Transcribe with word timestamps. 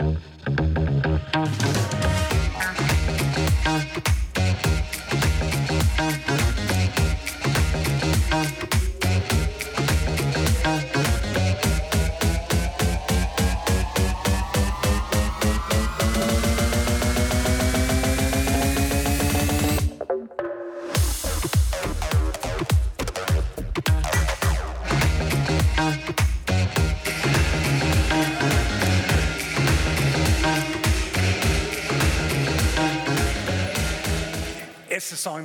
A 0.00 0.02
song 0.02 0.39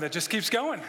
that 0.05 0.11
just 0.11 0.29
keeps 0.29 0.51
going. 0.51 0.79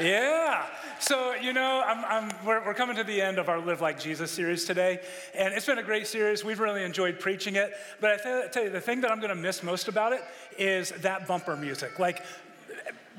Yeah. 0.00 0.66
So, 0.98 1.36
you 1.36 1.52
know, 1.52 1.84
I'm, 1.86 2.04
I'm, 2.04 2.44
we're, 2.44 2.66
we're, 2.66 2.74
coming 2.74 2.96
to 2.96 3.04
the 3.04 3.22
end 3.22 3.38
of 3.38 3.48
our 3.48 3.60
Live 3.60 3.80
Like 3.80 4.00
Jesus 4.00 4.28
series 4.28 4.64
today, 4.64 4.98
and 5.36 5.54
it's 5.54 5.66
been 5.66 5.78
a 5.78 5.84
great 5.84 6.08
series. 6.08 6.44
We've 6.44 6.58
really 6.58 6.82
enjoyed 6.82 7.20
preaching 7.20 7.54
it. 7.54 7.74
But 8.00 8.10
I 8.10 8.16
th- 8.16 8.50
tell 8.50 8.64
you, 8.64 8.70
the 8.70 8.80
thing 8.80 9.02
that 9.02 9.12
I'm 9.12 9.20
going 9.20 9.28
to 9.28 9.40
miss 9.40 9.62
most 9.62 9.86
about 9.86 10.12
it 10.12 10.24
is 10.58 10.90
that 11.02 11.28
bumper 11.28 11.56
music. 11.56 12.00
Like, 12.00 12.24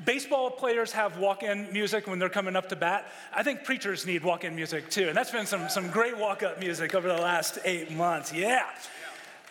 baseball 0.04 0.50
players 0.50 0.92
have 0.92 1.16
walk 1.16 1.42
in 1.42 1.72
music 1.72 2.06
when 2.06 2.18
they're 2.18 2.28
coming 2.28 2.54
up 2.54 2.68
to 2.68 2.76
bat. 2.76 3.10
I 3.34 3.42
think 3.42 3.64
preachers 3.64 4.04
need 4.04 4.22
walk 4.22 4.44
in 4.44 4.54
music 4.54 4.90
too. 4.90 5.08
And 5.08 5.16
that's 5.16 5.30
been 5.30 5.46
some, 5.46 5.70
some 5.70 5.88
great 5.88 6.18
walk 6.18 6.42
up 6.42 6.60
music 6.60 6.94
over 6.94 7.08
the 7.08 7.22
last 7.22 7.58
eight 7.64 7.90
months. 7.90 8.34
Yeah. 8.34 8.66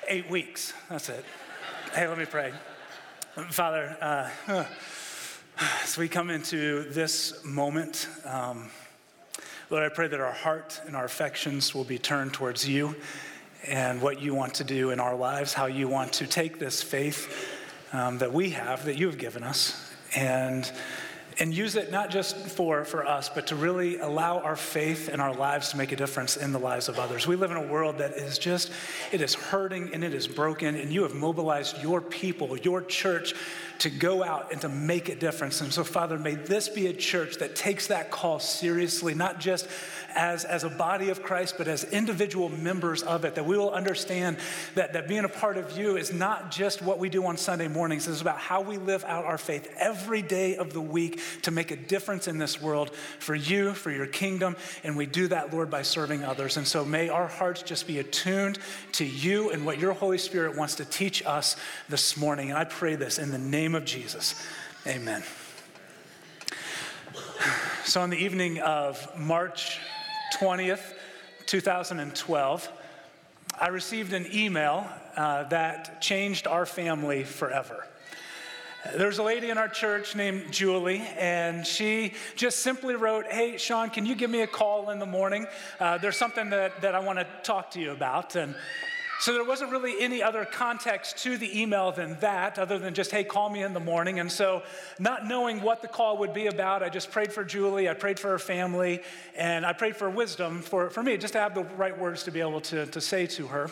Eight 0.07 0.29
weeks. 0.29 0.73
That's 0.89 1.09
it. 1.09 1.25
Hey, 1.95 2.07
let 2.07 2.19
me 2.19 2.25
pray. 2.25 2.53
Father, 3.49 3.97
uh, 3.99 4.65
as 5.83 5.97
we 5.97 6.07
come 6.07 6.29
into 6.29 6.83
this 6.83 7.43
moment, 7.43 8.07
um, 8.25 8.69
Lord, 9.69 9.83
I 9.83 9.89
pray 9.89 10.07
that 10.07 10.19
our 10.19 10.31
heart 10.31 10.79
and 10.85 10.95
our 10.95 11.05
affections 11.05 11.73
will 11.73 11.83
be 11.83 11.97
turned 11.97 12.33
towards 12.33 12.67
you 12.67 12.95
and 13.65 14.01
what 14.01 14.21
you 14.21 14.35
want 14.35 14.53
to 14.55 14.63
do 14.63 14.91
in 14.91 14.99
our 14.99 15.15
lives, 15.15 15.53
how 15.53 15.65
you 15.65 15.87
want 15.87 16.13
to 16.13 16.27
take 16.27 16.59
this 16.59 16.83
faith 16.83 17.49
um, 17.91 18.19
that 18.19 18.31
we 18.31 18.51
have, 18.51 18.85
that 18.85 18.97
you 18.97 19.07
have 19.07 19.17
given 19.17 19.43
us, 19.43 19.91
and 20.15 20.71
and 21.39 21.55
use 21.55 21.75
it 21.75 21.91
not 21.91 22.09
just 22.09 22.35
for, 22.35 22.83
for 22.83 23.05
us, 23.05 23.29
but 23.29 23.47
to 23.47 23.55
really 23.55 23.97
allow 23.97 24.39
our 24.39 24.55
faith 24.55 25.07
and 25.07 25.21
our 25.21 25.33
lives 25.33 25.69
to 25.69 25.77
make 25.77 25.91
a 25.91 25.95
difference 25.95 26.35
in 26.35 26.51
the 26.51 26.59
lives 26.59 26.89
of 26.89 26.97
others. 26.97 27.27
We 27.27 27.35
live 27.35 27.51
in 27.51 27.57
a 27.57 27.67
world 27.67 27.99
that 27.99 28.13
is 28.13 28.39
just, 28.39 28.71
it 29.11 29.21
is 29.21 29.35
hurting 29.35 29.93
and 29.93 30.03
it 30.03 30.13
is 30.13 30.27
broken, 30.27 30.75
and 30.75 30.91
you 30.91 31.03
have 31.03 31.13
mobilized 31.13 31.81
your 31.81 32.01
people, 32.01 32.57
your 32.57 32.81
church, 32.81 33.35
to 33.79 33.89
go 33.91 34.23
out 34.23 34.51
and 34.51 34.59
to 34.61 34.69
make 34.69 35.09
a 35.09 35.15
difference. 35.15 35.61
And 35.61 35.71
so, 35.71 35.83
Father, 35.83 36.17
may 36.17 36.33
this 36.33 36.67
be 36.69 36.87
a 36.87 36.93
church 36.93 37.37
that 37.37 37.55
takes 37.55 37.87
that 37.87 38.09
call 38.09 38.39
seriously, 38.39 39.13
not 39.13 39.39
just 39.39 39.67
as, 40.15 40.45
as 40.45 40.63
a 40.63 40.69
body 40.69 41.09
of 41.09 41.21
Christ, 41.21 41.55
but 41.59 41.67
as 41.67 41.83
individual 41.83 42.49
members 42.49 43.03
of 43.03 43.23
it, 43.23 43.35
that 43.35 43.45
we 43.45 43.55
will 43.55 43.69
understand 43.69 44.37
that, 44.73 44.93
that 44.93 45.07
being 45.07 45.25
a 45.25 45.29
part 45.29 45.57
of 45.57 45.77
you 45.77 45.95
is 45.97 46.11
not 46.11 46.49
just 46.49 46.81
what 46.81 46.97
we 46.97 47.09
do 47.09 47.23
on 47.25 47.37
Sunday 47.37 47.67
mornings, 47.67 48.07
it's 48.07 48.21
about 48.21 48.39
how 48.39 48.61
we 48.61 48.77
live 48.77 49.05
out 49.05 49.25
our 49.25 49.37
faith 49.37 49.71
every 49.77 50.23
day 50.23 50.55
of 50.55 50.73
the 50.73 50.81
week 50.81 51.19
to 51.43 51.51
make 51.51 51.71
a 51.71 51.75
difference 51.75 52.27
in 52.27 52.37
this 52.37 52.61
world 52.61 52.95
for 53.19 53.35
you, 53.35 53.73
for 53.73 53.91
your 53.91 54.07
kingdom. 54.07 54.55
And 54.83 54.97
we 54.97 55.05
do 55.05 55.27
that, 55.27 55.53
Lord, 55.53 55.69
by 55.69 55.81
serving 55.81 56.23
others. 56.23 56.57
And 56.57 56.67
so 56.67 56.85
may 56.85 57.09
our 57.09 57.27
hearts 57.27 57.61
just 57.61 57.87
be 57.87 57.99
attuned 57.99 58.59
to 58.93 59.05
you 59.05 59.51
and 59.51 59.65
what 59.65 59.79
your 59.79 59.93
Holy 59.93 60.17
Spirit 60.17 60.57
wants 60.57 60.75
to 60.75 60.85
teach 60.85 61.25
us 61.25 61.55
this 61.89 62.17
morning. 62.17 62.49
And 62.49 62.57
I 62.57 62.63
pray 62.63 62.95
this 62.95 63.19
in 63.19 63.31
the 63.31 63.37
name 63.37 63.75
of 63.75 63.85
Jesus. 63.85 64.35
Amen. 64.85 65.23
So, 67.83 68.01
on 68.01 68.09
the 68.09 68.17
evening 68.17 68.59
of 68.59 69.17
March 69.17 69.79
20th, 70.39 70.93
2012, 71.45 72.69
I 73.59 73.67
received 73.69 74.13
an 74.13 74.27
email 74.33 74.87
uh, 75.15 75.43
that 75.45 76.01
changed 76.01 76.47
our 76.47 76.65
family 76.65 77.23
forever. 77.23 77.87
There's 78.95 79.17
a 79.17 79.23
lady 79.23 79.49
in 79.49 79.57
our 79.57 79.67
church 79.67 80.15
named 80.15 80.51
Julie, 80.51 81.01
and 81.17 81.65
she 81.65 82.13
just 82.35 82.59
simply 82.59 82.95
wrote, 82.95 83.25
Hey, 83.27 83.57
Sean, 83.57 83.89
can 83.89 84.05
you 84.05 84.15
give 84.15 84.29
me 84.29 84.41
a 84.41 84.47
call 84.47 84.89
in 84.91 84.99
the 84.99 85.05
morning? 85.05 85.47
Uh, 85.79 85.97
there's 85.97 86.17
something 86.17 86.49
that, 86.51 86.81
that 86.81 86.95
I 86.95 86.99
want 86.99 87.19
to 87.19 87.27
talk 87.43 87.71
to 87.71 87.79
you 87.79 87.91
about. 87.91 88.35
And 88.35 88.55
so 89.19 89.33
there 89.33 89.43
wasn't 89.43 89.71
really 89.71 89.95
any 89.99 90.21
other 90.21 90.45
context 90.45 91.17
to 91.23 91.37
the 91.37 91.59
email 91.59 91.91
than 91.91 92.19
that, 92.19 92.59
other 92.59 92.77
than 92.77 92.93
just, 92.93 93.11
hey, 93.11 93.23
call 93.23 93.49
me 93.49 93.63
in 93.63 93.73
the 93.73 93.79
morning. 93.79 94.19
And 94.19 94.31
so, 94.31 94.63
not 94.99 95.27
knowing 95.27 95.61
what 95.61 95.81
the 95.81 95.87
call 95.87 96.19
would 96.19 96.33
be 96.33 96.47
about, 96.47 96.83
I 96.83 96.89
just 96.89 97.11
prayed 97.11 97.33
for 97.33 97.43
Julie, 97.43 97.89
I 97.89 97.93
prayed 97.93 98.19
for 98.19 98.29
her 98.29 98.39
family, 98.39 99.01
and 99.35 99.65
I 99.65 99.73
prayed 99.73 99.95
for 99.95 100.09
wisdom 100.09 100.61
for, 100.61 100.89
for 100.89 101.01
me, 101.01 101.17
just 101.17 101.33
to 101.33 101.39
have 101.39 101.55
the 101.55 101.63
right 101.63 101.97
words 101.97 102.23
to 102.23 102.31
be 102.31 102.41
able 102.41 102.61
to, 102.61 102.85
to 102.85 103.01
say 103.01 103.25
to 103.27 103.47
her. 103.47 103.71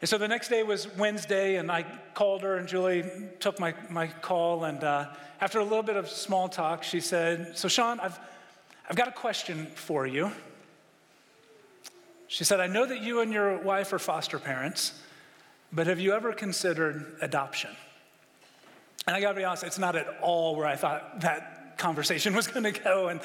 And 0.00 0.08
so 0.08 0.16
the 0.16 0.28
next 0.28 0.48
day 0.48 0.62
was 0.62 0.88
Wednesday, 0.96 1.56
and 1.56 1.70
I 1.70 1.84
called 2.14 2.42
her, 2.42 2.56
and 2.56 2.66
Julie 2.66 3.04
took 3.38 3.60
my, 3.60 3.74
my 3.90 4.06
call. 4.06 4.64
And 4.64 4.82
uh, 4.82 5.08
after 5.40 5.58
a 5.58 5.62
little 5.62 5.82
bit 5.82 5.96
of 5.96 6.08
small 6.08 6.48
talk, 6.48 6.82
she 6.82 7.00
said, 7.00 7.58
So, 7.58 7.68
Sean, 7.68 8.00
I've, 8.00 8.18
I've 8.88 8.96
got 8.96 9.08
a 9.08 9.12
question 9.12 9.66
for 9.74 10.06
you. 10.06 10.32
She 12.28 12.44
said, 12.44 12.60
I 12.60 12.66
know 12.66 12.86
that 12.86 13.02
you 13.02 13.20
and 13.20 13.32
your 13.32 13.58
wife 13.58 13.92
are 13.92 13.98
foster 13.98 14.38
parents, 14.38 14.98
but 15.72 15.86
have 15.86 16.00
you 16.00 16.12
ever 16.12 16.32
considered 16.32 17.16
adoption? 17.20 17.70
And 19.06 19.16
I 19.16 19.20
gotta 19.20 19.34
be 19.34 19.44
honest, 19.44 19.64
it's 19.64 19.78
not 19.78 19.96
at 19.96 20.06
all 20.22 20.54
where 20.54 20.66
I 20.66 20.76
thought 20.76 21.20
that 21.22 21.59
conversation 21.80 22.34
was 22.36 22.46
going 22.46 22.62
to 22.62 22.72
go. 22.72 23.08
And 23.08 23.20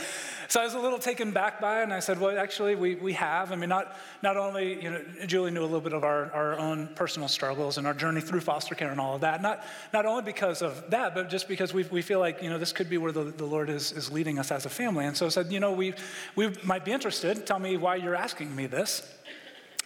so 0.48 0.62
I 0.62 0.64
was 0.64 0.74
a 0.74 0.80
little 0.80 0.98
taken 0.98 1.32
back 1.32 1.62
by 1.62 1.82
it. 1.82 1.84
And 1.84 1.94
I 1.94 2.00
said, 2.00 2.20
well, 2.20 2.38
actually, 2.38 2.76
we, 2.76 2.96
we 2.96 3.14
have. 3.14 3.52
I 3.52 3.56
mean, 3.56 3.70
not, 3.70 3.96
not 4.24 4.38
only, 4.38 4.82
you 4.82 4.90
know, 4.90 5.02
Julie 5.28 5.52
knew 5.52 5.62
a 5.62 5.64
little 5.64 5.82
bit 5.82 5.94
of 5.94 6.04
our, 6.04 6.32
our 6.32 6.58
own 6.58 6.88
personal 6.96 7.28
struggles 7.28 7.78
and 7.78 7.86
our 7.86 7.94
journey 7.94 8.22
through 8.22 8.42
foster 8.42 8.74
care 8.74 8.90
and 8.90 9.00
all 9.00 9.16
of 9.16 9.22
that. 9.22 9.42
Not, 9.42 9.64
not 9.94 10.06
only 10.06 10.24
because 10.24 10.62
of 10.62 10.90
that, 10.90 11.14
but 11.14 11.30
just 11.30 11.48
because 11.48 11.74
we, 11.74 11.84
we 11.84 12.02
feel 12.02 12.20
like, 12.20 12.42
you 12.42 12.50
know, 12.50 12.58
this 12.58 12.72
could 12.72 12.90
be 12.90 12.98
where 12.98 13.12
the, 13.12 13.26
the 13.26 13.46
Lord 13.46 13.70
is, 13.70 13.92
is 13.92 14.12
leading 14.12 14.40
us 14.40 14.52
as 14.52 14.66
a 14.66 14.70
family. 14.70 15.06
And 15.06 15.16
so 15.16 15.28
I 15.28 15.30
said, 15.30 15.52
you 15.52 15.60
know, 15.60 15.74
we, 15.74 15.94
we 16.36 16.52
might 16.64 16.86
be 16.86 16.92
interested. 16.92 17.46
Tell 17.46 17.60
me 17.60 17.78
why 17.78 17.98
you're 17.98 18.16
asking 18.16 18.56
me 18.56 18.66
this. 18.66 19.14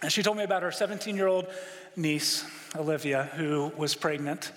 And 0.02 0.10
she 0.10 0.22
told 0.22 0.38
me 0.38 0.44
about 0.44 0.62
her 0.62 0.72
17 0.72 1.14
year 1.16 1.26
old 1.26 1.46
niece, 1.96 2.44
Olivia, 2.76 3.24
who 3.34 3.72
was 3.76 3.94
pregnant. 3.94 4.52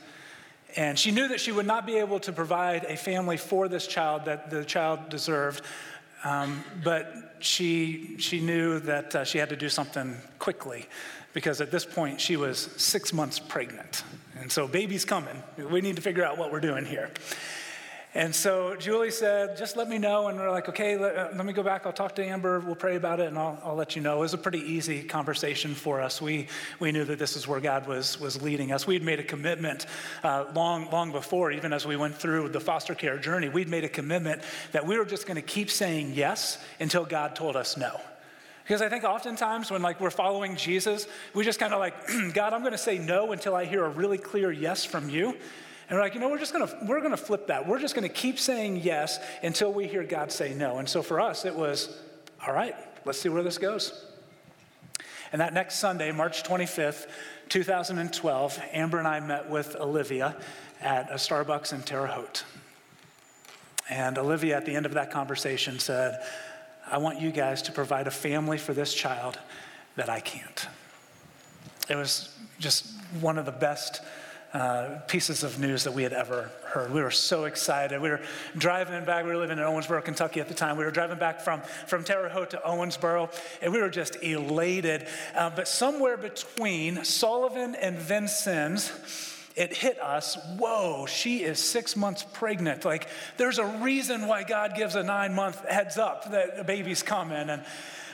And 0.75 0.97
she 0.97 1.11
knew 1.11 1.27
that 1.27 1.39
she 1.39 1.51
would 1.51 1.67
not 1.67 1.85
be 1.85 1.97
able 1.97 2.19
to 2.21 2.31
provide 2.31 2.85
a 2.85 2.97
family 2.97 3.37
for 3.37 3.67
this 3.67 3.85
child 3.85 4.25
that 4.25 4.49
the 4.49 4.65
child 4.65 5.09
deserved. 5.09 5.61
Um, 6.23 6.63
but 6.83 7.35
she, 7.39 8.15
she 8.17 8.39
knew 8.39 8.79
that 8.79 9.15
uh, 9.15 9.23
she 9.23 9.37
had 9.37 9.49
to 9.49 9.55
do 9.55 9.69
something 9.69 10.17
quickly 10.39 10.87
because 11.33 11.59
at 11.61 11.71
this 11.71 11.85
point 11.85 12.21
she 12.21 12.37
was 12.37 12.57
six 12.77 13.11
months 13.11 13.39
pregnant. 13.39 14.03
And 14.39 14.51
so, 14.51 14.67
baby's 14.67 15.05
coming. 15.05 15.41
We 15.57 15.81
need 15.81 15.95
to 15.95 16.01
figure 16.01 16.23
out 16.23 16.37
what 16.37 16.51
we're 16.51 16.59
doing 16.59 16.85
here. 16.85 17.09
And 18.15 18.35
so 18.35 18.75
Julie 18.75 19.09
said, 19.09 19.57
just 19.57 19.75
let 19.75 19.89
me 19.89 19.97
know. 19.97 20.27
And 20.27 20.37
we're 20.37 20.51
like, 20.51 20.69
okay, 20.69 20.97
let, 20.97 21.15
uh, 21.15 21.29
let, 21.35 21.47
me 21.47 21.53
go 21.53 21.63
back. 21.63 21.87
I'll 21.87 21.91
talk 21.93 22.13
to 22.15 22.23
Amber. 22.23 22.59
We'll 22.59 22.75
pray 22.75 22.95
about 22.95 23.19
it 23.19 23.27
and 23.27 23.39
I'll, 23.39 23.59
I'll, 23.63 23.75
let 23.75 23.95
you 23.95 24.03
know. 24.03 24.17
It 24.17 24.19
was 24.19 24.35
a 24.35 24.37
pretty 24.37 24.59
easy 24.59 25.01
conversation 25.01 25.73
for 25.73 25.99
us. 25.99 26.21
We, 26.21 26.47
we 26.79 26.91
knew 26.91 27.05
that 27.05 27.17
this 27.17 27.35
is 27.35 27.47
where 27.47 27.59
God 27.59 27.87
was, 27.87 28.19
was 28.19 28.39
leading 28.39 28.71
us. 28.71 28.85
We'd 28.85 29.01
made 29.01 29.19
a 29.19 29.23
commitment 29.23 29.87
uh, 30.23 30.45
long, 30.53 30.91
long 30.91 31.11
before, 31.11 31.51
even 31.51 31.73
as 31.73 31.87
we 31.87 31.95
went 31.95 32.15
through 32.15 32.49
the 32.49 32.59
foster 32.59 32.93
care 32.93 33.17
journey, 33.17 33.49
we'd 33.49 33.67
made 33.67 33.83
a 33.83 33.89
commitment 33.89 34.43
that 34.73 34.85
we 34.85 34.95
were 34.95 35.05
just 35.05 35.25
going 35.25 35.35
to 35.35 35.41
keep 35.41 35.71
saying 35.71 36.13
yes 36.13 36.63
until 36.79 37.05
God 37.05 37.35
told 37.35 37.55
us 37.55 37.77
no. 37.77 37.99
Because 38.63 38.83
I 38.83 38.89
think 38.89 39.03
oftentimes 39.03 39.71
when 39.71 39.81
like 39.81 39.99
we're 39.99 40.11
following 40.11 40.55
Jesus, 40.55 41.07
we 41.33 41.43
just 41.43 41.59
kind 41.59 41.73
of 41.73 41.79
like, 41.79 41.95
God, 42.33 42.53
I'm 42.53 42.61
going 42.61 42.73
to 42.73 42.77
say 42.77 42.99
no 42.99 43.31
until 43.31 43.55
I 43.55 43.65
hear 43.65 43.83
a 43.83 43.89
really 43.89 44.19
clear 44.19 44.51
yes 44.51 44.85
from 44.85 45.09
you. 45.09 45.35
And 45.93 45.99
we're 45.99 46.05
like, 46.05 46.15
you 46.15 46.21
know, 46.21 46.29
we're 46.29 46.39
just 46.39 46.53
gonna 46.53 46.75
we're 46.87 47.01
gonna 47.01 47.15
flip 47.15 47.45
that. 47.45 47.67
We're 47.67 47.77
just 47.77 47.93
gonna 47.93 48.09
keep 48.09 48.39
saying 48.39 48.77
yes 48.77 49.19
until 49.43 49.71
we 49.71 49.85
hear 49.85 50.03
God 50.03 50.31
say 50.31 50.55
no. 50.55 50.79
And 50.79 50.89
so 50.89 51.03
for 51.03 51.21
us, 51.21 51.45
it 51.45 51.53
was, 51.53 51.95
all 52.47 52.51
right, 52.51 52.73
let's 53.05 53.21
see 53.21 53.29
where 53.29 53.43
this 53.43 53.59
goes. 53.59 54.03
And 55.31 55.39
that 55.39 55.53
next 55.53 55.75
Sunday, 55.75 56.11
March 56.11 56.41
25th, 56.41 57.05
2012, 57.49 58.59
Amber 58.71 58.97
and 58.97 59.07
I 59.07 59.19
met 59.19 59.51
with 59.51 59.75
Olivia 59.75 60.35
at 60.81 61.11
a 61.11 61.17
Starbucks 61.17 61.73
in 61.73 61.83
Terre 61.83 62.07
Haute. 62.07 62.43
And 63.87 64.17
Olivia, 64.17 64.57
at 64.57 64.65
the 64.65 64.75
end 64.75 64.87
of 64.87 64.95
that 64.95 65.11
conversation, 65.11 65.77
said, 65.77 66.23
I 66.87 66.97
want 66.97 67.21
you 67.21 67.31
guys 67.31 67.61
to 67.61 67.71
provide 67.71 68.07
a 68.07 68.11
family 68.11 68.57
for 68.57 68.73
this 68.73 68.95
child 68.95 69.37
that 69.95 70.09
I 70.09 70.21
can't. 70.21 70.67
It 71.87 71.97
was 71.97 72.35
just 72.57 72.87
one 73.21 73.37
of 73.37 73.45
the 73.45 73.51
best 73.51 74.01
uh, 74.53 74.99
pieces 75.07 75.43
of 75.43 75.59
news 75.59 75.83
that 75.83 75.93
we 75.93 76.03
had 76.03 76.13
ever 76.13 76.51
heard. 76.65 76.93
We 76.93 77.01
were 77.01 77.11
so 77.11 77.45
excited. 77.45 77.99
We 77.99 78.09
were 78.09 78.21
driving 78.55 79.03
back. 79.03 79.25
We 79.25 79.31
were 79.31 79.37
living 79.37 79.57
in 79.57 79.63
Owensboro, 79.63 80.03
Kentucky 80.03 80.39
at 80.41 80.47
the 80.47 80.53
time. 80.53 80.77
We 80.77 80.85
were 80.85 80.91
driving 80.91 81.17
back 81.17 81.41
from, 81.41 81.61
from 81.87 82.03
Terre 82.03 82.29
Haute 82.29 82.51
to 82.51 82.61
Owensboro, 82.63 83.33
and 83.61 83.73
we 83.73 83.81
were 83.81 83.89
just 83.89 84.21
elated. 84.21 85.07
Uh, 85.35 85.49
but 85.49 85.67
somewhere 85.67 86.17
between 86.17 87.03
Sullivan 87.03 87.73
and 87.73 87.97
Vincennes, 87.97 88.91
it 89.55 89.75
hit 89.75 89.99
us 89.99 90.37
whoa, 90.57 91.05
she 91.05 91.43
is 91.43 91.59
six 91.59 91.95
months 91.95 92.23
pregnant. 92.33 92.85
Like, 92.85 93.07
there's 93.37 93.59
a 93.59 93.65
reason 93.65 94.27
why 94.27 94.43
God 94.43 94.75
gives 94.75 94.95
a 94.95 95.03
nine 95.03 95.33
month 95.33 95.67
heads 95.67 95.97
up 95.97 96.31
that 96.31 96.59
a 96.59 96.63
baby's 96.63 97.03
coming. 97.03 97.49
And 97.49 97.63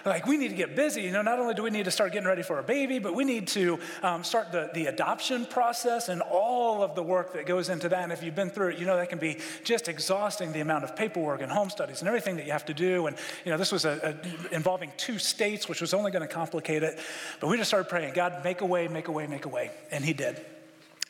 like, 0.09 0.25
we 0.25 0.37
need 0.37 0.49
to 0.49 0.55
get 0.55 0.75
busy. 0.75 1.03
You 1.03 1.11
know, 1.11 1.21
not 1.21 1.39
only 1.39 1.53
do 1.53 1.63
we 1.63 1.69
need 1.69 1.85
to 1.85 1.91
start 1.91 2.11
getting 2.11 2.27
ready 2.27 2.41
for 2.41 2.59
a 2.59 2.63
baby, 2.63 2.99
but 2.99 3.15
we 3.15 3.23
need 3.23 3.47
to 3.49 3.79
um, 4.03 4.23
start 4.23 4.51
the, 4.51 4.69
the 4.73 4.87
adoption 4.87 5.45
process 5.45 6.09
and 6.09 6.21
all 6.21 6.83
of 6.83 6.95
the 6.95 7.03
work 7.03 7.33
that 7.33 7.45
goes 7.45 7.69
into 7.69 7.87
that. 7.89 8.03
And 8.03 8.11
if 8.11 8.23
you've 8.23 8.35
been 8.35 8.49
through 8.49 8.69
it, 8.69 8.79
you 8.79 8.85
know 8.85 8.97
that 8.97 9.09
can 9.09 9.19
be 9.19 9.37
just 9.63 9.87
exhausting 9.87 10.51
the 10.51 10.59
amount 10.59 10.83
of 10.83 10.95
paperwork 10.95 11.41
and 11.41 11.51
home 11.51 11.69
studies 11.69 11.99
and 11.99 12.07
everything 12.07 12.35
that 12.37 12.45
you 12.45 12.51
have 12.51 12.65
to 12.65 12.73
do. 12.73 13.07
And, 13.07 13.15
you 13.45 13.51
know, 13.51 13.57
this 13.57 13.71
was 13.71 13.85
a, 13.85 14.17
a, 14.51 14.55
involving 14.55 14.91
two 14.97 15.19
states, 15.19 15.69
which 15.69 15.81
was 15.81 15.93
only 15.93 16.11
going 16.11 16.27
to 16.27 16.33
complicate 16.33 16.83
it. 16.83 16.99
But 17.39 17.47
we 17.47 17.57
just 17.57 17.69
started 17.69 17.89
praying, 17.89 18.13
God, 18.13 18.43
make 18.43 18.61
a 18.61 18.65
way, 18.65 18.87
make 18.87 19.07
a 19.07 19.11
way, 19.11 19.27
make 19.27 19.45
a 19.45 19.49
way. 19.49 19.71
And 19.91 20.03
He 20.03 20.13
did. 20.13 20.43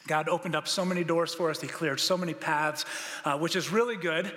God 0.08 0.28
opened 0.28 0.56
up 0.56 0.68
so 0.68 0.84
many 0.84 1.04
doors 1.04 1.34
for 1.34 1.50
us, 1.50 1.62
He 1.62 1.68
cleared 1.68 2.00
so 2.00 2.18
many 2.18 2.34
paths, 2.34 2.86
uh, 3.26 3.38
which 3.38 3.56
is 3.56 3.72
really 3.72 3.96
good 3.96 4.32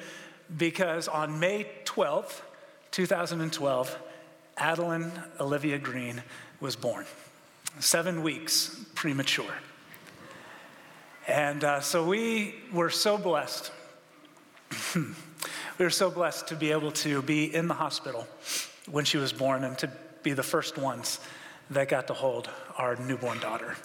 because 0.56 1.08
on 1.08 1.40
May 1.40 1.66
12th, 1.84 2.40
2012, 2.90 3.98
Adeline 4.56 5.12
Olivia 5.40 5.78
Green 5.78 6.22
was 6.60 6.76
born, 6.76 7.06
seven 7.80 8.22
weeks 8.22 8.84
premature. 8.94 9.54
And 11.26 11.62
uh, 11.64 11.80
so 11.80 12.04
we 12.06 12.56
were 12.72 12.90
so 12.90 13.16
blessed. 13.16 13.70
we 14.94 15.04
were 15.78 15.90
so 15.90 16.10
blessed 16.10 16.48
to 16.48 16.56
be 16.56 16.72
able 16.72 16.92
to 16.92 17.22
be 17.22 17.54
in 17.54 17.68
the 17.68 17.74
hospital 17.74 18.26
when 18.90 19.04
she 19.04 19.16
was 19.16 19.32
born 19.32 19.64
and 19.64 19.78
to 19.78 19.90
be 20.22 20.32
the 20.32 20.42
first 20.42 20.78
ones 20.78 21.20
that 21.70 21.88
got 21.88 22.06
to 22.08 22.14
hold 22.14 22.50
our 22.76 22.96
newborn 22.96 23.38
daughter. 23.38 23.76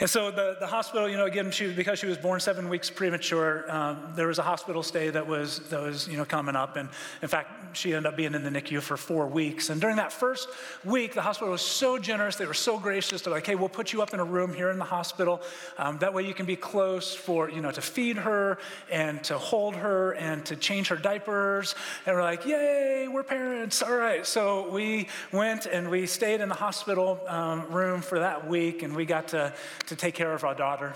And 0.00 0.08
so 0.08 0.30
the, 0.30 0.56
the 0.60 0.66
hospital, 0.66 1.08
you 1.08 1.16
know, 1.16 1.26
again, 1.26 1.50
she, 1.50 1.72
because 1.72 1.98
she 1.98 2.06
was 2.06 2.16
born 2.16 2.38
seven 2.38 2.68
weeks 2.68 2.88
premature, 2.88 3.68
um, 3.68 4.12
there 4.14 4.28
was 4.28 4.38
a 4.38 4.44
hospital 4.44 4.84
stay 4.84 5.10
that 5.10 5.26
was, 5.26 5.58
that 5.70 5.80
was, 5.80 6.06
you 6.06 6.16
know, 6.16 6.24
coming 6.24 6.54
up. 6.54 6.76
And 6.76 6.88
in 7.20 7.26
fact, 7.26 7.76
she 7.76 7.94
ended 7.94 8.06
up 8.06 8.16
being 8.16 8.32
in 8.34 8.44
the 8.44 8.50
NICU 8.50 8.80
for 8.80 8.96
four 8.96 9.26
weeks. 9.26 9.70
And 9.70 9.80
during 9.80 9.96
that 9.96 10.12
first 10.12 10.48
week, 10.84 11.14
the 11.14 11.22
hospital 11.22 11.50
was 11.50 11.62
so 11.62 11.98
generous. 11.98 12.36
They 12.36 12.46
were 12.46 12.54
so 12.54 12.78
gracious. 12.78 13.22
They're 13.22 13.32
like, 13.32 13.46
hey, 13.46 13.56
we'll 13.56 13.68
put 13.68 13.92
you 13.92 14.00
up 14.00 14.14
in 14.14 14.20
a 14.20 14.24
room 14.24 14.54
here 14.54 14.70
in 14.70 14.78
the 14.78 14.84
hospital. 14.84 15.42
Um, 15.78 15.98
that 15.98 16.14
way 16.14 16.24
you 16.24 16.34
can 16.34 16.46
be 16.46 16.56
close 16.56 17.12
for, 17.12 17.50
you 17.50 17.60
know, 17.60 17.72
to 17.72 17.82
feed 17.82 18.18
her 18.18 18.58
and 18.92 19.22
to 19.24 19.36
hold 19.36 19.74
her 19.74 20.12
and 20.12 20.46
to 20.46 20.54
change 20.54 20.88
her 20.88 20.96
diapers. 20.96 21.74
And 22.06 22.14
we're 22.14 22.22
like, 22.22 22.46
yay, 22.46 23.08
we're 23.08 23.24
parents. 23.24 23.82
All 23.82 23.96
right. 23.96 24.24
So 24.24 24.70
we 24.70 25.08
went 25.32 25.66
and 25.66 25.90
we 25.90 26.06
stayed 26.06 26.40
in 26.40 26.48
the 26.48 26.54
hospital 26.54 27.20
um, 27.26 27.66
room 27.72 28.00
for 28.00 28.20
that 28.20 28.46
week 28.46 28.84
and 28.84 28.94
we 28.94 29.04
got 29.04 29.28
to 29.28 29.52
to 29.88 29.96
take 29.96 30.14
care 30.14 30.32
of 30.32 30.44
our 30.44 30.54
daughter. 30.54 30.94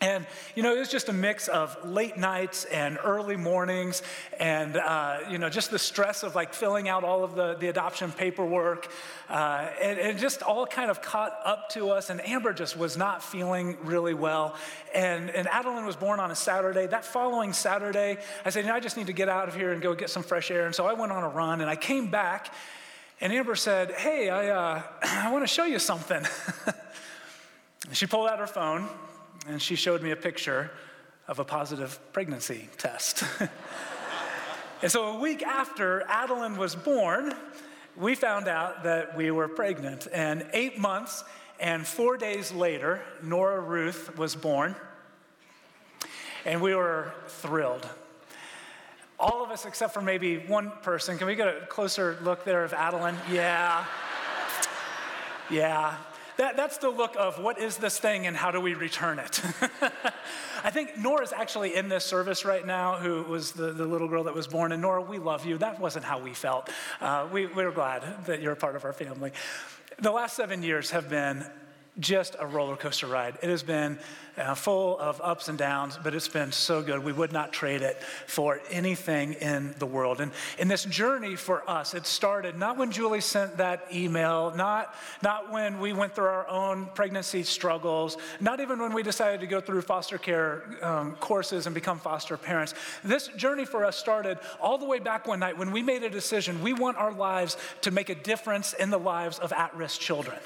And, 0.00 0.26
you 0.54 0.62
know, 0.62 0.76
it 0.76 0.78
was 0.78 0.90
just 0.90 1.08
a 1.08 1.12
mix 1.12 1.48
of 1.48 1.74
late 1.82 2.18
nights 2.18 2.66
and 2.66 2.98
early 3.02 3.36
mornings 3.36 4.02
and, 4.38 4.76
uh, 4.76 5.20
you 5.30 5.38
know, 5.38 5.48
just 5.48 5.70
the 5.70 5.78
stress 5.78 6.22
of 6.22 6.34
like 6.34 6.52
filling 6.52 6.86
out 6.86 7.02
all 7.02 7.24
of 7.24 7.34
the, 7.34 7.54
the 7.54 7.68
adoption 7.68 8.12
paperwork. 8.12 8.90
Uh, 9.30 9.70
and 9.80 9.98
it 9.98 10.18
just 10.18 10.42
all 10.42 10.66
kind 10.66 10.90
of 10.90 11.00
caught 11.00 11.32
up 11.46 11.70
to 11.70 11.88
us. 11.88 12.10
And 12.10 12.20
Amber 12.28 12.52
just 12.52 12.76
was 12.76 12.98
not 12.98 13.22
feeling 13.22 13.78
really 13.84 14.12
well. 14.12 14.54
And, 14.94 15.30
and 15.30 15.48
Adeline 15.48 15.86
was 15.86 15.96
born 15.96 16.20
on 16.20 16.30
a 16.30 16.36
Saturday. 16.36 16.86
That 16.86 17.06
following 17.06 17.54
Saturday, 17.54 18.18
I 18.44 18.50
said, 18.50 18.64
you 18.64 18.70
know, 18.70 18.76
I 18.76 18.80
just 18.80 18.98
need 18.98 19.06
to 19.06 19.14
get 19.14 19.30
out 19.30 19.48
of 19.48 19.56
here 19.56 19.72
and 19.72 19.80
go 19.80 19.94
get 19.94 20.10
some 20.10 20.22
fresh 20.22 20.50
air. 20.50 20.66
And 20.66 20.74
so 20.74 20.86
I 20.86 20.92
went 20.92 21.10
on 21.10 21.22
a 21.22 21.28
run 21.28 21.62
and 21.62 21.70
I 21.70 21.76
came 21.76 22.10
back. 22.10 22.52
And 23.18 23.32
Amber 23.32 23.54
said, 23.54 23.92
Hey, 23.92 24.28
I, 24.28 24.48
uh, 24.50 24.82
I 25.02 25.32
want 25.32 25.42
to 25.42 25.48
show 25.48 25.64
you 25.64 25.78
something. 25.78 26.22
She 27.92 28.06
pulled 28.06 28.28
out 28.28 28.38
her 28.38 28.46
phone 28.46 28.88
and 29.48 29.62
she 29.62 29.76
showed 29.76 30.02
me 30.02 30.10
a 30.10 30.16
picture 30.16 30.70
of 31.28 31.38
a 31.38 31.44
positive 31.44 31.98
pregnancy 32.12 32.68
test. 32.78 33.22
and 34.82 34.90
so 34.90 35.16
a 35.16 35.20
week 35.20 35.42
after 35.42 36.02
Adeline 36.08 36.56
was 36.56 36.74
born, 36.74 37.34
we 37.96 38.14
found 38.14 38.48
out 38.48 38.84
that 38.84 39.16
we 39.16 39.30
were 39.30 39.48
pregnant. 39.48 40.06
And 40.12 40.46
eight 40.52 40.78
months 40.78 41.24
and 41.58 41.86
four 41.86 42.16
days 42.16 42.52
later, 42.52 43.00
Nora 43.22 43.60
Ruth 43.60 44.16
was 44.18 44.34
born. 44.34 44.74
And 46.44 46.60
we 46.60 46.74
were 46.74 47.12
thrilled. 47.28 47.88
All 49.18 49.42
of 49.42 49.50
us, 49.50 49.64
except 49.64 49.94
for 49.94 50.02
maybe 50.02 50.38
one 50.38 50.70
person, 50.82 51.16
can 51.18 51.26
we 51.26 51.34
get 51.34 51.48
a 51.48 51.66
closer 51.66 52.18
look 52.22 52.44
there 52.44 52.64
of 52.64 52.72
Adeline? 52.72 53.16
Yeah. 53.30 53.84
Yeah. 55.48 55.94
That, 56.36 56.56
that's 56.56 56.76
the 56.78 56.90
look 56.90 57.16
of 57.16 57.38
what 57.38 57.58
is 57.58 57.78
this 57.78 57.98
thing 57.98 58.26
and 58.26 58.36
how 58.36 58.50
do 58.50 58.60
we 58.60 58.74
return 58.74 59.18
it? 59.18 59.40
I 60.64 60.70
think 60.70 60.98
Nora's 60.98 61.32
actually 61.32 61.74
in 61.74 61.88
this 61.88 62.04
service 62.04 62.44
right 62.44 62.66
now, 62.66 62.98
who 62.98 63.22
was 63.22 63.52
the, 63.52 63.72
the 63.72 63.86
little 63.86 64.08
girl 64.08 64.24
that 64.24 64.34
was 64.34 64.46
born. 64.46 64.72
And 64.72 64.82
Nora, 64.82 65.00
we 65.00 65.18
love 65.18 65.46
you. 65.46 65.56
That 65.58 65.80
wasn't 65.80 66.04
how 66.04 66.18
we 66.18 66.34
felt. 66.34 66.68
Uh, 67.00 67.26
we, 67.32 67.46
we're 67.46 67.70
glad 67.70 68.26
that 68.26 68.42
you're 68.42 68.52
a 68.52 68.56
part 68.56 68.76
of 68.76 68.84
our 68.84 68.92
family. 68.92 69.32
The 69.98 70.10
last 70.10 70.36
seven 70.36 70.62
years 70.62 70.90
have 70.90 71.08
been 71.08 71.46
just 71.98 72.36
a 72.38 72.46
roller 72.46 72.76
coaster 72.76 73.06
ride. 73.06 73.38
It 73.42 73.48
has 73.48 73.62
been 73.62 73.98
uh, 74.36 74.54
full 74.54 74.98
of 74.98 75.20
ups 75.22 75.48
and 75.48 75.56
downs, 75.56 75.98
but 76.02 76.14
it's 76.14 76.28
been 76.28 76.52
so 76.52 76.82
good. 76.82 77.02
We 77.02 77.12
would 77.12 77.32
not 77.32 77.52
trade 77.52 77.80
it 77.80 78.02
for 78.26 78.60
anything 78.70 79.32
in 79.34 79.74
the 79.78 79.86
world. 79.86 80.20
And 80.20 80.30
in 80.58 80.68
this 80.68 80.84
journey 80.84 81.36
for 81.36 81.68
us, 81.68 81.94
it 81.94 82.06
started 82.06 82.58
not 82.58 82.76
when 82.76 82.92
Julie 82.92 83.22
sent 83.22 83.56
that 83.56 83.86
email, 83.92 84.52
not, 84.54 84.94
not 85.22 85.50
when 85.50 85.80
we 85.80 85.94
went 85.94 86.14
through 86.14 86.26
our 86.26 86.46
own 86.48 86.86
pregnancy 86.94 87.42
struggles, 87.44 88.18
not 88.40 88.60
even 88.60 88.78
when 88.78 88.92
we 88.92 89.02
decided 89.02 89.40
to 89.40 89.46
go 89.46 89.60
through 89.60 89.80
foster 89.82 90.18
care 90.18 90.64
um, 90.82 91.16
courses 91.16 91.66
and 91.66 91.74
become 91.74 91.98
foster 91.98 92.36
parents. 92.36 92.74
This 93.04 93.28
journey 93.28 93.64
for 93.64 93.84
us 93.84 93.96
started 93.96 94.38
all 94.60 94.76
the 94.76 94.84
way 94.84 94.98
back 94.98 95.26
one 95.26 95.40
night 95.40 95.56
when 95.56 95.72
we 95.72 95.82
made 95.82 96.02
a 96.02 96.10
decision. 96.10 96.62
We 96.62 96.74
want 96.74 96.98
our 96.98 97.12
lives 97.12 97.56
to 97.82 97.90
make 97.90 98.10
a 98.10 98.14
difference 98.14 98.74
in 98.74 98.90
the 98.90 98.98
lives 98.98 99.38
of 99.38 99.52
at 99.52 99.74
risk 99.74 100.00
children. 100.00 100.38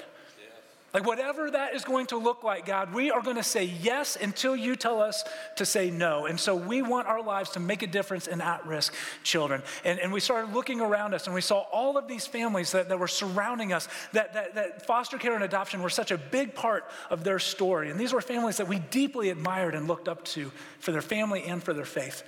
Like, 0.93 1.05
whatever 1.05 1.49
that 1.51 1.73
is 1.73 1.85
going 1.85 2.07
to 2.07 2.17
look 2.17 2.43
like, 2.43 2.65
God, 2.65 2.93
we 2.93 3.11
are 3.11 3.21
going 3.21 3.37
to 3.37 3.43
say 3.43 3.63
yes 3.63 4.17
until 4.17 4.57
you 4.57 4.75
tell 4.75 5.01
us 5.01 5.23
to 5.55 5.65
say 5.65 5.89
no. 5.89 6.25
And 6.25 6.37
so 6.37 6.53
we 6.53 6.81
want 6.81 7.07
our 7.07 7.21
lives 7.23 7.51
to 7.51 7.61
make 7.61 7.81
a 7.81 7.87
difference 7.87 8.27
in 8.27 8.41
at 8.41 8.65
risk 8.65 8.93
children. 9.23 9.63
And, 9.85 9.99
and 9.99 10.11
we 10.11 10.19
started 10.19 10.53
looking 10.53 10.81
around 10.81 11.13
us 11.13 11.27
and 11.27 11.33
we 11.33 11.39
saw 11.39 11.59
all 11.71 11.97
of 11.97 12.09
these 12.09 12.27
families 12.27 12.73
that, 12.73 12.89
that 12.89 12.99
were 12.99 13.07
surrounding 13.07 13.71
us, 13.71 13.87
that, 14.11 14.33
that, 14.33 14.55
that 14.55 14.85
foster 14.85 15.17
care 15.17 15.33
and 15.33 15.45
adoption 15.45 15.81
were 15.81 15.89
such 15.89 16.11
a 16.11 16.17
big 16.17 16.55
part 16.55 16.83
of 17.09 17.23
their 17.23 17.39
story. 17.39 17.89
And 17.89 17.97
these 17.97 18.11
were 18.11 18.21
families 18.21 18.57
that 18.57 18.67
we 18.67 18.79
deeply 18.79 19.29
admired 19.29 19.75
and 19.75 19.87
looked 19.87 20.09
up 20.09 20.25
to 20.25 20.51
for 20.79 20.91
their 20.91 21.01
family 21.01 21.43
and 21.43 21.63
for 21.63 21.73
their 21.73 21.85
faith. 21.85 22.23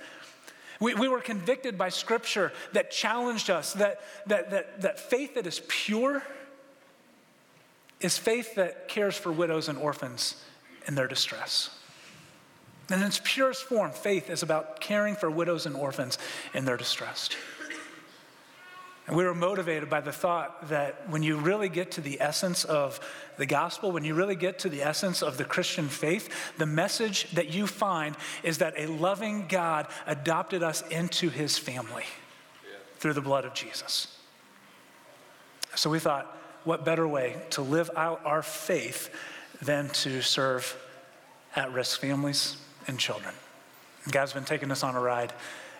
We, 0.80 0.94
we 0.94 1.08
were 1.08 1.20
convicted 1.20 1.76
by 1.76 1.90
scripture 1.90 2.50
that 2.72 2.90
challenged 2.90 3.50
us 3.50 3.74
that, 3.74 4.00
that, 4.26 4.50
that, 4.50 4.80
that 4.80 5.00
faith 5.00 5.34
that 5.34 5.46
is 5.46 5.60
pure 5.68 6.22
is 8.04 8.18
faith 8.18 8.56
that 8.56 8.86
cares 8.86 9.16
for 9.16 9.32
widows 9.32 9.68
and 9.68 9.78
orphans 9.78 10.44
in 10.86 10.94
their 10.94 11.08
distress. 11.08 11.70
And 12.90 13.00
in 13.00 13.06
its 13.06 13.20
purest 13.24 13.64
form, 13.64 13.92
faith 13.92 14.28
is 14.28 14.42
about 14.42 14.78
caring 14.78 15.16
for 15.16 15.30
widows 15.30 15.64
and 15.64 15.74
orphans 15.74 16.18
in 16.52 16.66
their 16.66 16.76
distress. 16.76 17.30
And 19.06 19.16
we 19.16 19.24
were 19.24 19.34
motivated 19.34 19.88
by 19.88 20.02
the 20.02 20.12
thought 20.12 20.68
that 20.68 21.08
when 21.08 21.22
you 21.22 21.38
really 21.38 21.70
get 21.70 21.92
to 21.92 22.02
the 22.02 22.20
essence 22.20 22.64
of 22.64 23.00
the 23.38 23.46
gospel, 23.46 23.90
when 23.90 24.04
you 24.04 24.14
really 24.14 24.36
get 24.36 24.58
to 24.60 24.68
the 24.68 24.82
essence 24.82 25.22
of 25.22 25.38
the 25.38 25.44
Christian 25.44 25.88
faith, 25.88 26.28
the 26.58 26.66
message 26.66 27.30
that 27.32 27.54
you 27.54 27.66
find 27.66 28.16
is 28.42 28.58
that 28.58 28.74
a 28.76 28.86
loving 28.86 29.46
God 29.48 29.86
adopted 30.06 30.62
us 30.62 30.82
into 30.88 31.30
his 31.30 31.56
family 31.56 32.04
yeah. 32.64 32.78
through 32.98 33.14
the 33.14 33.22
blood 33.22 33.46
of 33.46 33.54
Jesus. 33.54 34.18
So 35.74 35.88
we 35.88 35.98
thought, 35.98 36.34
what 36.64 36.84
better 36.84 37.06
way 37.06 37.36
to 37.50 37.62
live 37.62 37.90
out 37.96 38.20
our 38.24 38.42
faith 38.42 39.10
than 39.62 39.88
to 39.88 40.22
serve 40.22 40.76
at 41.54 41.72
risk 41.72 42.00
families 42.00 42.56
and 42.86 42.98
children? 42.98 43.34
God's 44.10 44.32
been 44.32 44.44
taking 44.44 44.70
us 44.70 44.82
on 44.82 44.96
a 44.96 45.00
ride 45.00 45.32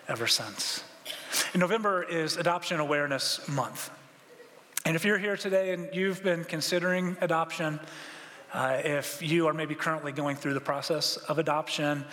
ever 0.07 0.27
since. 0.27 0.83
In 1.53 1.59
November 1.59 2.03
is 2.03 2.37
Adoption 2.37 2.79
Awareness 2.79 3.47
Month. 3.47 3.91
And 4.85 4.95
if 4.95 5.03
you're 5.03 5.17
here 5.17 5.35
today 5.35 5.73
and 5.73 5.89
you've 5.93 6.23
been 6.23 6.43
considering 6.43 7.17
adoption, 7.21 7.79
uh, 8.53 8.81
if 8.83 9.21
you 9.21 9.47
are 9.47 9.53
maybe 9.53 9.75
currently 9.75 10.11
going 10.11 10.35
through 10.35 10.53
the 10.53 10.61
process 10.61 11.17
of 11.17 11.39
adoption, 11.39 12.05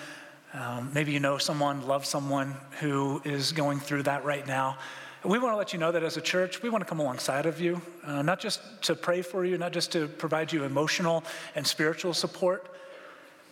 um, 0.54 0.90
maybe 0.92 1.12
you 1.12 1.20
know 1.20 1.38
someone, 1.38 1.86
love 1.86 2.04
someone 2.04 2.54
who 2.80 3.22
is 3.24 3.52
going 3.52 3.78
through 3.78 4.04
that 4.04 4.24
right 4.24 4.46
now, 4.46 4.78
We 5.24 5.38
want 5.38 5.52
to 5.52 5.56
let 5.56 5.72
you 5.72 5.78
know 5.78 5.92
that 5.92 6.02
as 6.02 6.16
a 6.16 6.20
church, 6.20 6.62
we 6.62 6.68
want 6.68 6.82
to 6.82 6.88
come 6.88 6.98
alongside 6.98 7.46
of 7.46 7.60
you, 7.60 7.80
uh, 8.04 8.22
not 8.22 8.40
just 8.40 8.60
to 8.82 8.96
pray 8.96 9.22
for 9.22 9.44
you, 9.44 9.56
not 9.56 9.72
just 9.72 9.92
to 9.92 10.08
provide 10.08 10.52
you 10.52 10.64
emotional 10.64 11.22
and 11.54 11.64
spiritual 11.64 12.12
support, 12.12 12.68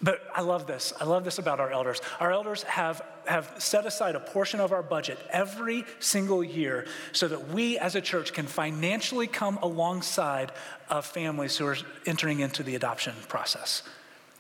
but 0.03 0.21
I 0.35 0.41
love 0.41 0.67
this. 0.67 0.93
I 0.99 1.05
love 1.05 1.25
this 1.25 1.39
about 1.39 1.61
our 1.61 1.71
elders. 1.71 2.01
Our 2.19 2.33
elders 2.33 2.65
have, 2.65 3.03
have 3.27 3.55
set 3.59 3.87
aside 3.87 4.17
a 4.17 4.21
portion 4.21 4.59
of 4.59 4.73
our 4.73 4.83
budget 4.83 5.19
every 5.31 5.85
single 6.01 6.43
year 6.43 6.87
so 7.13 7.29
that 7.29 7.49
we 7.51 7.79
as 7.79 7.95
a 7.95 8.01
church 8.01 8.33
can 8.33 8.47
financially 8.47 9.27
come 9.29 9.59
alongside 9.59 10.51
of 10.89 11.07
families 11.07 11.57
who 11.57 11.67
are 11.67 11.77
entering 12.07 12.41
into 12.41 12.63
the 12.63 12.75
adoption 12.75 13.15
process. 13.29 13.83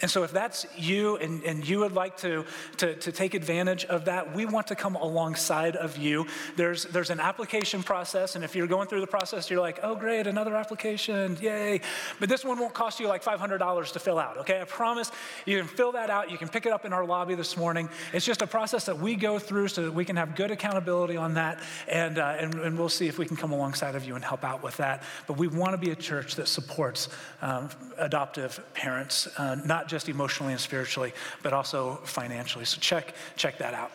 And 0.03 0.11
so, 0.11 0.23
if 0.23 0.33
that's 0.33 0.67
you 0.77 1.17
and, 1.17 1.43
and 1.45 1.69
you 1.69 1.81
would 1.81 1.93
like 1.93 2.17
to, 2.19 2.45
to, 2.79 2.95
to, 2.95 3.13
take 3.13 3.35
advantage 3.35 3.85
of 3.87 4.07
that, 4.07 4.35
we 4.35 4.47
want 4.47 4.69
to 4.69 4.75
come 4.75 4.95
alongside 4.95 5.77
of 5.77 5.99
you. 5.99 6.27
There's, 6.57 6.85
there's 6.85 7.11
an 7.11 7.21
application 7.21 7.83
process, 7.83 8.35
and 8.35 8.43
if 8.45 8.55
you're 8.55 8.67
going 8.67 8.89
through 8.89 9.03
the 9.03 9.07
process, 9.07 9.51
you're 9.51 9.61
like, 9.61 9.81
oh, 9.83 9.95
great, 9.95 10.27
another 10.27 10.57
application, 10.57 11.37
yay. 11.41 11.83
But 12.19 12.31
this 12.31 12.45
one 12.45 12.59
won't 12.59 12.73
cost 12.73 12.99
you 12.99 13.09
like 13.09 13.23
$500 13.23 13.93
to 13.93 13.99
fill 13.99 14.19
out, 14.19 14.39
okay? 14.39 14.61
I 14.61 14.65
promise 14.65 15.11
you 15.45 15.59
can 15.59 15.67
fill 15.67 15.93
that 15.93 16.09
out. 16.09 16.31
You 16.31 16.39
can 16.39 16.49
pick 16.49 16.65
it 16.65 16.73
up 16.73 16.87
in 16.87 16.93
our 16.93 17.05
lobby 17.05 17.35
this 17.35 17.57
morning. 17.57 17.89
It's 18.15 18.25
just 18.25 18.41
a 18.41 18.47
process 18.47 18.87
that 18.87 18.99
we 18.99 19.17
go 19.17 19.39
through 19.39 19.69
so 19.69 19.83
that 19.83 19.93
we 19.93 20.05
can 20.07 20.17
have 20.17 20.35
good 20.35 20.51
accountability 20.51 21.17
on 21.17 21.35
that, 21.35 21.61
and, 21.89 22.19
uh, 22.19 22.37
and, 22.39 22.55
and, 22.55 22.79
we'll 22.79 22.89
see 22.89 23.09
if 23.09 23.19
we 23.19 23.27
can 23.27 23.37
come 23.37 23.53
alongside 23.53 23.95
of 23.95 24.07
you 24.07 24.15
and 24.15 24.25
help 24.25 24.45
out 24.45 24.63
with 24.63 24.77
that. 24.79 25.03
But 25.27 25.37
we 25.37 25.49
want 25.49 25.73
to 25.73 25.79
be 25.79 25.91
a 25.91 25.97
church 25.97 26.37
that 26.37 26.49
supports 26.49 27.09
um, 27.43 27.69
adoptive 27.99 28.59
parents, 28.73 29.29
uh, 29.37 29.57
not 29.57 29.90
just 29.91 30.09
emotionally 30.09 30.53
and 30.53 30.61
spiritually, 30.61 31.13
but 31.43 31.53
also 31.53 32.01
financially. 32.05 32.65
So 32.65 32.79
check, 32.81 33.15
check 33.37 33.59
that 33.59 33.75
out. 33.75 33.93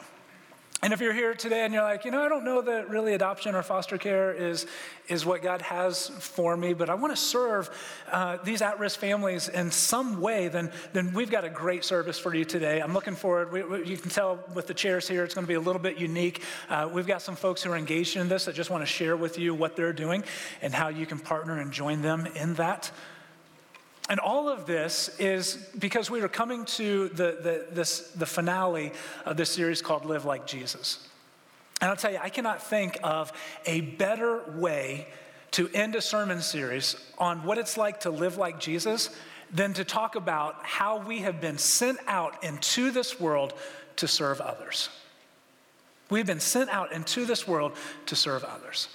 And 0.86 0.94
if 0.94 1.02
you're 1.02 1.14
here 1.14 1.34
today 1.34 1.64
and 1.64 1.74
you're 1.74 1.82
like, 1.82 2.06
you 2.06 2.12
know, 2.12 2.22
I 2.22 2.30
don't 2.30 2.46
know 2.46 2.62
that 2.62 2.90
really 2.90 3.14
adoption 3.14 3.56
or 3.56 3.64
foster 3.64 3.98
care 3.98 4.32
is, 4.32 4.68
is 5.08 5.26
what 5.26 5.42
God 5.42 5.62
has 5.64 6.10
for 6.20 6.56
me, 6.56 6.74
but 6.74 6.92
I 6.92 6.94
want 6.94 7.12
to 7.12 7.20
serve 7.20 7.72
uh, 8.12 8.38
these 8.44 8.62
at 8.62 8.78
risk 8.78 9.00
families 9.00 9.48
in 9.48 9.72
some 9.72 10.22
way, 10.22 10.48
then, 10.48 10.72
then 10.94 11.12
we've 11.14 11.32
got 11.32 11.44
a 11.44 11.50
great 11.50 11.86
service 11.86 12.20
for 12.20 12.36
you 12.36 12.46
today. 12.46 12.82
I'm 12.82 12.94
looking 12.94 13.16
forward. 13.16 13.52
We, 13.52 13.64
we, 13.64 13.86
you 13.86 13.98
can 13.98 14.12
tell 14.12 14.44
with 14.54 14.68
the 14.68 14.76
chairs 14.76 15.08
here, 15.08 15.24
it's 15.24 15.34
going 15.34 15.46
to 15.46 15.50
be 15.50 15.56
a 15.56 15.60
little 15.60 15.82
bit 15.82 15.98
unique. 15.98 16.44
Uh, 16.70 16.88
we've 16.94 17.08
got 17.08 17.24
some 17.24 17.36
folks 17.36 17.64
who 17.64 17.72
are 17.72 17.78
engaged 17.78 18.18
in 18.18 18.30
this 18.30 18.46
that 18.46 18.54
just 18.54 18.70
want 18.70 18.84
to 18.84 18.86
share 18.86 19.18
with 19.18 19.40
you 19.40 19.56
what 19.56 19.76
they're 19.76 19.94
doing 19.94 20.24
and 20.62 20.72
how 20.72 20.90
you 20.90 21.08
can 21.08 21.18
partner 21.18 21.60
and 21.60 21.72
join 21.72 22.04
them 22.04 22.28
in 22.36 22.54
that. 22.56 22.92
And 24.08 24.20
all 24.20 24.50
of 24.50 24.66
this 24.66 25.10
is 25.20 25.56
because 25.80 26.12
we 26.12 26.22
are 26.22 26.28
coming 26.28 26.66
to 26.66 27.10
the, 27.10 27.38
the, 27.42 27.66
this, 27.72 28.12
the 28.12 28.26
finale 28.26 28.92
of 29.26 29.36
this 29.36 29.50
series 29.50 29.82
called 29.82 30.06
Live 30.06 30.26
Like 30.26 30.46
Jesus. 30.46 31.08
And 31.82 31.90
I'll 31.90 31.98
tell 31.98 32.12
you, 32.12 32.20
I 32.22 32.30
cannot 32.30 32.62
think 32.62 32.98
of 33.04 33.34
a 33.66 33.82
better 33.82 34.42
way 34.56 35.08
to 35.52 35.70
end 35.74 35.96
a 35.96 36.02
sermon 36.02 36.42
series 36.42 36.96
on 37.18 37.44
what 37.44 37.58
it's 37.58 37.78
like 37.78 38.02
to 38.02 38.10
live 38.10 38.38
like 38.38 38.60
Jesus 38.60 39.10
than 39.52 39.74
to 39.74 39.84
talk 39.84 40.16
about 40.16 40.58
how 40.64 41.00
we 41.00 41.20
have 41.20 41.42
been 41.42 41.58
sent 41.58 41.98
out 42.08 42.44
into 42.44 42.92
this 42.92 43.20
world 43.20 43.54
to 43.98 44.08
serve 44.08 44.42
others. 44.42 44.90
We've 46.10 46.26
been 46.26 46.40
sent 46.40 46.70
out 46.70 46.92
into 46.92 47.26
this 47.26 47.48
world 47.48 47.74
to 48.08 48.16
serve 48.16 48.44
others. 48.44 48.90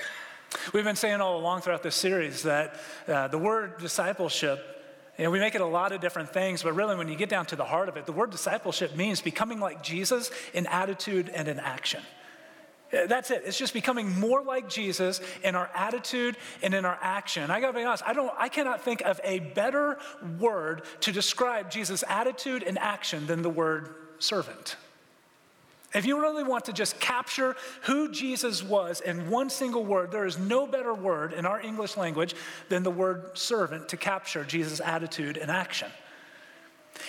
We've 0.73 0.85
been 0.85 0.97
saying 0.97 1.21
all 1.21 1.39
along 1.39 1.63
throughout 1.63 1.83
this 1.83 1.97
series 1.97 2.43
that 2.43 2.75
uh, 3.09 3.29
the 3.29 3.39
word 3.39 3.79
discipleship 3.79 4.80
you 5.21 5.25
know, 5.27 5.31
we 5.33 5.39
make 5.39 5.55
it 5.55 5.61
a 5.61 5.67
lot 5.67 5.93
of 5.93 6.01
different 6.01 6.33
things, 6.33 6.63
but 6.63 6.73
really, 6.73 6.97
when 6.97 7.07
you 7.07 7.15
get 7.15 7.29
down 7.29 7.45
to 7.47 7.57
the 7.57 7.65
heart 7.67 7.91
of 7.91 7.99
it, 7.99 8.07
the 8.07 8.13
word 8.13 8.31
discipleship 8.31 8.97
means 8.97 9.21
becoming 9.21 9.61
like 9.61 9.83
Jesus 9.83 10.31
in 10.55 10.67
attitude 10.67 11.29
and 11.29 11.47
in 11.47 11.61
action. 11.61 12.01
Uh, 12.91 13.05
that's 13.05 13.31
it. 13.31 13.43
It's 13.45 13.59
just 13.59 13.75
becoming 13.75 14.19
more 14.19 14.43
like 14.43 14.71
Jesus 14.71 15.21
in 15.45 15.57
our 15.57 15.69
attitude 15.75 16.39
and 16.63 16.73
in 16.73 16.87
our 16.87 16.99
action. 17.03 17.51
I 17.51 17.61
gotta 17.61 17.75
be 17.75 17.85
honest, 17.85 18.03
I 18.07 18.15
don't 18.15 18.33
I 18.39 18.49
cannot 18.49 18.81
think 18.81 19.03
of 19.03 19.21
a 19.23 19.41
better 19.41 19.99
word 20.39 20.85
to 21.01 21.13
describe 21.13 21.71
Jesus' 21.71 22.03
attitude 22.09 22.63
and 22.63 22.79
action 22.79 23.27
than 23.27 23.43
the 23.43 23.51
word 23.51 23.95
servant. 24.21 24.77
If 25.93 26.07
you 26.07 26.21
really 26.21 26.45
want 26.45 26.67
to 26.67 26.73
just 26.73 27.01
capture 27.01 27.57
who 27.83 28.13
Jesus 28.13 28.63
was 28.63 29.01
in 29.01 29.29
one 29.29 29.51
single 29.51 29.85
word, 29.85 30.13
there 30.13 30.27
is 30.27 30.39
no 30.39 30.67
better 30.67 30.95
word 30.95 31.33
in 31.33 31.47
our 31.47 31.61
English 31.61 31.97
language 31.97 32.35
than 32.69 32.85
the 32.85 32.91
word 32.91 33.37
servant 33.37 33.89
to 33.89 33.97
capture 33.97 34.45
Jesus' 34.45 34.81
attitude 34.81 35.37
and 35.37 35.51
action. 35.51 35.91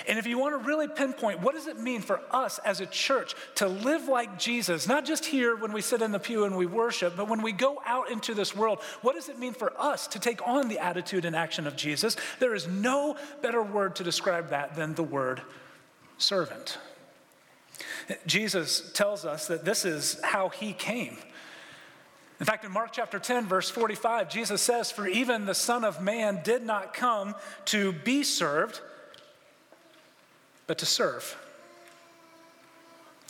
And 0.07 0.17
if 0.17 0.25
you 0.25 0.37
want 0.37 0.59
to 0.59 0.67
really 0.67 0.87
pinpoint 0.87 1.41
what 1.41 1.53
does 1.53 1.67
it 1.67 1.77
mean 1.77 2.01
for 2.01 2.21
us 2.31 2.59
as 2.59 2.81
a 2.81 2.85
church 2.85 3.35
to 3.55 3.67
live 3.67 4.07
like 4.07 4.39
Jesus, 4.39 4.87
not 4.87 5.05
just 5.05 5.25
here 5.25 5.55
when 5.55 5.73
we 5.73 5.81
sit 5.81 6.01
in 6.01 6.11
the 6.11 6.19
pew 6.19 6.45
and 6.45 6.55
we 6.55 6.65
worship, 6.65 7.15
but 7.15 7.27
when 7.27 7.41
we 7.41 7.51
go 7.51 7.81
out 7.85 8.09
into 8.09 8.33
this 8.33 8.55
world, 8.55 8.79
what 9.01 9.15
does 9.15 9.29
it 9.29 9.37
mean 9.37 9.53
for 9.53 9.73
us 9.79 10.07
to 10.07 10.19
take 10.19 10.47
on 10.47 10.69
the 10.69 10.79
attitude 10.79 11.25
and 11.25 11.35
action 11.35 11.67
of 11.67 11.75
Jesus? 11.75 12.15
There 12.39 12.55
is 12.55 12.67
no 12.67 13.15
better 13.41 13.61
word 13.61 13.95
to 13.97 14.03
describe 14.03 14.49
that 14.49 14.75
than 14.75 14.95
the 14.95 15.03
word 15.03 15.41
servant. 16.17 16.77
Jesus 18.25 18.91
tells 18.93 19.25
us 19.25 19.47
that 19.47 19.65
this 19.65 19.85
is 19.85 20.19
how 20.23 20.49
he 20.49 20.73
came. 20.73 21.17
In 22.39 22.45
fact, 22.45 22.65
in 22.65 22.71
Mark 22.71 22.91
chapter 22.91 23.19
10, 23.19 23.45
verse 23.45 23.69
45, 23.69 24.27
Jesus 24.27 24.61
says, 24.61 24.91
For 24.91 25.07
even 25.07 25.45
the 25.45 25.53
Son 25.53 25.83
of 25.83 26.01
Man 26.01 26.41
did 26.43 26.63
not 26.63 26.93
come 26.93 27.35
to 27.65 27.91
be 27.91 28.23
served, 28.23 28.81
but 30.65 30.79
to 30.79 30.87
serve. 30.87 31.37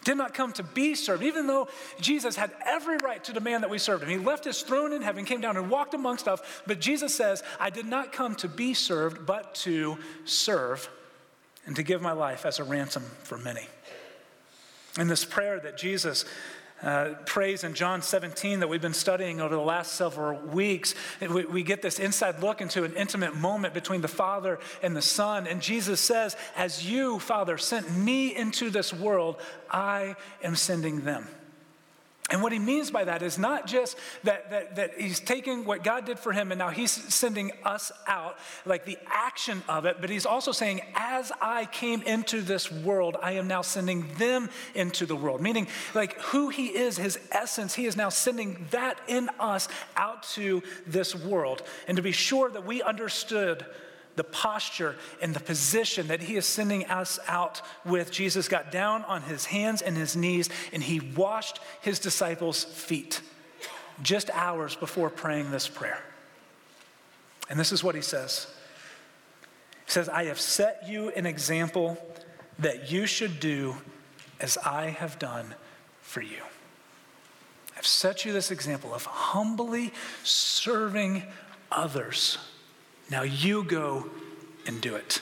Did 0.05 0.15
not 0.17 0.33
come 0.33 0.53
to 0.53 0.63
be 0.63 0.95
served, 0.95 1.23
even 1.23 1.45
though 1.45 1.67
Jesus 1.99 2.35
had 2.35 2.51
every 2.65 2.97
right 2.97 3.23
to 3.25 3.33
demand 3.33 3.63
that 3.63 3.69
we 3.69 3.77
serve 3.77 4.01
him. 4.01 4.09
He 4.09 4.17
left 4.17 4.45
his 4.45 4.61
throne 4.61 4.93
in 4.93 5.01
heaven, 5.01 5.25
came 5.25 5.41
down 5.41 5.57
and 5.57 5.69
walked 5.69 5.93
amongst 5.93 6.27
us, 6.27 6.39
but 6.65 6.79
Jesus 6.79 7.13
says, 7.13 7.43
I 7.59 7.69
did 7.69 7.85
not 7.85 8.13
come 8.13 8.35
to 8.35 8.47
be 8.47 8.73
served, 8.73 9.25
but 9.25 9.53
to 9.55 9.97
serve 10.25 10.89
and 11.65 11.75
to 11.75 11.83
give 11.83 12.01
my 12.01 12.13
life 12.13 12.45
as 12.45 12.59
a 12.59 12.63
ransom 12.63 13.03
for 13.23 13.37
many. 13.37 13.67
In 14.97 15.07
this 15.07 15.23
prayer 15.23 15.59
that 15.59 15.77
Jesus 15.77 16.25
uh, 16.83 17.13
prays 17.25 17.63
in 17.63 17.73
John 17.73 18.01
17 18.01 18.59
that 18.59 18.67
we've 18.67 18.81
been 18.81 18.93
studying 18.93 19.39
over 19.39 19.55
the 19.55 19.61
last 19.61 19.93
several 19.93 20.39
weeks, 20.39 20.95
we, 21.21 21.45
we 21.45 21.63
get 21.63 21.81
this 21.81 21.99
inside 21.99 22.41
look 22.41 22.59
into 22.59 22.83
an 22.83 22.93
intimate 22.95 23.35
moment 23.35 23.73
between 23.73 24.01
the 24.01 24.07
Father 24.07 24.59
and 24.81 24.95
the 24.95 25.01
Son. 25.01 25.47
And 25.47 25.61
Jesus 25.61 26.01
says, 26.01 26.35
As 26.57 26.89
you, 26.89 27.19
Father, 27.19 27.57
sent 27.57 27.95
me 27.95 28.35
into 28.35 28.69
this 28.69 28.93
world, 28.93 29.39
I 29.69 30.15
am 30.43 30.55
sending 30.55 31.01
them. 31.01 31.27
And 32.31 32.41
what 32.41 32.53
he 32.53 32.59
means 32.59 32.89
by 32.89 33.03
that 33.03 33.21
is 33.21 33.37
not 33.37 33.67
just 33.67 33.97
that, 34.23 34.49
that, 34.51 34.75
that 34.77 34.99
he's 34.99 35.19
taking 35.19 35.65
what 35.65 35.83
God 35.83 36.05
did 36.05 36.17
for 36.17 36.31
him 36.31 36.51
and 36.51 36.57
now 36.57 36.69
he's 36.69 36.91
sending 36.91 37.51
us 37.65 37.91
out, 38.07 38.37
like 38.65 38.85
the 38.85 38.97
action 39.07 39.61
of 39.67 39.85
it, 39.85 39.97
but 39.99 40.09
he's 40.09 40.25
also 40.25 40.53
saying, 40.53 40.81
as 40.95 41.31
I 41.41 41.65
came 41.65 42.01
into 42.03 42.41
this 42.41 42.71
world, 42.71 43.17
I 43.21 43.33
am 43.33 43.47
now 43.47 43.61
sending 43.61 44.07
them 44.15 44.49
into 44.73 45.05
the 45.05 45.15
world. 45.15 45.41
Meaning, 45.41 45.67
like 45.93 46.19
who 46.21 46.47
he 46.49 46.67
is, 46.67 46.97
his 46.97 47.19
essence, 47.31 47.75
he 47.75 47.85
is 47.85 47.97
now 47.97 48.09
sending 48.09 48.65
that 48.71 48.99
in 49.07 49.29
us 49.39 49.67
out 49.97 50.23
to 50.23 50.63
this 50.87 51.13
world. 51.13 51.63
And 51.87 51.97
to 51.97 52.01
be 52.01 52.13
sure 52.13 52.49
that 52.49 52.65
we 52.65 52.81
understood 52.81 53.65
the 54.15 54.23
posture 54.23 54.95
and 55.21 55.33
the 55.33 55.39
position 55.39 56.07
that 56.07 56.21
he 56.21 56.35
is 56.35 56.45
sending 56.45 56.85
us 56.85 57.19
out 57.27 57.61
with. 57.85 58.11
Jesus 58.11 58.47
got 58.47 58.71
down 58.71 59.03
on 59.05 59.23
his 59.23 59.45
hands 59.45 59.81
and 59.81 59.95
his 59.95 60.15
knees 60.15 60.49
and 60.73 60.83
he 60.83 60.99
washed 60.99 61.59
his 61.81 61.99
disciples' 61.99 62.63
feet 62.63 63.21
just 64.01 64.29
hours 64.31 64.75
before 64.75 65.09
praying 65.09 65.51
this 65.51 65.67
prayer. 65.67 66.01
And 67.49 67.59
this 67.59 67.71
is 67.71 67.83
what 67.83 67.95
he 67.95 68.01
says 68.01 68.47
He 69.85 69.91
says, 69.91 70.09
I 70.09 70.25
have 70.25 70.39
set 70.39 70.87
you 70.87 71.09
an 71.09 71.25
example 71.25 71.97
that 72.59 72.91
you 72.91 73.05
should 73.05 73.39
do 73.39 73.75
as 74.39 74.57
I 74.57 74.89
have 74.89 75.19
done 75.19 75.55
for 76.01 76.21
you. 76.21 76.41
I've 77.77 77.87
set 77.87 78.25
you 78.25 78.33
this 78.33 78.51
example 78.51 78.93
of 78.93 79.05
humbly 79.05 79.93
serving 80.23 81.23
others 81.71 82.37
now 83.11 83.23
you 83.23 83.63
go 83.65 84.09
and 84.65 84.79
do 84.81 84.95
it. 84.95 85.21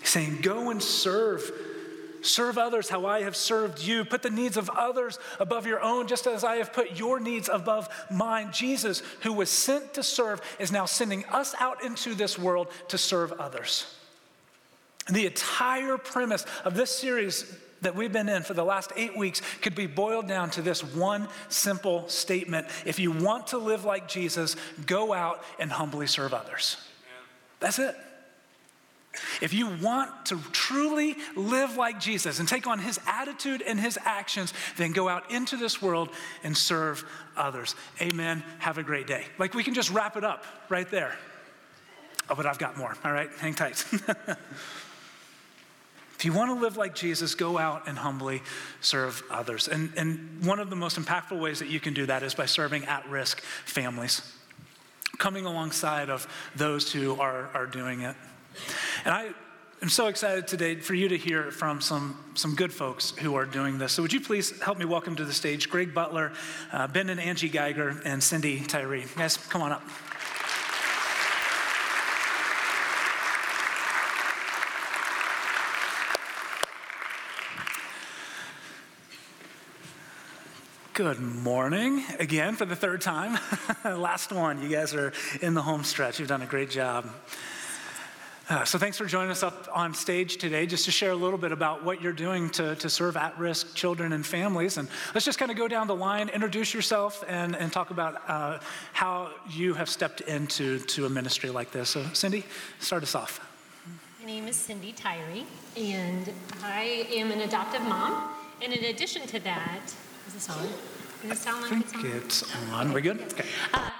He's 0.00 0.08
saying, 0.08 0.40
Go 0.40 0.70
and 0.70 0.82
serve. 0.82 1.52
Serve 2.22 2.58
others 2.58 2.88
how 2.88 3.06
I 3.06 3.22
have 3.22 3.36
served 3.36 3.82
you. 3.82 4.04
Put 4.04 4.22
the 4.22 4.30
needs 4.30 4.56
of 4.56 4.68
others 4.70 5.18
above 5.38 5.66
your 5.66 5.80
own, 5.80 6.06
just 6.06 6.26
as 6.26 6.44
I 6.44 6.56
have 6.56 6.72
put 6.72 6.98
your 6.98 7.18
needs 7.18 7.48
above 7.50 7.88
mine. 8.10 8.50
Jesus, 8.52 9.02
who 9.20 9.32
was 9.32 9.48
sent 9.48 9.94
to 9.94 10.02
serve, 10.02 10.42
is 10.58 10.70
now 10.70 10.84
sending 10.84 11.24
us 11.26 11.54
out 11.60 11.82
into 11.82 12.14
this 12.14 12.38
world 12.38 12.68
to 12.88 12.98
serve 12.98 13.32
others. 13.32 13.94
The 15.10 15.26
entire 15.26 15.96
premise 15.96 16.44
of 16.64 16.74
this 16.74 16.90
series 16.90 17.50
that 17.82 17.94
we've 17.94 18.12
been 18.12 18.28
in 18.28 18.42
for 18.42 18.54
the 18.54 18.64
last 18.64 18.92
eight 18.96 19.16
weeks 19.16 19.42
could 19.62 19.74
be 19.74 19.86
boiled 19.86 20.28
down 20.28 20.50
to 20.50 20.62
this 20.62 20.82
one 20.82 21.28
simple 21.48 22.08
statement. 22.08 22.66
If 22.84 22.98
you 22.98 23.10
want 23.10 23.48
to 23.48 23.58
live 23.58 23.84
like 23.84 24.08
Jesus, 24.08 24.56
go 24.86 25.12
out 25.12 25.42
and 25.58 25.70
humbly 25.70 26.06
serve 26.06 26.34
others. 26.34 26.76
That's 27.60 27.78
it. 27.78 27.94
If 29.40 29.52
you 29.52 29.66
want 29.82 30.26
to 30.26 30.38
truly 30.52 31.16
live 31.34 31.76
like 31.76 31.98
Jesus 31.98 32.38
and 32.38 32.48
take 32.48 32.66
on 32.66 32.78
his 32.78 33.00
attitude 33.06 33.60
and 33.60 33.78
his 33.78 33.98
actions, 34.04 34.54
then 34.76 34.92
go 34.92 35.08
out 35.08 35.30
into 35.30 35.56
this 35.56 35.82
world 35.82 36.10
and 36.44 36.56
serve 36.56 37.04
others. 37.36 37.74
Amen. 38.00 38.44
Have 38.58 38.78
a 38.78 38.82
great 38.82 39.06
day. 39.06 39.24
Like 39.36 39.54
we 39.54 39.64
can 39.64 39.74
just 39.74 39.90
wrap 39.90 40.16
it 40.16 40.24
up 40.24 40.44
right 40.68 40.88
there. 40.90 41.16
Oh, 42.28 42.36
but 42.36 42.46
I've 42.46 42.58
got 42.58 42.76
more. 42.76 42.94
All 43.04 43.12
right, 43.12 43.30
hang 43.40 43.54
tight. 43.54 43.84
If 46.20 46.26
you 46.26 46.34
want 46.34 46.50
to 46.50 46.62
live 46.62 46.76
like 46.76 46.94
Jesus, 46.94 47.34
go 47.34 47.56
out 47.56 47.88
and 47.88 47.96
humbly 47.96 48.42
serve 48.82 49.22
others. 49.30 49.68
And, 49.68 49.90
and 49.96 50.44
one 50.44 50.60
of 50.60 50.68
the 50.68 50.76
most 50.76 51.00
impactful 51.00 51.40
ways 51.40 51.60
that 51.60 51.68
you 51.68 51.80
can 51.80 51.94
do 51.94 52.04
that 52.04 52.22
is 52.22 52.34
by 52.34 52.44
serving 52.44 52.84
at 52.84 53.08
risk 53.08 53.40
families, 53.40 54.20
coming 55.16 55.46
alongside 55.46 56.10
of 56.10 56.28
those 56.54 56.92
who 56.92 57.18
are, 57.18 57.48
are 57.54 57.64
doing 57.64 58.02
it. 58.02 58.14
And 59.06 59.14
I 59.14 59.30
am 59.80 59.88
so 59.88 60.08
excited 60.08 60.46
today 60.46 60.74
for 60.74 60.92
you 60.92 61.08
to 61.08 61.16
hear 61.16 61.50
from 61.50 61.80
some, 61.80 62.22
some 62.34 62.54
good 62.54 62.74
folks 62.74 63.12
who 63.12 63.34
are 63.34 63.46
doing 63.46 63.78
this. 63.78 63.92
So, 63.92 64.02
would 64.02 64.12
you 64.12 64.20
please 64.20 64.60
help 64.60 64.76
me 64.76 64.84
welcome 64.84 65.16
to 65.16 65.24
the 65.24 65.32
stage 65.32 65.70
Greg 65.70 65.94
Butler, 65.94 66.32
uh, 66.70 66.86
Ben 66.86 67.08
and 67.08 67.18
Angie 67.18 67.48
Geiger, 67.48 67.98
and 68.04 68.22
Cindy 68.22 68.60
Tyree? 68.60 69.06
Guys, 69.16 69.38
come 69.38 69.62
on 69.62 69.72
up. 69.72 69.82
Good 81.00 81.18
morning 81.18 82.04
again 82.18 82.56
for 82.56 82.66
the 82.66 82.76
third 82.76 83.00
time. 83.00 83.38
Last 83.84 84.32
one. 84.32 84.60
You 84.62 84.68
guys 84.68 84.92
are 84.92 85.14
in 85.40 85.54
the 85.54 85.62
home 85.62 85.82
stretch. 85.82 86.18
You've 86.18 86.28
done 86.28 86.42
a 86.42 86.46
great 86.46 86.68
job. 86.68 87.08
Uh, 88.50 88.66
so, 88.66 88.76
thanks 88.76 88.98
for 88.98 89.06
joining 89.06 89.30
us 89.30 89.42
up 89.42 89.66
on 89.72 89.94
stage 89.94 90.36
today 90.36 90.66
just 90.66 90.84
to 90.84 90.90
share 90.90 91.12
a 91.12 91.16
little 91.16 91.38
bit 91.38 91.52
about 91.52 91.86
what 91.86 92.02
you're 92.02 92.12
doing 92.12 92.50
to, 92.50 92.76
to 92.76 92.90
serve 92.90 93.16
at 93.16 93.38
risk 93.38 93.74
children 93.74 94.12
and 94.12 94.26
families. 94.26 94.76
And 94.76 94.90
let's 95.14 95.24
just 95.24 95.38
kind 95.38 95.50
of 95.50 95.56
go 95.56 95.68
down 95.68 95.86
the 95.86 95.96
line, 95.96 96.28
introduce 96.28 96.74
yourself, 96.74 97.24
and, 97.26 97.56
and 97.56 97.72
talk 97.72 97.88
about 97.88 98.20
uh, 98.28 98.58
how 98.92 99.30
you 99.48 99.72
have 99.72 99.88
stepped 99.88 100.20
into 100.20 100.80
to 100.80 101.06
a 101.06 101.08
ministry 101.08 101.48
like 101.48 101.70
this. 101.70 101.88
So, 101.88 102.04
Cindy, 102.12 102.44
start 102.78 103.04
us 103.04 103.14
off. 103.14 103.40
My 104.20 104.26
name 104.26 104.46
is 104.48 104.56
Cindy 104.56 104.92
Tyree, 104.92 105.46
and 105.78 106.30
I 106.62 107.06
am 107.14 107.30
an 107.30 107.40
adoptive 107.40 107.80
mom. 107.84 108.34
And 108.62 108.74
in 108.74 108.84
addition 108.84 109.26
to 109.28 109.40
that, 109.40 109.94
is 110.30 110.46
this 110.46 110.56
on? 110.56 110.68
Does 111.22 111.32
it 111.32 111.38
sound 111.38 111.62
like 111.62 111.80
it's 111.80 111.94
on? 111.94 112.06
It's 112.06 112.56
on. 112.72 112.92
We 112.92 113.00
good? 113.00 113.20
Okay. 113.20 113.44
Uh, 113.74 113.90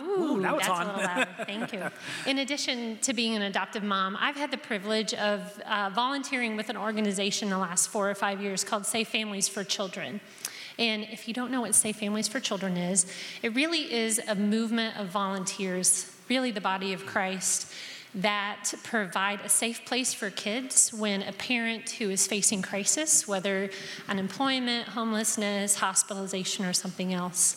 ooh, 0.00 0.22
Ooh, 0.22 0.40
now 0.40 0.56
it's 0.56 0.68
on. 0.68 1.26
Thank 1.46 1.72
you. 1.72 1.82
In 2.26 2.38
addition 2.38 2.98
to 3.02 3.12
being 3.12 3.34
an 3.36 3.42
adoptive 3.42 3.82
mom, 3.82 4.16
I've 4.18 4.36
had 4.36 4.50
the 4.50 4.56
privilege 4.56 5.12
of 5.14 5.60
uh, 5.66 5.90
volunteering 5.94 6.56
with 6.56 6.70
an 6.70 6.76
organization 6.76 7.50
the 7.50 7.58
last 7.58 7.88
four 7.88 8.10
or 8.10 8.14
five 8.14 8.40
years 8.40 8.64
called 8.64 8.86
Safe 8.86 9.08
Families 9.08 9.46
for 9.46 9.62
Children. 9.62 10.20
And 10.78 11.04
if 11.04 11.28
you 11.28 11.34
don't 11.34 11.50
know 11.50 11.60
what 11.60 11.74
Safe 11.74 11.96
Families 11.96 12.28
for 12.28 12.40
Children 12.40 12.76
is, 12.76 13.06
it 13.42 13.54
really 13.54 13.92
is 13.92 14.20
a 14.26 14.34
movement 14.34 14.98
of 14.98 15.08
volunteers, 15.08 16.10
really 16.30 16.50
the 16.50 16.62
body 16.62 16.94
of 16.94 17.04
Christ, 17.04 17.72
that 18.14 18.72
provide 18.84 19.40
a 19.40 19.48
safe 19.48 19.84
place 19.84 20.14
for 20.14 20.30
kids 20.30 20.92
when 20.92 21.22
a 21.22 21.32
parent 21.32 21.90
who 21.90 22.10
is 22.10 22.26
facing 22.26 22.62
crisis, 22.62 23.26
whether 23.26 23.70
unemployment, 24.08 24.88
homelessness, 24.88 25.76
hospitalization, 25.76 26.64
or 26.64 26.72
something 26.72 27.12
else, 27.12 27.56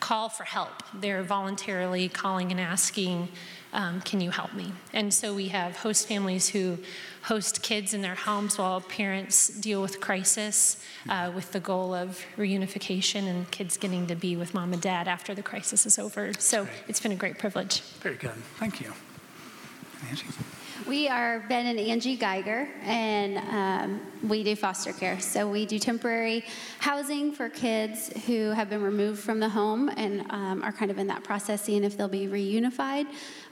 call 0.00 0.28
for 0.28 0.44
help. 0.44 0.82
They're 0.92 1.22
voluntarily 1.22 2.08
calling 2.08 2.50
and 2.50 2.60
asking, 2.60 3.28
um, 3.72 4.00
Can 4.00 4.20
you 4.20 4.30
help 4.30 4.52
me? 4.54 4.72
And 4.92 5.14
so 5.14 5.34
we 5.34 5.48
have 5.48 5.76
host 5.76 6.08
families 6.08 6.48
who 6.48 6.78
host 7.22 7.62
kids 7.62 7.94
in 7.94 8.02
their 8.02 8.16
homes 8.16 8.58
while 8.58 8.80
parents 8.80 9.48
deal 9.48 9.80
with 9.80 10.00
crisis 10.00 10.82
uh, 11.08 11.30
with 11.32 11.52
the 11.52 11.60
goal 11.60 11.94
of 11.94 12.24
reunification 12.36 13.28
and 13.28 13.48
kids 13.52 13.76
getting 13.76 14.08
to 14.08 14.16
be 14.16 14.34
with 14.34 14.52
mom 14.52 14.72
and 14.72 14.82
dad 14.82 15.06
after 15.06 15.32
the 15.32 15.42
crisis 15.42 15.86
is 15.86 15.98
over. 15.98 16.32
So 16.34 16.66
it's 16.88 16.98
been 16.98 17.12
a 17.12 17.16
great 17.16 17.38
privilege. 17.38 17.80
Very 18.00 18.16
good. 18.16 18.34
Thank 18.58 18.80
you. 18.80 18.92
Angie. 20.08 20.26
We 20.86 21.06
are 21.08 21.40
Ben 21.48 21.66
and 21.66 21.78
Angie 21.78 22.16
Geiger, 22.16 22.68
and 22.82 23.38
um, 23.38 24.00
we 24.28 24.42
do 24.42 24.56
foster 24.56 24.92
care. 24.92 25.20
So 25.20 25.48
we 25.48 25.64
do 25.64 25.78
temporary 25.78 26.44
housing 26.80 27.32
for 27.32 27.48
kids 27.48 28.10
who 28.26 28.50
have 28.50 28.68
been 28.68 28.82
removed 28.82 29.20
from 29.20 29.38
the 29.38 29.48
home 29.48 29.88
and 29.96 30.24
um, 30.30 30.62
are 30.62 30.72
kind 30.72 30.90
of 30.90 30.98
in 30.98 31.06
that 31.06 31.22
process, 31.22 31.62
seeing 31.62 31.84
if 31.84 31.96
they'll 31.96 32.08
be 32.08 32.26
reunified, 32.26 33.06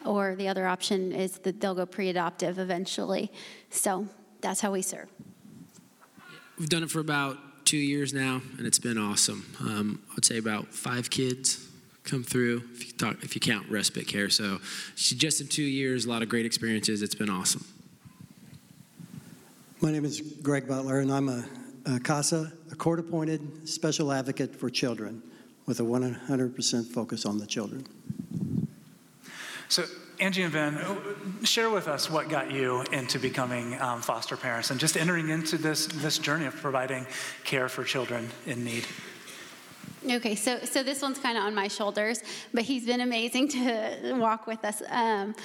or 0.05 0.35
the 0.35 0.49
other 0.49 0.67
option 0.67 1.13
is 1.13 1.39
that 1.39 1.61
they'll 1.61 1.75
go 1.75 1.87
pre-adoptive 1.87 2.59
eventually. 2.59 3.31
So 3.71 4.09
that's 4.41 4.61
how 4.61 4.73
we 4.73 4.83
serve. 4.83 5.09
We've 6.59 6.69
done 6.69 6.83
it 6.83 6.91
for 6.91 7.01
about 7.01 7.39
two 7.65 7.77
years 7.79 8.13
now, 8.13 8.43
and 8.59 8.67
it's 8.67 8.81
been 8.81 8.99
awesome. 8.99 9.47
Um, 9.61 10.03
I'd 10.17 10.25
say 10.25 10.39
about 10.39 10.75
five 10.75 11.11
kids 11.11 11.70
come 12.11 12.25
through 12.25 12.65
if 12.73 12.87
you, 12.87 12.93
talk, 12.93 13.23
if 13.23 13.35
you 13.37 13.41
count 13.41 13.71
respite 13.71 14.09
care. 14.09 14.29
So 14.29 14.59
just 14.97 15.41
in 15.41 15.47
two 15.47 15.63
years, 15.63 16.07
a 16.07 16.09
lot 16.09 16.23
of 16.23 16.29
great 16.29 16.45
experiences. 16.45 17.03
It's 17.03 17.15
been 17.15 17.31
awesome. 17.31 17.65
My 19.81 19.93
name 19.93 20.05
is 20.05 20.21
Greg 20.21 20.67
Butler, 20.67 20.99
and 20.99 21.13
I'm 21.13 21.29
a, 21.29 21.45
a 21.87 22.01
CASA, 22.01 22.53
a 22.71 22.75
court 22.75 22.99
appointed 22.99 23.69
special 23.69 24.13
advocate 24.13 24.55
for 24.55 24.69
children 24.69 25.23
with 25.67 25.81
a 25.81 25.85
100% 25.85 26.87
focus 26.87 27.25
on 27.25 27.39
the 27.39 27.47
children. 27.47 27.87
So, 29.69 29.85
Angie 30.19 30.43
and 30.43 30.53
Ben, 30.53 30.79
share 31.45 31.71
with 31.71 31.89
us 31.89 32.11
what 32.11 32.29
got 32.29 32.51
you 32.51 32.83
into 32.93 33.19
becoming 33.19 33.81
um, 33.81 34.03
foster 34.03 34.37
parents 34.37 34.71
and 34.71 34.79
just 34.79 34.97
entering 34.97 35.31
into 35.31 35.57
this, 35.57 35.87
this 35.87 36.19
journey 36.19 36.45
of 36.45 36.57
providing 36.57 37.07
care 37.45 37.69
for 37.69 37.85
children 37.85 38.29
in 38.47 38.65
need. 38.65 38.85
Okay, 40.11 40.35
so 40.35 40.59
so 40.65 40.83
this 40.83 41.03
one's 41.03 41.19
kind 41.19 41.39
of 41.39 41.45
on 41.45 41.55
my 41.55 41.69
shoulders, 41.69 42.25
but 42.53 42.65
he's 42.65 42.85
been 42.85 43.01
amazing 43.01 43.47
to 43.57 44.17
walk 44.19 44.49
with 44.49 44.65
us. 44.65 44.83
Um, 44.91 45.37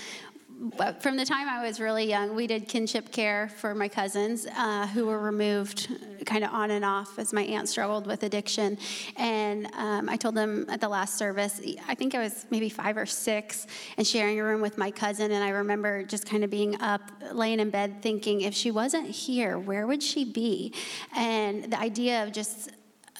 but 0.77 1.03
from 1.03 1.17
the 1.17 1.25
time 1.25 1.49
I 1.49 1.63
was 1.63 1.79
really 1.79 2.05
young, 2.05 2.33
we 2.33 2.47
did 2.47 2.67
kinship 2.67 3.11
care 3.11 3.49
for 3.57 3.75
my 3.75 3.89
cousins 3.89 4.47
uh, 4.57 4.87
who 4.87 5.05
were 5.05 5.19
removed 5.19 5.89
kind 6.25 6.45
of 6.45 6.51
on 6.51 6.71
and 6.71 6.85
off 6.85 7.19
as 7.19 7.33
my 7.33 7.41
aunt 7.43 7.67
struggled 7.67 8.07
with 8.07 8.23
addiction. 8.23 8.77
And 9.17 9.67
um, 9.73 10.09
I 10.09 10.15
told 10.15 10.33
them 10.33 10.65
at 10.69 10.79
the 10.79 10.87
last 10.87 11.17
service, 11.17 11.61
I 11.87 11.93
think 11.93 12.15
I 12.15 12.19
was 12.19 12.45
maybe 12.49 12.69
five 12.69 12.95
or 12.95 13.05
six, 13.05 13.67
and 13.97 14.07
sharing 14.07 14.39
a 14.39 14.43
room 14.43 14.61
with 14.61 14.77
my 14.77 14.91
cousin. 14.91 15.31
And 15.31 15.43
I 15.43 15.49
remember 15.49 16.03
just 16.03 16.25
kind 16.25 16.43
of 16.43 16.49
being 16.49 16.81
up, 16.81 17.01
laying 17.33 17.59
in 17.59 17.69
bed, 17.69 18.01
thinking, 18.01 18.41
if 18.41 18.53
she 18.53 18.71
wasn't 18.71 19.09
here, 19.09 19.59
where 19.59 19.85
would 19.85 20.01
she 20.01 20.23
be? 20.23 20.73
And 21.15 21.71
the 21.71 21.79
idea 21.79 22.23
of 22.23 22.31
just 22.31 22.71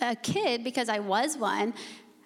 a 0.01 0.15
kid, 0.15 0.63
because 0.63 0.89
I 0.89 0.99
was 0.99 1.37
one, 1.37 1.73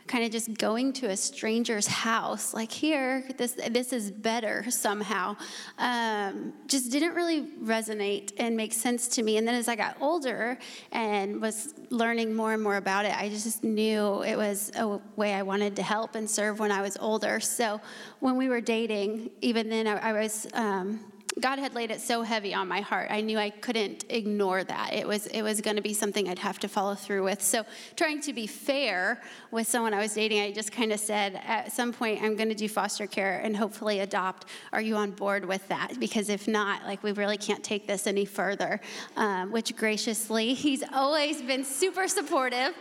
kind 0.08 0.26
of 0.26 0.32
just 0.32 0.58
going 0.58 0.92
to 0.92 1.06
a 1.06 1.16
stranger's 1.16 1.86
house, 1.86 2.52
like 2.52 2.72
here, 2.72 3.24
this 3.38 3.52
this 3.70 3.94
is 3.94 4.10
better 4.10 4.66
somehow, 4.72 5.38
um, 5.78 6.52
just 6.66 6.92
didn't 6.92 7.14
really 7.14 7.42
resonate 7.62 8.34
and 8.40 8.58
make 8.58 8.74
sense 8.74 9.08
to 9.08 9.22
me. 9.22 9.38
And 9.38 9.48
then 9.48 9.54
as 9.54 9.68
I 9.68 9.76
got 9.76 9.96
older 10.02 10.58
and 10.92 11.40
was 11.40 11.76
learning 11.92 12.34
more 12.34 12.54
and 12.54 12.64
more 12.64 12.78
about 12.78 13.06
it, 13.06 13.16
I 13.16 13.30
just 13.30 13.64
knew 13.64 14.24
it 14.24 14.36
was 14.36 14.72
a 14.76 15.00
way 15.16 15.36
I 15.36 15.44
wanted 15.44 15.76
to 15.76 15.84
help 15.84 16.16
and 16.16 16.28
serve 16.28 16.60
when 16.60 16.72
I 16.72 16.82
was 16.82 16.98
older. 17.00 17.40
So 17.40 17.80
when 18.20 18.36
we 18.36 18.50
were 18.50 18.62
dating, 18.62 19.30
even 19.42 19.70
then, 19.70 19.86
I, 19.86 20.10
I 20.10 20.14
was. 20.14 20.48
Um, 20.54 21.02
God 21.40 21.60
had 21.60 21.74
laid 21.74 21.92
it 21.92 22.02
so 22.02 22.22
heavy 22.24 22.54
on 22.54 22.68
my 22.68 22.82
heart. 22.82 23.08
I 23.12 23.22
knew 23.22 23.38
I 23.38 23.50
couldn't 23.50 24.06
ignore 24.10 24.64
that. 24.64 24.94
It 24.94 25.08
was 25.08 25.28
it 25.28 25.42
was 25.42 25.62
going 25.62 25.76
to 25.76 25.82
be 25.82 25.94
something 25.94 26.28
I'd 26.28 26.40
have 26.40 26.60
to 26.60 26.68
follow 26.68 26.96
through 26.96 27.24
with. 27.24 27.42
So, 27.42 27.66
trying 27.96 28.22
to 28.22 28.34
be 28.34 28.48
fair 28.48 29.22
with 29.52 29.68
someone 29.68 29.94
I 29.94 30.00
was 30.00 30.14
dating, 30.14 30.42
I 30.42 30.52
just 30.52 30.72
kind 30.72 30.92
of 30.92 31.00
said, 31.00 31.40
at 31.46 31.72
some 31.72 31.94
point, 31.94 32.22
I'm 32.22 32.36
going 32.36 32.50
to 32.50 32.56
do 32.56 32.68
foster 32.68 33.08
care 33.08 33.40
and 33.40 33.56
hopefully 33.56 34.00
adopt. 34.00 34.46
Are 34.74 34.82
you 34.82 34.96
on 34.96 35.12
board 35.12 35.46
with 35.46 35.68
that? 35.70 36.00
Because 36.00 36.30
if 36.30 36.48
not, 36.48 36.84
like 36.84 37.04
we 37.04 37.12
really 37.12 37.38
can't 37.38 37.64
take 37.64 37.88
this 37.88 38.08
any 38.08 38.26
further. 38.26 38.82
Um, 39.16 39.52
which 39.52 39.76
graciously, 39.76 40.54
he's 40.54 40.84
always 40.94 41.42
been 41.42 41.64
super 41.64 42.08
supportive. 42.08 42.74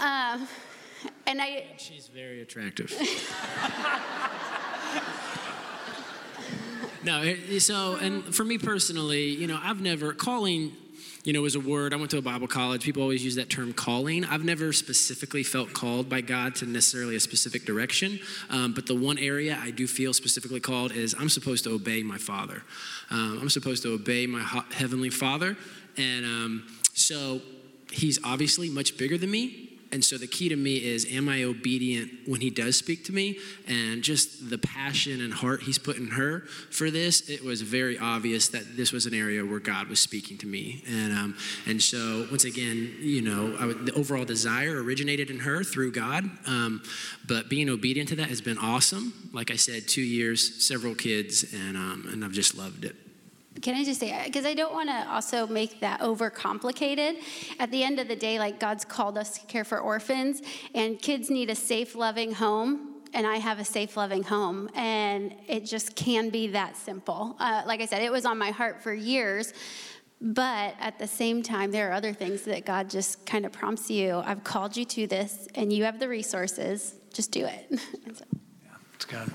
Um, 0.00 0.48
and 1.26 1.40
I. 1.40 1.66
She's 1.76 2.08
very 2.08 2.40
attractive. 2.42 2.92
no, 7.04 7.58
so, 7.58 7.96
and 7.96 8.34
for 8.34 8.44
me 8.44 8.58
personally, 8.58 9.28
you 9.28 9.46
know, 9.46 9.58
I've 9.62 9.80
never, 9.80 10.12
calling, 10.12 10.72
you 11.24 11.32
know, 11.32 11.44
is 11.44 11.54
a 11.54 11.60
word. 11.60 11.94
I 11.94 11.96
went 11.96 12.10
to 12.10 12.18
a 12.18 12.22
Bible 12.22 12.46
college. 12.46 12.82
People 12.82 13.02
always 13.02 13.24
use 13.24 13.36
that 13.36 13.50
term 13.50 13.72
calling. 13.72 14.24
I've 14.24 14.44
never 14.44 14.72
specifically 14.72 15.42
felt 15.42 15.72
called 15.72 16.08
by 16.08 16.20
God 16.20 16.54
to 16.56 16.66
necessarily 16.66 17.16
a 17.16 17.20
specific 17.20 17.64
direction. 17.64 18.20
Um, 18.50 18.74
but 18.74 18.86
the 18.86 18.94
one 18.94 19.18
area 19.18 19.58
I 19.60 19.70
do 19.70 19.86
feel 19.86 20.12
specifically 20.12 20.60
called 20.60 20.92
is 20.92 21.14
I'm 21.18 21.28
supposed 21.28 21.64
to 21.64 21.70
obey 21.70 22.02
my 22.02 22.18
Father. 22.18 22.62
Um, 23.10 23.38
I'm 23.40 23.50
supposed 23.50 23.82
to 23.84 23.94
obey 23.94 24.26
my 24.26 24.42
Heavenly 24.72 25.10
Father. 25.10 25.56
And 25.96 26.24
um, 26.24 26.66
so 26.94 27.40
he's 27.90 28.18
obviously 28.24 28.68
much 28.68 28.98
bigger 28.98 29.16
than 29.16 29.30
me. 29.30 29.73
And 29.92 30.04
so 30.04 30.18
the 30.18 30.26
key 30.26 30.48
to 30.48 30.56
me 30.56 30.76
is 30.76 31.06
am 31.10 31.28
I 31.28 31.44
obedient 31.44 32.10
when 32.26 32.40
he 32.40 32.50
does 32.50 32.76
speak 32.76 33.04
to 33.04 33.12
me? 33.12 33.38
And 33.68 34.02
just 34.02 34.50
the 34.50 34.58
passion 34.58 35.20
and 35.20 35.32
heart 35.32 35.62
he's 35.62 35.78
put 35.78 35.96
in 35.96 36.08
her 36.08 36.40
for 36.70 36.90
this, 36.90 37.28
it 37.28 37.44
was 37.44 37.62
very 37.62 37.98
obvious 37.98 38.48
that 38.48 38.76
this 38.76 38.92
was 38.92 39.06
an 39.06 39.14
area 39.14 39.44
where 39.44 39.60
God 39.60 39.88
was 39.88 40.00
speaking 40.00 40.38
to 40.38 40.46
me. 40.46 40.82
And, 40.88 41.12
um, 41.12 41.36
and 41.66 41.80
so, 41.80 42.26
once 42.30 42.44
again, 42.44 42.96
you 43.00 43.22
know, 43.22 43.56
would, 43.66 43.86
the 43.86 43.92
overall 43.94 44.24
desire 44.24 44.82
originated 44.82 45.30
in 45.30 45.40
her 45.40 45.62
through 45.62 45.92
God. 45.92 46.24
Um, 46.46 46.82
but 47.26 47.48
being 47.48 47.68
obedient 47.68 48.08
to 48.10 48.16
that 48.16 48.28
has 48.28 48.40
been 48.40 48.58
awesome. 48.58 49.30
Like 49.32 49.50
I 49.50 49.56
said, 49.56 49.88
two 49.88 50.02
years, 50.02 50.64
several 50.64 50.94
kids, 50.94 51.44
and, 51.54 51.76
um, 51.76 52.08
and 52.12 52.24
I've 52.24 52.32
just 52.32 52.56
loved 52.56 52.84
it. 52.84 52.96
Can 53.64 53.74
I 53.74 53.82
just 53.82 53.98
say, 53.98 54.20
because 54.26 54.44
I 54.44 54.52
don't 54.52 54.74
want 54.74 54.90
to 54.90 55.10
also 55.10 55.46
make 55.46 55.80
that 55.80 56.00
overcomplicated. 56.00 57.16
At 57.58 57.70
the 57.70 57.82
end 57.82 57.98
of 57.98 58.08
the 58.08 58.14
day, 58.14 58.38
like 58.38 58.60
God's 58.60 58.84
called 58.84 59.16
us 59.16 59.38
to 59.38 59.46
care 59.46 59.64
for 59.64 59.80
orphans, 59.80 60.42
and 60.74 61.00
kids 61.00 61.30
need 61.30 61.48
a 61.48 61.54
safe, 61.54 61.94
loving 61.94 62.34
home. 62.34 63.00
And 63.14 63.26
I 63.26 63.36
have 63.36 63.58
a 63.58 63.64
safe, 63.64 63.96
loving 63.96 64.22
home. 64.22 64.68
And 64.74 65.34
it 65.48 65.64
just 65.64 65.96
can 65.96 66.28
be 66.28 66.48
that 66.48 66.76
simple. 66.76 67.36
Uh, 67.40 67.62
like 67.64 67.80
I 67.80 67.86
said, 67.86 68.02
it 68.02 68.12
was 68.12 68.26
on 68.26 68.36
my 68.36 68.50
heart 68.50 68.82
for 68.82 68.92
years. 68.92 69.54
But 70.20 70.74
at 70.78 70.98
the 70.98 71.06
same 71.06 71.42
time, 71.42 71.70
there 71.70 71.88
are 71.88 71.92
other 71.94 72.12
things 72.12 72.42
that 72.42 72.66
God 72.66 72.90
just 72.90 73.24
kind 73.24 73.46
of 73.46 73.52
prompts 73.52 73.90
you. 73.90 74.20
I've 74.26 74.44
called 74.44 74.76
you 74.76 74.84
to 74.84 75.06
this, 75.06 75.48
and 75.54 75.72
you 75.72 75.84
have 75.84 75.98
the 75.98 76.08
resources. 76.10 76.96
Just 77.14 77.30
do 77.30 77.46
it. 77.46 77.80
so. 78.14 78.24
Yeah, 78.62 78.72
that's 78.92 79.06
good. 79.06 79.30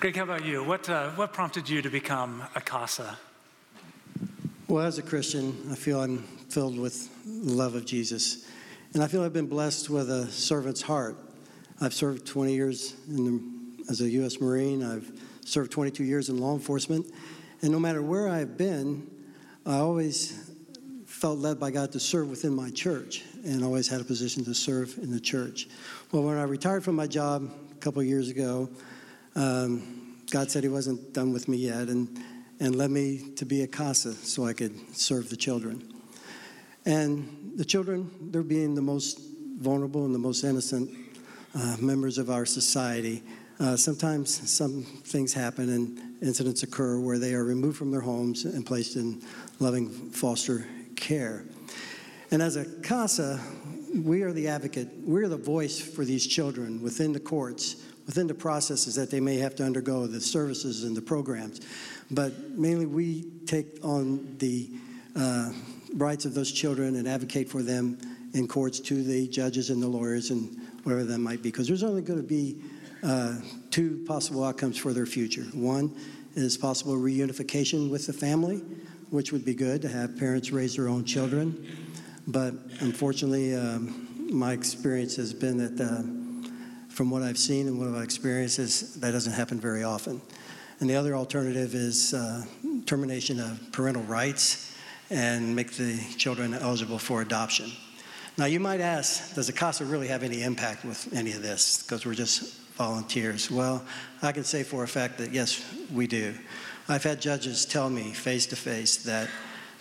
Greg, 0.00 0.16
how 0.16 0.22
about 0.22 0.46
you? 0.46 0.64
What, 0.64 0.88
uh, 0.88 1.10
what 1.10 1.34
prompted 1.34 1.68
you 1.68 1.82
to 1.82 1.90
become 1.90 2.42
a 2.54 2.62
CASA? 2.62 3.18
Well, 4.74 4.84
as 4.84 4.98
a 4.98 5.02
Christian, 5.02 5.56
I 5.70 5.76
feel 5.76 6.00
I'm 6.00 6.24
filled 6.48 6.76
with 6.76 7.08
the 7.24 7.52
love 7.52 7.76
of 7.76 7.86
Jesus. 7.86 8.44
And 8.92 9.04
I 9.04 9.06
feel 9.06 9.22
I've 9.22 9.32
been 9.32 9.46
blessed 9.46 9.88
with 9.88 10.10
a 10.10 10.26
servant's 10.26 10.82
heart. 10.82 11.16
I've 11.80 11.94
served 11.94 12.26
20 12.26 12.52
years 12.52 12.96
the, 13.06 13.40
as 13.88 14.00
a 14.00 14.10
U.S. 14.10 14.40
Marine, 14.40 14.82
I've 14.82 15.08
served 15.44 15.70
22 15.70 16.02
years 16.02 16.28
in 16.28 16.38
law 16.38 16.54
enforcement. 16.54 17.06
And 17.62 17.70
no 17.70 17.78
matter 17.78 18.02
where 18.02 18.28
I've 18.28 18.58
been, 18.58 19.08
I 19.64 19.76
always 19.76 20.50
felt 21.06 21.38
led 21.38 21.60
by 21.60 21.70
God 21.70 21.92
to 21.92 22.00
serve 22.00 22.28
within 22.28 22.52
my 22.52 22.70
church 22.70 23.22
and 23.44 23.62
always 23.62 23.86
had 23.86 24.00
a 24.00 24.04
position 24.04 24.44
to 24.44 24.54
serve 24.54 24.98
in 24.98 25.12
the 25.12 25.20
church. 25.20 25.68
Well, 26.10 26.24
when 26.24 26.36
I 26.36 26.42
retired 26.42 26.82
from 26.82 26.96
my 26.96 27.06
job 27.06 27.48
a 27.70 27.74
couple 27.76 28.02
years 28.02 28.28
ago, 28.28 28.68
um, 29.36 30.16
God 30.32 30.50
said 30.50 30.64
He 30.64 30.68
wasn't 30.68 31.12
done 31.12 31.32
with 31.32 31.46
me 31.46 31.58
yet 31.58 31.86
and, 31.86 32.08
and 32.60 32.76
led 32.76 32.90
me 32.90 33.32
to 33.36 33.44
be 33.44 33.62
a 33.62 33.66
CASA 33.66 34.12
so 34.12 34.46
I 34.46 34.52
could 34.52 34.74
serve 34.96 35.30
the 35.30 35.36
children. 35.36 35.82
And 36.86 37.52
the 37.56 37.64
children, 37.64 38.10
they're 38.20 38.42
being 38.42 38.74
the 38.74 38.82
most 38.82 39.20
vulnerable 39.58 40.04
and 40.04 40.14
the 40.14 40.18
most 40.18 40.44
innocent 40.44 40.90
uh, 41.54 41.76
members 41.80 42.18
of 42.18 42.30
our 42.30 42.44
society. 42.44 43.22
Uh, 43.60 43.76
sometimes 43.76 44.50
some 44.50 44.82
things 44.82 45.32
happen 45.32 45.70
and 45.70 46.22
incidents 46.22 46.62
occur 46.62 46.98
where 46.98 47.18
they 47.18 47.34
are 47.34 47.44
removed 47.44 47.76
from 47.76 47.90
their 47.90 48.00
homes 48.00 48.44
and 48.44 48.66
placed 48.66 48.96
in 48.96 49.22
loving 49.60 49.88
foster 50.10 50.66
care. 50.96 51.44
And 52.30 52.42
as 52.42 52.56
a 52.56 52.64
CASA, 52.82 53.40
we 53.94 54.22
are 54.22 54.32
the 54.32 54.48
advocate, 54.48 54.88
we're 55.04 55.28
the 55.28 55.36
voice 55.36 55.80
for 55.80 56.04
these 56.04 56.26
children 56.26 56.82
within 56.82 57.12
the 57.12 57.20
courts 57.20 57.76
within 58.06 58.26
the 58.26 58.34
processes 58.34 58.94
that 58.94 59.10
they 59.10 59.20
may 59.20 59.36
have 59.38 59.54
to 59.56 59.64
undergo, 59.64 60.06
the 60.06 60.20
services 60.20 60.84
and 60.84 60.96
the 60.96 61.02
programs. 61.02 61.60
But 62.10 62.50
mainly 62.50 62.86
we 62.86 63.30
take 63.46 63.78
on 63.82 64.36
the 64.38 64.70
uh, 65.16 65.52
rights 65.94 66.24
of 66.24 66.34
those 66.34 66.52
children 66.52 66.96
and 66.96 67.08
advocate 67.08 67.48
for 67.48 67.62
them 67.62 67.98
in 68.34 68.48
courts 68.48 68.80
to 68.80 69.02
the 69.02 69.28
judges 69.28 69.70
and 69.70 69.82
the 69.82 69.88
lawyers 69.88 70.30
and 70.30 70.60
whatever 70.82 71.04
that 71.04 71.18
might 71.18 71.42
be. 71.42 71.50
Because 71.50 71.68
there's 71.68 71.82
only 71.82 72.02
going 72.02 72.20
to 72.20 72.26
be 72.26 72.60
uh, 73.02 73.36
two 73.70 74.04
possible 74.06 74.44
outcomes 74.44 74.76
for 74.76 74.92
their 74.92 75.06
future. 75.06 75.44
One 75.54 75.94
is 76.34 76.56
possible 76.56 76.94
reunification 76.94 77.90
with 77.90 78.06
the 78.06 78.12
family, 78.12 78.58
which 79.10 79.32
would 79.32 79.44
be 79.44 79.54
good 79.54 79.82
to 79.82 79.88
have 79.88 80.18
parents 80.18 80.50
raise 80.50 80.76
their 80.76 80.88
own 80.88 81.04
children. 81.04 81.66
But 82.26 82.54
unfortunately, 82.80 83.54
um, 83.54 84.28
my 84.32 84.52
experience 84.52 85.16
has 85.16 85.32
been 85.32 85.58
that. 85.58 85.80
Uh, 85.80 86.24
from 86.94 87.10
what 87.10 87.22
I've 87.22 87.38
seen 87.38 87.66
and 87.66 87.78
what 87.78 87.88
I've 87.88 88.04
experienced, 88.04 88.60
is 88.60 88.94
that 89.00 89.10
doesn't 89.10 89.32
happen 89.32 89.58
very 89.58 89.82
often. 89.82 90.20
And 90.80 90.90
the 90.90 90.96
other 90.96 91.14
alternative 91.14 91.74
is 91.74 92.14
uh, 92.14 92.44
termination 92.86 93.40
of 93.40 93.60
parental 93.72 94.02
rights 94.02 94.76
and 95.10 95.54
make 95.54 95.72
the 95.72 95.98
children 96.16 96.54
eligible 96.54 96.98
for 96.98 97.22
adoption. 97.22 97.70
Now, 98.36 98.46
you 98.46 98.58
might 98.58 98.80
ask, 98.80 99.34
does 99.34 99.46
the 99.46 99.52
CASA 99.52 99.84
really 99.84 100.08
have 100.08 100.24
any 100.24 100.42
impact 100.42 100.84
with 100.84 101.12
any 101.14 101.32
of 101.32 101.42
this? 101.42 101.82
Because 101.82 102.04
we're 102.04 102.14
just 102.14 102.60
volunteers. 102.74 103.50
Well, 103.50 103.84
I 104.22 104.32
can 104.32 104.42
say 104.42 104.64
for 104.64 104.82
a 104.82 104.88
fact 104.88 105.18
that 105.18 105.32
yes, 105.32 105.64
we 105.92 106.06
do. 106.08 106.34
I've 106.88 107.04
had 107.04 107.20
judges 107.20 107.64
tell 107.64 107.88
me 107.88 108.12
face 108.12 108.46
to 108.46 108.56
face 108.56 108.96
that 109.04 109.28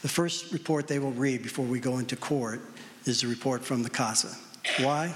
the 0.04 0.10
first 0.10 0.52
report 0.54 0.88
they 0.88 1.00
will 1.00 1.12
read 1.12 1.42
before 1.42 1.66
we 1.66 1.80
go 1.80 1.98
into 1.98 2.16
court 2.16 2.62
is 3.06 3.22
the 3.22 3.28
report 3.28 3.64
from 3.64 3.84
the 3.84 3.90
CASA. 3.90 4.36
Why? 4.80 5.16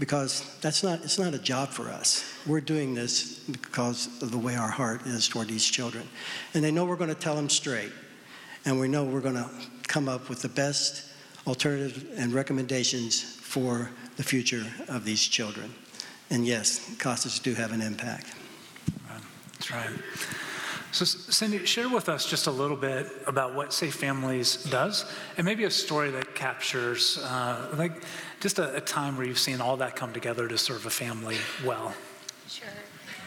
Because 0.00 0.58
that's 0.60 0.82
not 0.82 1.04
it's 1.04 1.18
not 1.18 1.34
a 1.34 1.38
job 1.38 1.68
for 1.68 1.88
us. 1.88 2.24
We're 2.46 2.62
doing 2.62 2.94
this 2.94 3.38
because 3.40 4.08
of 4.22 4.32
the 4.32 4.38
way 4.38 4.56
our 4.56 4.70
heart 4.70 5.06
is 5.06 5.28
toward 5.28 5.46
these 5.46 5.64
children. 5.64 6.08
And 6.54 6.64
they 6.64 6.72
know 6.72 6.84
we're 6.84 6.96
going 6.96 7.14
to 7.14 7.20
tell 7.20 7.36
them 7.36 7.48
straight. 7.48 7.92
And 8.64 8.80
we 8.80 8.88
know 8.88 9.04
we're 9.04 9.20
going 9.20 9.36
to 9.36 9.48
come 9.86 10.08
up 10.08 10.28
with 10.28 10.42
the 10.42 10.48
best 10.48 11.04
alternatives 11.46 12.04
and 12.16 12.32
recommendations 12.32 13.22
for 13.22 13.90
the 14.16 14.22
future 14.22 14.66
of 14.88 15.04
these 15.04 15.22
children. 15.22 15.72
And 16.30 16.46
yes, 16.46 16.78
CASAs 16.98 17.42
do 17.42 17.54
have 17.54 17.72
an 17.72 17.80
impact. 17.80 18.34
That's 19.52 19.70
right. 19.70 19.90
So, 20.92 21.04
Cindy, 21.04 21.64
share 21.66 21.88
with 21.88 22.08
us 22.08 22.26
just 22.26 22.48
a 22.48 22.50
little 22.50 22.76
bit 22.76 23.06
about 23.26 23.54
what 23.54 23.72
Safe 23.72 23.94
Families 23.94 24.64
does, 24.64 25.04
and 25.36 25.44
maybe 25.44 25.62
a 25.62 25.70
story 25.70 26.10
that 26.10 26.34
captures, 26.34 27.18
uh, 27.18 27.72
like, 27.76 28.02
just 28.40 28.58
a, 28.58 28.74
a, 28.74 28.80
time 28.80 29.16
where 29.16 29.24
you've 29.24 29.38
seen 29.38 29.60
all 29.60 29.76
that 29.76 29.94
come 29.94 30.12
together 30.12 30.48
to 30.48 30.58
serve 30.58 30.86
a 30.86 30.90
family 30.90 31.36
well. 31.64 31.94
Sure. 32.48 32.68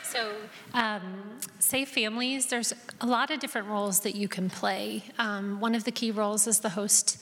So, 0.04 0.34
um, 0.74 1.40
Safe 1.60 1.88
Families, 1.88 2.48
there's 2.48 2.74
a 3.00 3.06
lot 3.06 3.32
of 3.32 3.40
different 3.40 3.68
roles 3.68 4.02
that 4.02 4.16
you 4.16 4.28
can 4.28 4.50
play. 4.50 5.04
Um, 5.18 5.62
one 5.62 5.74
of 5.74 5.86
the 5.86 5.92
key 5.92 6.12
roles 6.12 6.48
is 6.48 6.60
the 6.60 6.70
host 6.70 7.18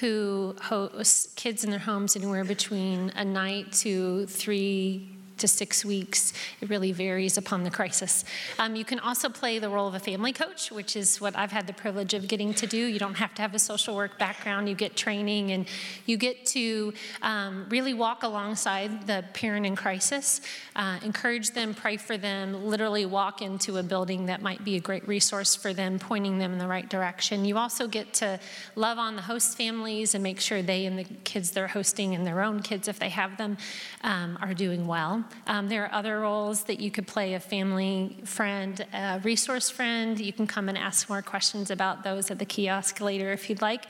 who 0.00 0.56
hosts 0.60 1.32
kids 1.36 1.62
in 1.62 1.70
their 1.70 1.78
homes 1.78 2.16
anywhere 2.16 2.44
between 2.44 3.10
a 3.10 3.24
night 3.24 3.72
to 3.72 4.26
three 4.26 5.13
to 5.38 5.48
six 5.48 5.84
weeks. 5.84 6.32
It 6.60 6.70
really 6.70 6.92
varies 6.92 7.36
upon 7.36 7.64
the 7.64 7.70
crisis. 7.70 8.24
Um, 8.58 8.76
you 8.76 8.84
can 8.84 8.98
also 8.98 9.28
play 9.28 9.58
the 9.58 9.68
role 9.68 9.88
of 9.88 9.94
a 9.94 9.98
family 9.98 10.32
coach, 10.32 10.70
which 10.70 10.96
is 10.96 11.20
what 11.20 11.36
I've 11.36 11.52
had 11.52 11.66
the 11.66 11.72
privilege 11.72 12.14
of 12.14 12.28
getting 12.28 12.54
to 12.54 12.66
do. 12.66 12.76
You 12.76 12.98
don't 12.98 13.14
have 13.14 13.34
to 13.34 13.42
have 13.42 13.54
a 13.54 13.58
social 13.58 13.96
work 13.96 14.18
background, 14.18 14.68
you 14.68 14.74
get 14.74 14.96
training, 14.96 15.50
and 15.50 15.66
you 16.06 16.16
get 16.16 16.46
to 16.46 16.92
um, 17.22 17.66
really 17.68 17.94
walk 17.94 18.22
alongside 18.22 19.06
the 19.06 19.24
parent 19.34 19.66
in 19.66 19.76
crisis, 19.76 20.40
uh, 20.76 20.98
encourage 21.02 21.50
them, 21.50 21.74
pray 21.74 21.96
for 21.96 22.16
them, 22.16 22.64
literally 22.64 23.06
walk 23.06 23.42
into 23.42 23.78
a 23.78 23.82
building 23.82 24.26
that 24.26 24.42
might 24.42 24.64
be 24.64 24.76
a 24.76 24.80
great 24.80 25.06
resource 25.08 25.54
for 25.56 25.72
them, 25.72 25.98
pointing 25.98 26.38
them 26.38 26.52
in 26.52 26.58
the 26.58 26.68
right 26.68 26.88
direction. 26.88 27.44
You 27.44 27.58
also 27.58 27.86
get 27.88 28.14
to 28.14 28.38
love 28.76 28.98
on 28.98 29.16
the 29.16 29.22
host 29.22 29.56
families 29.56 30.14
and 30.14 30.22
make 30.22 30.40
sure 30.40 30.62
they 30.62 30.86
and 30.86 30.98
the 30.98 31.04
kids 31.24 31.50
they're 31.50 31.68
hosting 31.68 32.14
and 32.14 32.26
their 32.26 32.40
own 32.40 32.60
kids, 32.60 32.88
if 32.88 32.98
they 32.98 33.08
have 33.08 33.36
them, 33.36 33.56
um, 34.02 34.38
are 34.40 34.54
doing 34.54 34.86
well. 34.86 35.23
Um, 35.46 35.68
there 35.68 35.84
are 35.84 35.92
other 35.92 36.20
roles 36.20 36.64
that 36.64 36.80
you 36.80 36.90
could 36.90 37.06
play 37.06 37.34
a 37.34 37.40
family 37.40 38.16
friend, 38.24 38.84
a 38.92 39.20
resource 39.22 39.70
friend. 39.70 40.18
You 40.18 40.32
can 40.32 40.46
come 40.46 40.68
and 40.68 40.78
ask 40.78 41.08
more 41.08 41.22
questions 41.22 41.70
about 41.70 42.02
those 42.02 42.30
at 42.30 42.38
the 42.38 42.44
kiosk 42.44 43.00
later 43.00 43.32
if 43.32 43.48
you'd 43.50 43.62
like. 43.62 43.86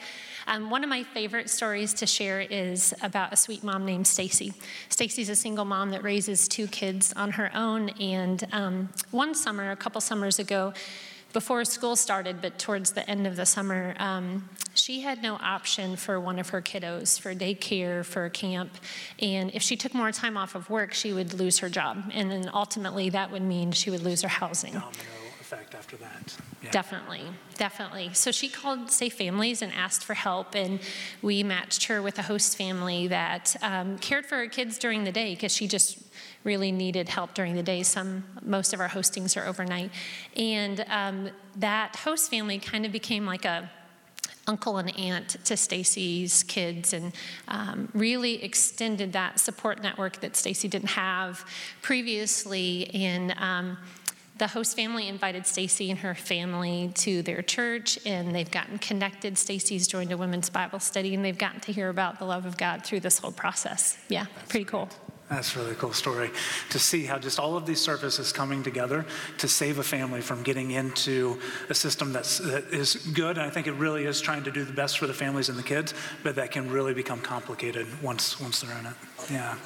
Um, 0.46 0.68
one 0.68 0.84
of 0.84 0.90
my 0.90 1.02
favorite 1.02 1.48
stories 1.48 1.94
to 1.94 2.06
share 2.06 2.40
is 2.40 2.92
about 3.02 3.32
a 3.32 3.36
sweet 3.36 3.64
mom 3.64 3.86
named 3.86 4.06
Stacy. 4.06 4.52
Stacy's 4.88 5.28
a 5.28 5.36
single 5.36 5.64
mom 5.64 5.90
that 5.90 6.02
raises 6.02 6.48
two 6.48 6.66
kids 6.66 7.12
on 7.14 7.32
her 7.32 7.50
own, 7.54 7.88
and 8.00 8.46
um, 8.52 8.88
one 9.10 9.34
summer, 9.34 9.70
a 9.70 9.76
couple 9.76 10.00
summers 10.00 10.38
ago, 10.38 10.74
before 11.34 11.64
school 11.66 11.96
started, 11.96 12.40
but 12.40 12.58
towards 12.58 12.92
the 12.92 13.08
end 13.10 13.26
of 13.26 13.36
the 13.36 13.44
summer, 13.44 13.94
um, 13.98 14.48
she 14.72 15.02
had 15.02 15.22
no 15.22 15.34
option 15.34 15.96
for 15.96 16.18
one 16.18 16.38
of 16.38 16.48
her 16.48 16.62
kiddos 16.62 17.20
for 17.20 17.34
daycare, 17.34 18.04
for 18.04 18.30
camp. 18.30 18.70
And 19.20 19.50
if 19.52 19.60
she 19.60 19.76
took 19.76 19.92
more 19.92 20.12
time 20.12 20.38
off 20.38 20.54
of 20.54 20.70
work, 20.70 20.94
she 20.94 21.12
would 21.12 21.34
lose 21.34 21.58
her 21.58 21.68
job. 21.68 22.10
And 22.14 22.30
then 22.30 22.50
ultimately, 22.54 23.10
that 23.10 23.30
would 23.30 23.42
mean 23.42 23.72
she 23.72 23.90
would 23.90 24.02
lose 24.02 24.22
her 24.22 24.28
housing. 24.28 24.72
Domino 24.72 24.94
effect 25.40 25.74
after 25.74 25.96
that. 25.96 26.36
Yeah. 26.62 26.70
Definitely, 26.70 27.22
definitely. 27.56 28.10
So 28.14 28.32
she 28.32 28.48
called 28.48 28.90
Safe 28.90 29.12
Families 29.14 29.60
and 29.60 29.72
asked 29.74 30.04
for 30.04 30.14
help, 30.14 30.54
and 30.54 30.80
we 31.20 31.42
matched 31.42 31.84
her 31.84 32.00
with 32.00 32.18
a 32.18 32.22
host 32.22 32.56
family 32.56 33.08
that 33.08 33.54
um, 33.60 33.98
cared 33.98 34.24
for 34.24 34.36
her 34.36 34.46
kids 34.46 34.78
during 34.78 35.04
the 35.04 35.12
day 35.12 35.34
because 35.34 35.52
she 35.52 35.68
just 35.68 36.03
really 36.44 36.70
needed 36.70 37.08
help 37.08 37.34
during 37.34 37.54
the 37.54 37.62
day. 37.62 37.82
Some, 37.82 38.24
most 38.42 38.72
of 38.72 38.80
our 38.80 38.88
hostings 38.88 39.40
are 39.40 39.46
overnight. 39.46 39.90
And 40.36 40.84
um, 40.88 41.30
that 41.56 41.96
host 41.96 42.30
family 42.30 42.58
kind 42.58 42.86
of 42.86 42.92
became 42.92 43.26
like 43.26 43.44
a 43.44 43.70
uncle 44.46 44.76
and 44.76 44.96
aunt 44.98 45.36
to 45.44 45.56
Stacy's 45.56 46.42
kids 46.42 46.92
and 46.92 47.12
um, 47.48 47.88
really 47.94 48.42
extended 48.44 49.12
that 49.14 49.40
support 49.40 49.82
network 49.82 50.20
that 50.20 50.36
Stacy 50.36 50.68
didn't 50.68 50.90
have 50.90 51.44
previously. 51.80 52.90
And 52.92 53.34
um, 53.38 53.78
the 54.36 54.48
host 54.48 54.76
family 54.76 55.08
invited 55.08 55.46
Stacy 55.46 55.90
and 55.90 56.00
her 56.00 56.14
family 56.14 56.90
to 56.96 57.22
their 57.22 57.40
church, 57.40 57.98
and 58.04 58.34
they've 58.34 58.50
gotten 58.50 58.78
connected. 58.78 59.38
Stacy's 59.38 59.86
joined 59.86 60.10
a 60.10 60.16
women's 60.16 60.50
Bible 60.50 60.80
study, 60.80 61.14
and 61.14 61.24
they've 61.24 61.38
gotten 61.38 61.60
to 61.60 61.72
hear 61.72 61.88
about 61.88 62.18
the 62.18 62.24
love 62.24 62.44
of 62.44 62.56
God 62.56 62.84
through 62.84 63.00
this 63.00 63.18
whole 63.18 63.32
process. 63.32 63.96
Yeah, 64.08 64.26
pretty 64.48 64.64
cool. 64.64 64.88
That's 65.30 65.56
a 65.56 65.60
really 65.60 65.74
cool 65.76 65.94
story 65.94 66.30
to 66.70 66.78
see 66.78 67.04
how 67.04 67.18
just 67.18 67.40
all 67.40 67.56
of 67.56 67.64
these 67.64 67.80
services 67.80 68.30
coming 68.30 68.62
together 68.62 69.06
to 69.38 69.48
save 69.48 69.78
a 69.78 69.82
family 69.82 70.20
from 70.20 70.42
getting 70.42 70.72
into 70.72 71.38
a 71.70 71.74
system 71.74 72.12
that's, 72.12 72.38
that 72.38 72.64
is 72.64 72.96
good. 72.96 73.38
And 73.38 73.46
I 73.46 73.50
think 73.50 73.66
it 73.66 73.72
really 73.72 74.04
is 74.04 74.20
trying 74.20 74.44
to 74.44 74.50
do 74.50 74.64
the 74.64 74.72
best 74.72 74.98
for 74.98 75.06
the 75.06 75.14
families 75.14 75.48
and 75.48 75.58
the 75.58 75.62
kids, 75.62 75.94
but 76.22 76.34
that 76.36 76.50
can 76.50 76.70
really 76.70 76.92
become 76.92 77.20
complicated 77.20 77.86
once, 78.02 78.38
once 78.38 78.60
they're 78.60 78.78
in 78.78 78.86
it. 78.86 78.94
Yeah. 79.30 79.56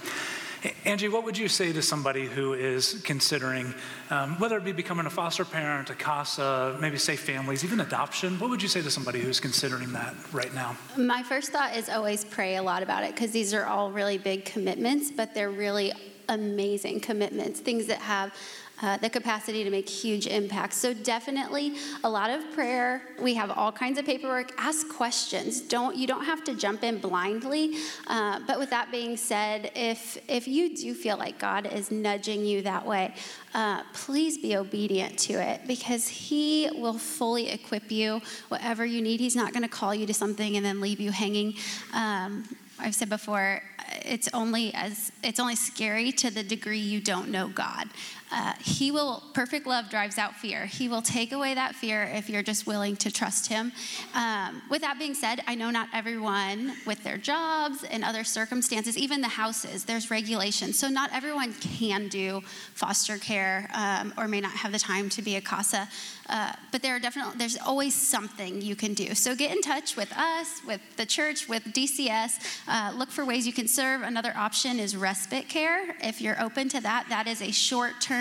Angie, 0.85 1.09
what 1.09 1.25
would 1.25 1.39
you 1.39 1.49
say 1.49 1.73
to 1.73 1.83
somebody 1.83 2.27
who 2.27 2.55
is 2.55 3.01
considering, 3.05 3.75
um, 4.11 4.39
whether 4.41 4.57
it 4.57 4.65
be 4.65 4.73
becoming 4.73 5.07
a 5.07 5.11
foster 5.11 5.45
parent, 5.45 5.91
a 5.91 5.95
CASA, 5.95 6.79
maybe 6.81 6.99
safe 6.99 7.21
families, 7.21 7.65
even 7.65 7.81
adoption? 7.81 8.39
What 8.39 8.51
would 8.51 8.63
you 8.63 8.69
say 8.69 8.83
to 8.83 8.91
somebody 8.91 9.21
who's 9.21 9.41
considering 9.41 9.93
that 9.93 10.15
right 10.33 10.53
now? 10.55 10.77
My 10.97 11.23
first 11.23 11.53
thought 11.53 11.77
is 11.77 11.89
always 11.89 12.25
pray 12.25 12.57
a 12.57 12.63
lot 12.63 12.83
about 12.83 13.05
it 13.05 13.15
because 13.15 13.31
these 13.31 13.55
are 13.55 13.67
all 13.67 13.93
really 13.93 14.19
big 14.19 14.45
commitments, 14.45 15.11
but 15.11 15.35
they're 15.35 15.51
really 15.51 15.93
amazing 16.29 17.01
commitments, 17.01 17.61
things 17.61 17.87
that 17.87 17.99
have 18.01 18.33
uh, 18.81 18.97
the 18.99 19.11
capacity 19.11 19.65
to 19.65 19.71
make 19.71 19.89
huge 19.89 20.27
impacts. 20.27 20.77
So 20.77 20.95
definitely 20.95 21.75
a 22.05 22.09
lot 22.09 22.31
of 22.31 22.51
prayer. 22.53 23.03
We 23.21 23.35
have 23.35 23.51
all 23.51 23.73
kinds 23.73 23.99
of 23.99 24.05
paperwork. 24.05 24.53
Ask 24.59 24.89
questions. 24.89 25.61
Don't 25.61 25.97
you 25.97 26.07
don't 26.07 26.25
have 26.25 26.45
to 26.45 26.55
jump 26.55 26.85
in 26.85 26.99
blindly. 26.99 27.77
Uh, 28.07 28.41
but 28.47 28.59
with 28.59 28.71
that 28.71 28.91
being 28.91 29.17
said, 29.17 29.71
if 29.75 30.19
if 30.29 30.47
you 30.47 30.77
do 30.77 30.95
feel 30.95 31.17
like 31.17 31.39
God 31.39 31.67
is 31.67 31.91
nudging 31.91 32.45
you 32.45 32.63
that 32.63 32.87
way, 32.87 33.15
uh, 33.55 33.83
please 33.93 34.39
be 34.39 34.57
obedient 34.57 35.19
to 35.21 35.35
it 35.35 35.63
because 35.67 36.07
He 36.09 36.71
will 36.75 36.99
fully 36.99 37.51
equip 37.51 37.91
you 37.91 38.21
whatever 38.49 38.85
you 38.85 39.03
need. 39.03 39.21
He's 39.21 39.37
not 39.37 39.53
going 39.53 39.63
to 39.63 39.69
call 39.69 39.95
you 39.95 40.07
to 40.07 40.15
something 40.15 40.57
and 40.57 40.65
then 40.65 40.81
leave 40.81 41.01
you 41.01 41.11
hanging. 41.11 41.55
Um, 41.93 42.45
I've 42.81 42.95
said 42.95 43.09
before, 43.09 43.61
it's 44.05 44.29
only 44.33 44.73
as 44.75 45.11
it's 45.23 45.41
only 45.41 45.57
scary 45.57 46.13
to 46.13 46.31
the 46.31 46.43
degree 46.43 46.79
you 46.79 47.01
don't 47.01 47.29
know 47.29 47.49
God. 47.49 47.89
Uh, 48.31 48.53
he 48.61 48.91
will, 48.91 49.23
perfect 49.33 49.67
love 49.67 49.89
drives 49.89 50.19
out 50.19 50.35
fear. 50.35 50.67
He 50.67 50.89
will 50.89 51.03
take 51.03 51.33
away 51.33 51.55
that 51.55 51.75
fear 51.75 52.05
if 52.15 52.29
you're 52.29 52.43
just 52.43 52.67
willing 52.67 52.97
to 52.97 53.11
trust 53.11 53.49
Him. 53.49 53.73
Um, 54.15 54.63
with 54.71 54.83
that 54.83 54.99
being 54.99 55.15
said, 55.15 55.41
I 55.47 55.55
know 55.55 55.71
not 55.71 55.89
everyone 55.93 56.73
with 56.87 57.03
their 57.05 57.17
jobs 57.17 57.85
and 57.85 58.05
other 58.05 58.25
circumstances, 58.25 58.99
even 58.99 59.21
the 59.21 59.29
houses, 59.29 59.85
there's 59.85 60.11
regulations. 60.11 60.79
So 60.79 60.89
not 60.89 61.11
everyone 61.13 61.55
can 61.55 62.09
do 62.09 62.43
foster 62.75 63.17
care 63.17 63.71
um, 63.75 64.13
or 64.19 64.29
may 64.29 64.41
not 64.41 64.53
have 64.53 64.73
the 64.73 64.79
time 64.79 65.09
to 65.11 65.23
be 65.23 65.37
a 65.37 65.41
CASA. 65.41 65.89
Uh, 66.29 66.53
but 66.73 66.83
there 66.83 66.95
are 66.95 67.01
definitely, 67.01 67.39
there's 67.39 67.57
always 67.57 67.95
something 67.95 68.61
you 68.61 68.77
can 68.77 68.93
do. 68.93 69.15
So 69.15 69.35
get 69.35 69.51
in 69.51 69.63
touch 69.63 69.97
with 69.97 70.13
us, 70.13 70.61
with 70.67 70.83
the 70.97 71.07
church, 71.07 71.49
with 71.49 71.65
DCS. 71.65 72.61
Uh, 72.69 72.93
look 72.95 73.11
for 73.11 73.25
ways 73.25 73.47
you 73.47 73.53
can 73.53 73.67
serve. 73.67 74.03
Another 74.03 74.35
option 74.37 74.79
is 74.79 74.95
respite 74.95 75.49
care. 75.49 75.97
If 76.03 76.21
you're 76.21 76.41
open 76.43 76.69
to 76.71 76.83
that, 76.83 77.07
that 77.09 77.27
is 77.27 77.41
a 77.41 77.51
short 77.51 78.01
term. 78.03 78.18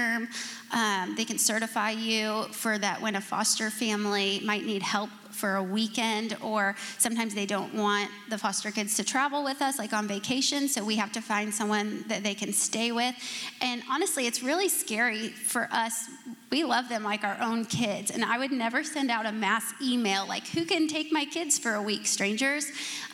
Um, 0.72 1.16
they 1.16 1.26
can 1.26 1.38
certify 1.38 1.92
you 1.92 2.44
for 2.52 2.78
that 2.78 3.02
when 3.02 3.16
a 3.16 3.22
foster 3.22 3.70
family 3.70 4.42
might 4.44 4.66
need 4.66 4.82
help 4.82 5.10
for 5.32 5.56
a 5.56 5.64
weekend, 5.64 6.36
or 6.42 6.76
sometimes 6.98 7.36
they 7.36 7.46
don't 7.46 7.74
want 7.76 8.10
the 8.30 8.38
foster 8.38 8.72
kids 8.72 8.96
to 8.96 9.04
travel 9.04 9.44
with 9.44 9.62
us, 9.62 9.78
like 9.78 9.94
on 9.94 10.08
vacation, 10.08 10.68
so 10.68 10.84
we 10.84 10.96
have 10.96 11.12
to 11.12 11.22
find 11.22 11.54
someone 11.54 12.04
that 12.08 12.24
they 12.24 12.34
can 12.34 12.52
stay 12.52 12.92
with. 12.92 13.16
And 13.62 13.84
honestly, 13.90 14.26
it's 14.26 14.42
really 14.42 14.68
scary 14.68 15.30
for 15.30 15.70
us. 15.72 16.10
We 16.52 16.64
love 16.64 16.90
them 16.90 17.04
like 17.04 17.24
our 17.24 17.38
own 17.40 17.66
kids, 17.66 18.10
and 18.10 18.26
I 18.26 18.40
would 18.40 18.52
never 18.52 18.84
send 18.84 19.12
out 19.12 19.26
a 19.26 19.32
mass 19.32 19.74
email 19.82 20.28
like, 20.28 20.48
Who 20.48 20.66
can 20.66 20.88
take 20.88 21.12
my 21.12 21.26
kids 21.26 21.60
for 21.60 21.76
a 21.76 21.82
week, 21.82 22.08
strangers? 22.08 22.66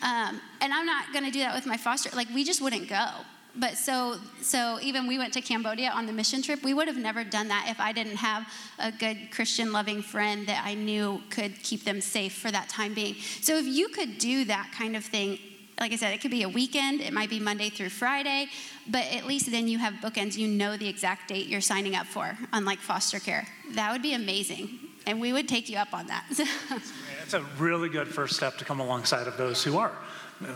Um, 0.01 0.39
and 0.61 0.73
I'm 0.73 0.85
not 0.85 1.11
gonna 1.13 1.31
do 1.31 1.39
that 1.39 1.53
with 1.53 1.65
my 1.65 1.77
foster, 1.77 2.09
like, 2.15 2.29
we 2.33 2.43
just 2.43 2.61
wouldn't 2.61 2.87
go 2.87 3.09
but 3.55 3.77
so 3.77 4.17
so 4.41 4.79
even 4.81 5.07
we 5.07 5.17
went 5.17 5.33
to 5.33 5.41
cambodia 5.41 5.89
on 5.89 6.05
the 6.05 6.13
mission 6.13 6.41
trip. 6.41 6.63
We 6.63 6.73
would 6.73 6.87
have 6.87 6.97
never 6.97 7.23
done 7.23 7.47
that 7.49 7.67
if 7.69 7.79
i 7.79 7.91
didn't 7.91 8.17
have 8.17 8.47
a 8.79 8.91
good 8.91 9.17
christian 9.31 9.71
loving 9.71 10.01
friend 10.01 10.47
that 10.47 10.63
i 10.65 10.73
knew 10.73 11.21
could 11.29 11.61
keep 11.63 11.83
them 11.83 12.01
safe 12.01 12.33
for 12.33 12.51
that 12.51 12.69
time 12.69 12.93
being. 12.93 13.15
So 13.41 13.57
if 13.57 13.65
you 13.65 13.89
could 13.89 14.17
do 14.17 14.45
that 14.45 14.71
kind 14.75 14.95
of 14.95 15.05
thing 15.05 15.39
like 15.79 15.91
i 15.91 15.95
said 15.95 16.13
it 16.13 16.21
could 16.21 16.31
be 16.31 16.43
a 16.43 16.49
weekend 16.49 17.01
it 17.01 17.13
might 17.13 17.29
be 17.29 17.39
monday 17.39 17.69
through 17.69 17.89
friday 17.89 18.47
but 18.89 19.05
at 19.13 19.25
least 19.25 19.49
then 19.49 19.67
you 19.67 19.77
have 19.77 19.93
bookends. 19.95 20.35
You 20.35 20.47
know 20.47 20.75
the 20.75 20.89
exact 20.89 21.29
date 21.29 21.47
you're 21.47 21.61
signing 21.61 21.95
up 21.95 22.05
for 22.05 22.37
unlike 22.51 22.79
foster 22.79 23.19
care. 23.19 23.47
That 23.75 23.91
would 23.91 24.01
be 24.01 24.13
amazing 24.13 24.79
and 25.05 25.19
we 25.21 25.33
would 25.33 25.47
take 25.47 25.69
you 25.69 25.77
up 25.77 25.93
on 25.93 26.07
that. 26.07 26.25
It's 27.23 27.33
a 27.33 27.41
really 27.57 27.87
good 27.87 28.09
first 28.09 28.35
step 28.35 28.57
to 28.57 28.65
come 28.65 28.81
alongside 28.81 29.27
of 29.27 29.37
those 29.37 29.63
who 29.63 29.77
are 29.77 29.93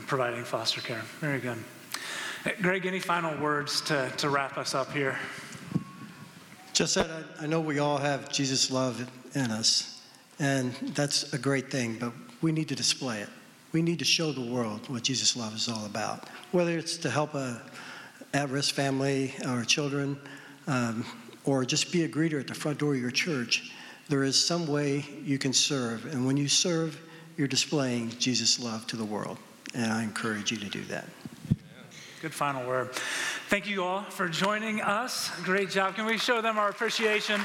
providing 0.05 0.43
foster 0.43 0.81
care. 0.81 1.01
Very 1.21 1.39
good 1.39 1.57
Greg, 2.61 2.85
any 2.85 2.99
final 2.99 3.35
words 3.41 3.81
to, 3.81 4.11
to 4.17 4.29
wrap 4.29 4.57
us 4.57 4.75
up 4.75 4.91
here? 4.91 5.17
Just 6.73 6.95
that 6.95 7.09
I, 7.09 7.43
I 7.43 7.47
know 7.47 7.59
we 7.59 7.79
all 7.79 7.97
have 7.97 8.31
Jesus' 8.31 8.71
love 8.71 9.09
in 9.35 9.51
us, 9.51 10.01
and 10.39 10.73
that's 10.93 11.33
a 11.33 11.37
great 11.37 11.71
thing, 11.71 11.97
but 11.99 12.13
we 12.41 12.51
need 12.51 12.69
to 12.69 12.75
display 12.75 13.21
it. 13.21 13.29
We 13.71 13.81
need 13.81 13.99
to 13.99 14.05
show 14.05 14.31
the 14.31 14.41
world 14.41 14.89
what 14.89 15.03
Jesus' 15.03 15.35
love 15.35 15.55
is 15.55 15.67
all 15.67 15.85
about, 15.85 16.29
whether 16.51 16.77
it's 16.77 16.97
to 16.97 17.09
help 17.09 17.33
a 17.33 17.61
at-risk 18.33 18.75
family 18.75 19.33
or 19.47 19.63
children, 19.63 20.17
um, 20.67 21.05
or 21.45 21.65
just 21.65 21.91
be 21.91 22.03
a 22.03 22.09
greeter 22.09 22.39
at 22.39 22.47
the 22.47 22.53
front 22.53 22.77
door 22.77 22.93
of 22.93 23.01
your 23.01 23.11
church. 23.11 23.71
There 24.09 24.23
is 24.23 24.35
some 24.41 24.67
way 24.67 25.05
you 25.23 25.37
can 25.37 25.53
serve, 25.53 26.05
and 26.13 26.25
when 26.25 26.37
you 26.37 26.47
serve, 26.47 27.01
you're 27.37 27.47
displaying 27.47 28.09
Jesus' 28.19 28.59
love 28.59 28.85
to 28.87 28.95
the 28.95 29.05
world, 29.05 29.37
and 29.73 29.91
I 29.91 30.03
encourage 30.03 30.51
you 30.51 30.57
to 30.57 30.69
do 30.69 30.81
that. 30.85 31.05
Good 32.21 32.33
final 32.33 32.67
word. 32.67 32.93
Thank 33.49 33.67
you 33.67 33.83
all 33.83 34.01
for 34.01 34.27
joining 34.27 34.81
us. 34.81 35.29
Great 35.43 35.69
job. 35.69 35.95
Can 35.95 36.07
we 36.07 36.17
show 36.17 36.41
them 36.41 36.57
our 36.57 36.69
appreciation? 36.69 37.41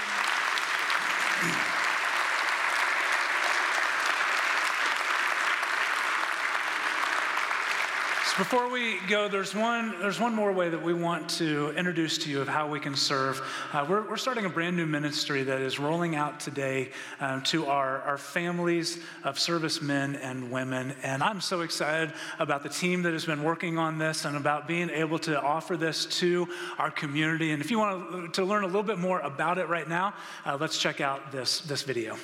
Before 8.38 8.70
we 8.70 8.98
go, 9.08 9.28
there's 9.28 9.54
one, 9.54 9.94
there's 10.00 10.18
one 10.18 10.34
more 10.34 10.52
way 10.52 10.70
that 10.70 10.82
we 10.82 10.94
want 10.94 11.28
to 11.32 11.70
introduce 11.76 12.16
to 12.18 12.30
you 12.30 12.40
of 12.40 12.48
how 12.48 12.66
we 12.66 12.80
can 12.80 12.96
serve. 12.96 13.42
Uh, 13.74 13.84
we're, 13.86 14.08
we're 14.08 14.16
starting 14.16 14.46
a 14.46 14.48
brand 14.48 14.74
new 14.74 14.86
ministry 14.86 15.42
that 15.42 15.60
is 15.60 15.78
rolling 15.78 16.16
out 16.16 16.40
today 16.40 16.88
um, 17.20 17.42
to 17.42 17.66
our, 17.66 18.00
our 18.00 18.16
families 18.16 19.00
of 19.22 19.38
servicemen 19.38 20.16
and 20.16 20.50
women. 20.50 20.94
And 21.02 21.22
I'm 21.22 21.42
so 21.42 21.60
excited 21.60 22.14
about 22.38 22.62
the 22.62 22.70
team 22.70 23.02
that 23.02 23.12
has 23.12 23.26
been 23.26 23.42
working 23.42 23.76
on 23.76 23.98
this 23.98 24.24
and 24.24 24.34
about 24.34 24.66
being 24.66 24.88
able 24.88 25.18
to 25.20 25.38
offer 25.38 25.76
this 25.76 26.06
to 26.20 26.48
our 26.78 26.90
community. 26.90 27.50
And 27.50 27.60
if 27.60 27.70
you 27.70 27.78
want 27.78 28.32
to 28.32 28.44
learn 28.46 28.64
a 28.64 28.66
little 28.66 28.82
bit 28.82 28.98
more 28.98 29.20
about 29.20 29.58
it 29.58 29.68
right 29.68 29.86
now, 29.86 30.14
uh, 30.46 30.56
let's 30.58 30.78
check 30.78 31.02
out 31.02 31.32
this, 31.32 31.60
this 31.60 31.82
video. 31.82 32.16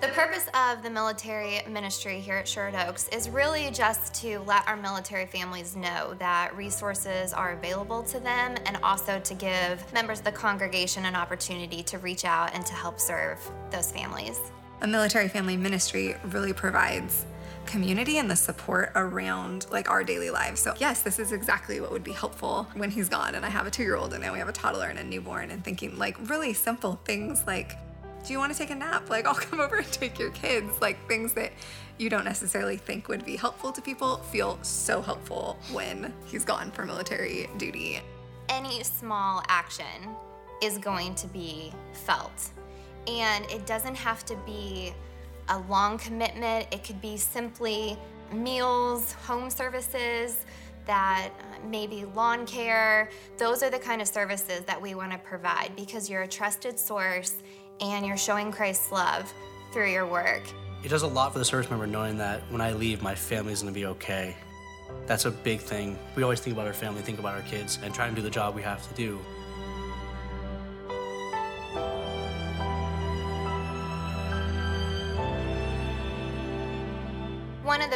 The 0.00 0.06
purpose 0.08 0.46
of 0.54 0.84
the 0.84 0.90
military 0.90 1.60
ministry 1.68 2.20
here 2.20 2.36
at 2.36 2.46
Sherwood 2.46 2.76
Oaks 2.86 3.08
is 3.08 3.28
really 3.28 3.68
just 3.72 4.14
to 4.22 4.38
let 4.46 4.66
our 4.68 4.76
military 4.76 5.26
families 5.26 5.74
know 5.74 6.14
that 6.20 6.56
resources 6.56 7.32
are 7.32 7.54
available 7.54 8.04
to 8.04 8.20
them 8.20 8.54
and 8.64 8.76
also 8.84 9.18
to 9.18 9.34
give 9.34 9.92
members 9.92 10.20
of 10.20 10.24
the 10.24 10.30
congregation 10.30 11.04
an 11.04 11.16
opportunity 11.16 11.82
to 11.82 11.98
reach 11.98 12.24
out 12.24 12.54
and 12.54 12.64
to 12.64 12.74
help 12.74 13.00
serve 13.00 13.40
those 13.72 13.90
families. 13.90 14.38
A 14.82 14.86
military 14.86 15.26
family 15.26 15.56
ministry 15.56 16.14
really 16.26 16.52
provides 16.52 17.26
community 17.66 18.18
and 18.18 18.30
the 18.30 18.36
support 18.36 18.92
around 18.94 19.66
like 19.72 19.90
our 19.90 20.04
daily 20.04 20.30
lives. 20.30 20.60
So 20.60 20.74
yes, 20.78 21.02
this 21.02 21.18
is 21.18 21.32
exactly 21.32 21.80
what 21.80 21.90
would 21.90 22.04
be 22.04 22.12
helpful 22.12 22.68
when 22.74 22.92
he's 22.92 23.08
gone 23.08 23.34
and 23.34 23.44
I 23.44 23.48
have 23.48 23.66
a 23.66 23.70
2-year-old 23.70 24.12
and 24.12 24.22
now 24.22 24.32
we 24.32 24.38
have 24.38 24.48
a 24.48 24.52
toddler 24.52 24.86
and 24.86 24.98
a 25.00 25.04
newborn 25.04 25.50
and 25.50 25.64
thinking 25.64 25.98
like 25.98 26.16
really 26.30 26.52
simple 26.52 27.00
things 27.04 27.42
like 27.48 27.76
do 28.24 28.32
you 28.32 28.38
want 28.38 28.52
to 28.52 28.58
take 28.58 28.70
a 28.70 28.74
nap? 28.74 29.10
Like, 29.10 29.26
I'll 29.26 29.34
come 29.48 29.60
over 29.60 29.76
and 29.76 29.92
take 29.92 30.18
your 30.18 30.30
kids. 30.30 30.80
Like, 30.80 30.96
things 31.08 31.32
that 31.34 31.52
you 31.98 32.08
don't 32.08 32.24
necessarily 32.24 32.76
think 32.76 33.08
would 33.08 33.24
be 33.24 33.36
helpful 33.36 33.72
to 33.72 33.82
people 33.82 34.18
feel 34.18 34.58
so 34.62 35.02
helpful 35.02 35.58
when 35.72 36.12
he's 36.26 36.44
gone 36.44 36.70
for 36.70 36.84
military 36.84 37.48
duty. 37.56 38.00
Any 38.48 38.82
small 38.82 39.42
action 39.48 40.16
is 40.62 40.78
going 40.78 41.14
to 41.16 41.26
be 41.28 41.72
felt. 41.92 42.50
And 43.06 43.44
it 43.50 43.66
doesn't 43.66 43.96
have 43.96 44.24
to 44.26 44.36
be 44.46 44.92
a 45.48 45.58
long 45.60 45.98
commitment, 45.98 46.66
it 46.72 46.84
could 46.84 47.00
be 47.00 47.16
simply 47.16 47.96
meals, 48.32 49.12
home 49.12 49.48
services 49.48 50.44
that 50.86 51.30
uh, 51.38 51.66
maybe 51.66 52.04
lawn 52.14 52.46
care. 52.46 53.08
Those 53.38 53.62
are 53.62 53.70
the 53.70 53.78
kind 53.78 54.02
of 54.02 54.08
services 54.08 54.62
that 54.66 54.80
we 54.80 54.94
want 54.94 55.12
to 55.12 55.18
provide 55.18 55.72
because 55.76 56.10
you're 56.10 56.22
a 56.22 56.28
trusted 56.28 56.78
source 56.78 57.42
and 57.80 58.06
you're 58.06 58.16
showing 58.16 58.52
Christ's 58.52 58.92
love 58.92 59.32
through 59.72 59.90
your 59.90 60.06
work. 60.06 60.42
It 60.84 60.88
does 60.88 61.02
a 61.02 61.06
lot 61.06 61.32
for 61.32 61.38
the 61.38 61.44
service 61.44 61.70
member 61.70 61.86
knowing 61.86 62.18
that 62.18 62.42
when 62.50 62.60
I 62.60 62.72
leave, 62.72 63.02
my 63.02 63.14
family's 63.14 63.62
gonna 63.62 63.72
be 63.72 63.86
okay. 63.86 64.36
That's 65.06 65.24
a 65.24 65.30
big 65.30 65.60
thing. 65.60 65.98
We 66.16 66.22
always 66.22 66.40
think 66.40 66.54
about 66.54 66.66
our 66.66 66.72
family, 66.72 67.02
think 67.02 67.18
about 67.18 67.34
our 67.34 67.42
kids, 67.42 67.78
and 67.82 67.94
try 67.94 68.06
and 68.06 68.16
do 68.16 68.22
the 68.22 68.30
job 68.30 68.54
we 68.54 68.62
have 68.62 68.86
to 68.88 68.94
do. 68.94 69.18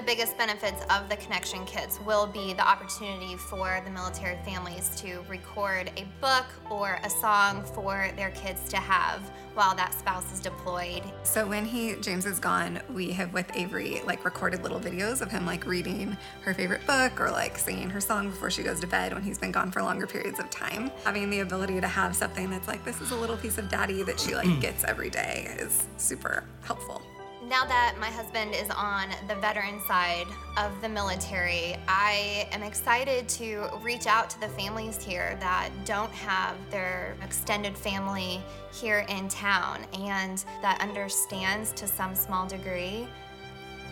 The 0.02 0.06
biggest 0.06 0.36
benefits 0.36 0.82
of 0.90 1.08
the 1.08 1.14
Connection 1.14 1.64
Kits 1.64 2.00
will 2.00 2.26
be 2.26 2.54
the 2.54 2.68
opportunity 2.68 3.36
for 3.36 3.80
the 3.84 3.90
military 3.90 4.36
families 4.44 4.90
to 4.96 5.24
record 5.28 5.92
a 5.96 6.04
book 6.20 6.46
or 6.70 6.98
a 7.04 7.10
song 7.10 7.62
for 7.62 8.10
their 8.16 8.30
kids 8.30 8.68
to 8.68 8.78
have 8.78 9.20
while 9.54 9.76
that 9.76 9.94
spouse 9.94 10.32
is 10.32 10.40
deployed. 10.40 11.02
So 11.22 11.46
when 11.46 11.64
he 11.64 11.94
James 12.00 12.26
is 12.26 12.40
gone, 12.40 12.80
we 12.92 13.12
have 13.12 13.32
with 13.32 13.54
Avery 13.54 14.02
like 14.04 14.24
recorded 14.24 14.64
little 14.64 14.80
videos 14.80 15.20
of 15.20 15.30
him 15.30 15.46
like 15.46 15.66
reading 15.66 16.16
her 16.40 16.52
favorite 16.52 16.84
book 16.84 17.20
or 17.20 17.30
like 17.30 17.56
singing 17.56 17.88
her 17.90 18.00
song 18.00 18.30
before 18.30 18.50
she 18.50 18.64
goes 18.64 18.80
to 18.80 18.88
bed 18.88 19.14
when 19.14 19.22
he's 19.22 19.38
been 19.38 19.52
gone 19.52 19.70
for 19.70 19.82
longer 19.82 20.08
periods 20.08 20.40
of 20.40 20.50
time. 20.50 20.90
Having 21.04 21.30
the 21.30 21.40
ability 21.40 21.80
to 21.80 21.86
have 21.88 22.16
something 22.16 22.50
that's 22.50 22.66
like 22.66 22.84
this 22.84 23.00
is 23.00 23.12
a 23.12 23.16
little 23.16 23.36
piece 23.36 23.58
of 23.58 23.68
daddy 23.68 24.02
that 24.02 24.18
she 24.18 24.34
like 24.34 24.60
gets 24.60 24.82
every 24.82 25.10
day 25.10 25.54
is 25.60 25.86
super 25.96 26.42
helpful. 26.62 27.02
Now 27.48 27.64
that 27.64 27.96
my 27.98 28.06
husband 28.06 28.54
is 28.54 28.70
on 28.70 29.08
the 29.26 29.34
veteran 29.34 29.80
side 29.80 30.26
of 30.56 30.80
the 30.80 30.88
military, 30.88 31.76
I 31.88 32.46
am 32.52 32.62
excited 32.62 33.28
to 33.30 33.68
reach 33.82 34.06
out 34.06 34.30
to 34.30 34.40
the 34.40 34.48
families 34.48 35.02
here 35.02 35.36
that 35.40 35.70
don't 35.84 36.12
have 36.12 36.56
their 36.70 37.16
extended 37.20 37.76
family 37.76 38.40
here 38.72 39.04
in 39.08 39.28
town 39.28 39.84
and 39.92 40.44
that 40.62 40.80
understands 40.80 41.72
to 41.72 41.88
some 41.88 42.14
small 42.14 42.46
degree 42.46 43.08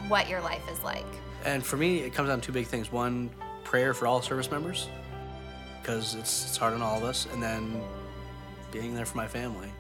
what 0.07 0.29
your 0.29 0.41
life 0.41 0.63
is 0.71 0.83
like. 0.85 1.05
And 1.45 1.67
for 1.67 1.77
me, 1.77 1.99
it 1.99 2.15
comes 2.15 2.29
down 2.29 2.41
to 2.41 2.47
two 2.47 2.53
big 2.53 2.69
things. 2.69 2.93
One, 2.93 3.31
prayer 3.65 3.95
for 3.95 4.07
all 4.07 4.23
service 4.23 4.51
members, 4.51 4.89
because 5.83 6.15
it's, 6.15 6.47
it's 6.47 6.57
hard 6.57 6.73
on 6.73 6.83
all 6.83 6.99
of 6.99 7.05
us, 7.05 7.27
and 7.33 7.43
then 7.43 7.83
being 8.71 8.95
there 8.95 9.07
for 9.07 9.17
my 9.17 9.27
family. 9.27 9.73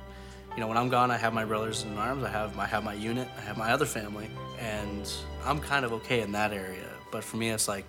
You 0.56 0.60
know, 0.60 0.66
when 0.66 0.76
I'm 0.76 0.88
gone, 0.88 1.12
I 1.12 1.16
have 1.16 1.32
my 1.32 1.44
brothers 1.44 1.84
in 1.84 1.96
arms, 1.96 2.24
I 2.24 2.28
have, 2.28 2.58
I 2.58 2.66
have 2.66 2.82
my 2.82 2.94
unit, 2.94 3.28
I 3.38 3.40
have 3.42 3.56
my 3.56 3.70
other 3.72 3.86
family, 3.86 4.28
and 4.58 5.10
I'm 5.44 5.60
kind 5.60 5.84
of 5.84 5.92
okay 5.92 6.22
in 6.22 6.32
that 6.32 6.52
area. 6.52 6.88
But 7.12 7.22
for 7.22 7.36
me, 7.36 7.50
it's 7.50 7.68
like 7.68 7.84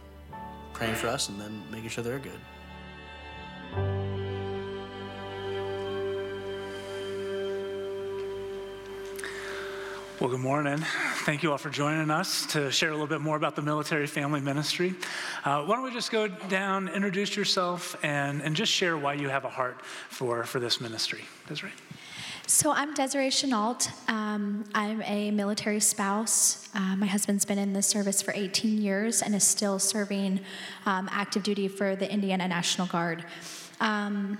praying 0.72 0.96
for 0.96 1.08
us 1.08 1.30
and 1.30 1.42
then 1.42 1.64
making 1.72 1.90
sure 1.90 2.04
they're 2.04 2.20
good. 2.20 2.40
Well, 10.20 10.30
good 10.30 10.40
morning. 10.40 10.78
Thank 11.26 11.42
you 11.42 11.52
all 11.52 11.58
for 11.58 11.72
joining 11.72 12.12
us 12.12 12.46
to 12.54 12.70
share 12.70 12.90
a 12.90 12.92
little 12.92 13.08
bit 13.08 13.22
more 13.22 13.38
about 13.38 13.56
the 13.56 13.64
military 13.64 14.06
family 14.06 14.40
ministry. 14.40 14.94
Uh, 15.44 15.64
why 15.64 15.76
don't 15.76 15.84
we 15.84 15.92
just 15.92 16.12
go 16.12 16.28
down, 16.28 16.90
introduce 16.90 17.36
yourself, 17.36 17.98
and, 18.04 18.40
and 18.44 18.56
just 18.56 18.72
share 18.72 18.96
why 18.98 19.16
you 19.16 19.30
have 19.30 19.46
a 19.46 19.50
heart 19.50 19.82
for, 20.10 20.44
for 20.44 20.60
this 20.60 20.80
ministry? 20.80 21.22
Desiree. 21.48 21.72
So 22.52 22.74
I'm 22.74 22.94
Desiree 22.94 23.30
Chenault. 23.30 23.78
Um, 24.10 24.66
I'm 24.76 25.02
a 25.04 25.32
military 25.32 25.80
spouse. 25.80 26.68
Uh, 26.76 26.98
my 26.98 27.06
husband's 27.06 27.46
been 27.46 27.58
in 27.58 27.72
the 27.72 27.82
service 27.82 28.22
for 28.22 28.34
18 28.34 28.82
years 28.82 29.22
and 29.22 29.34
is 29.34 29.46
still 29.46 29.80
serving 29.80 30.42
um, 30.86 31.08
active 31.14 31.44
duty 31.44 31.70
for 31.70 31.96
the 31.96 32.12
Indiana 32.12 32.50
National 32.50 32.88
Guard. 32.88 33.24
Um, 33.80 34.38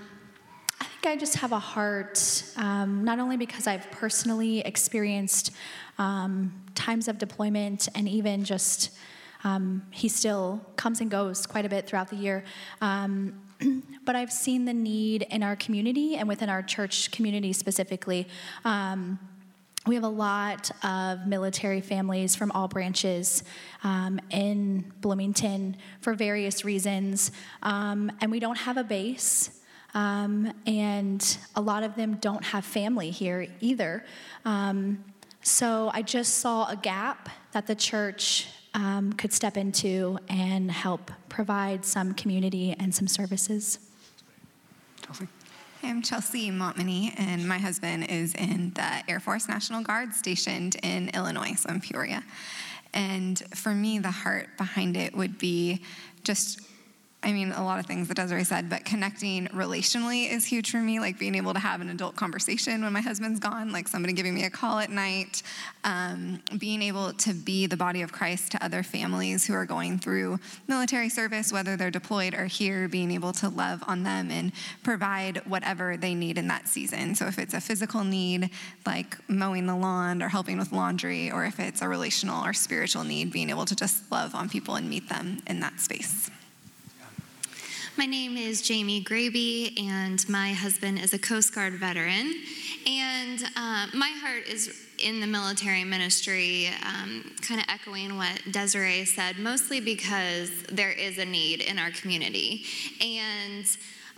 I 0.78 0.84
think 0.84 1.06
I 1.06 1.16
just 1.16 1.36
have 1.36 1.52
a 1.52 1.58
heart, 1.58 2.44
um, 2.58 3.02
not 3.02 3.18
only 3.18 3.38
because 3.38 3.66
I've 3.66 3.90
personally 3.90 4.60
experienced 4.60 5.52
um, 5.96 6.52
times 6.74 7.08
of 7.08 7.16
deployment 7.16 7.88
and 7.94 8.06
even 8.06 8.44
just 8.44 8.90
um, 9.42 9.84
he 9.90 10.08
still 10.08 10.60
comes 10.76 11.00
and 11.00 11.10
goes 11.10 11.46
quite 11.46 11.64
a 11.64 11.68
bit 11.68 11.86
throughout 11.86 12.10
the 12.10 12.16
year. 12.16 12.44
But 14.04 14.16
I've 14.16 14.32
seen 14.32 14.64
the 14.64 14.74
need 14.74 15.28
in 15.30 15.44
our 15.44 15.54
community 15.54 16.16
and 16.16 16.26
within 16.26 16.48
our 16.48 16.60
church 16.60 17.12
community 17.12 17.52
specifically. 17.52 18.26
Um, 18.64 19.20
we 19.86 19.94
have 19.96 20.04
a 20.04 20.08
lot 20.08 20.70
of 20.84 21.26
military 21.26 21.80
families 21.80 22.34
from 22.34 22.50
all 22.52 22.68
branches 22.68 23.42
um, 23.82 24.20
in 24.30 24.92
Bloomington 25.00 25.76
for 26.00 26.14
various 26.14 26.64
reasons, 26.64 27.32
um, 27.62 28.10
and 28.20 28.30
we 28.30 28.40
don't 28.40 28.58
have 28.58 28.76
a 28.76 28.84
base. 28.84 29.60
Um, 29.94 30.52
and 30.66 31.38
a 31.54 31.60
lot 31.60 31.82
of 31.82 31.96
them 31.96 32.14
don't 32.14 32.44
have 32.44 32.64
family 32.64 33.10
here 33.10 33.46
either. 33.60 34.04
Um, 34.44 35.04
so 35.42 35.90
I 35.92 36.02
just 36.02 36.38
saw 36.38 36.68
a 36.68 36.76
gap 36.76 37.28
that 37.52 37.66
the 37.66 37.74
church 37.74 38.48
um, 38.74 39.12
could 39.12 39.32
step 39.32 39.56
into 39.56 40.18
and 40.28 40.70
help 40.70 41.10
provide 41.28 41.84
some 41.84 42.14
community 42.14 42.74
and 42.78 42.94
some 42.94 43.06
services. 43.06 43.78
Chelsea. 45.04 45.28
I'm 45.82 46.00
Chelsea 46.00 46.50
Montmany, 46.50 47.12
and 47.18 47.48
my 47.48 47.58
husband 47.58 48.08
is 48.08 48.34
in 48.34 48.72
the 48.74 49.02
Air 49.08 49.18
Force 49.18 49.48
National 49.48 49.82
Guard 49.82 50.14
stationed 50.14 50.76
in 50.82 51.08
Illinois, 51.10 51.54
so 51.54 51.70
in 51.70 51.80
Peoria. 51.80 52.22
And 52.94 53.38
for 53.56 53.74
me, 53.74 53.98
the 53.98 54.10
heart 54.10 54.56
behind 54.56 54.96
it 54.96 55.16
would 55.16 55.38
be 55.38 55.82
just 56.24 56.60
I 57.24 57.32
mean, 57.32 57.52
a 57.52 57.62
lot 57.62 57.78
of 57.78 57.86
things 57.86 58.08
that 58.08 58.14
Desiree 58.14 58.42
said, 58.42 58.68
but 58.68 58.84
connecting 58.84 59.46
relationally 59.48 60.28
is 60.28 60.44
huge 60.44 60.72
for 60.72 60.78
me. 60.78 60.98
Like 60.98 61.20
being 61.20 61.36
able 61.36 61.52
to 61.52 61.60
have 61.60 61.80
an 61.80 61.88
adult 61.88 62.16
conversation 62.16 62.82
when 62.82 62.92
my 62.92 63.00
husband's 63.00 63.38
gone, 63.38 63.70
like 63.70 63.86
somebody 63.86 64.12
giving 64.12 64.34
me 64.34 64.44
a 64.44 64.50
call 64.50 64.80
at 64.80 64.90
night, 64.90 65.44
um, 65.84 66.42
being 66.58 66.82
able 66.82 67.12
to 67.12 67.32
be 67.32 67.66
the 67.66 67.76
body 67.76 68.02
of 68.02 68.10
Christ 68.10 68.50
to 68.52 68.64
other 68.64 68.82
families 68.82 69.46
who 69.46 69.54
are 69.54 69.64
going 69.64 70.00
through 70.00 70.40
military 70.66 71.08
service, 71.08 71.52
whether 71.52 71.76
they're 71.76 71.92
deployed 71.92 72.34
or 72.34 72.46
here, 72.46 72.88
being 72.88 73.12
able 73.12 73.32
to 73.34 73.48
love 73.48 73.84
on 73.86 74.02
them 74.02 74.32
and 74.32 74.50
provide 74.82 75.46
whatever 75.46 75.96
they 75.96 76.16
need 76.16 76.38
in 76.38 76.48
that 76.48 76.66
season. 76.66 77.14
So 77.14 77.26
if 77.26 77.38
it's 77.38 77.54
a 77.54 77.60
physical 77.60 78.02
need, 78.02 78.50
like 78.84 79.16
mowing 79.28 79.66
the 79.66 79.76
lawn 79.76 80.24
or 80.24 80.28
helping 80.28 80.58
with 80.58 80.72
laundry, 80.72 81.30
or 81.30 81.44
if 81.44 81.60
it's 81.60 81.82
a 81.82 81.88
relational 81.88 82.44
or 82.44 82.52
spiritual 82.52 83.04
need, 83.04 83.30
being 83.30 83.48
able 83.48 83.64
to 83.66 83.76
just 83.76 84.10
love 84.10 84.34
on 84.34 84.48
people 84.48 84.74
and 84.74 84.90
meet 84.90 85.08
them 85.08 85.40
in 85.46 85.60
that 85.60 85.78
space. 85.78 86.28
My 87.98 88.06
name 88.06 88.38
is 88.38 88.62
Jamie 88.62 89.04
Graby, 89.04 89.78
and 89.78 90.26
my 90.26 90.54
husband 90.54 90.98
is 90.98 91.12
a 91.12 91.18
Coast 91.18 91.54
Guard 91.54 91.74
veteran. 91.74 92.32
And 92.86 93.44
uh, 93.54 93.88
my 93.92 94.08
heart 94.18 94.48
is 94.48 94.86
in 94.98 95.20
the 95.20 95.26
military 95.26 95.84
ministry, 95.84 96.70
um, 96.86 97.32
kind 97.42 97.60
of 97.60 97.66
echoing 97.68 98.16
what 98.16 98.40
Desiree 98.50 99.04
said, 99.04 99.38
mostly 99.38 99.78
because 99.78 100.50
there 100.70 100.90
is 100.90 101.18
a 101.18 101.26
need 101.26 101.60
in 101.60 101.78
our 101.78 101.90
community. 101.90 102.64
And 102.98 103.66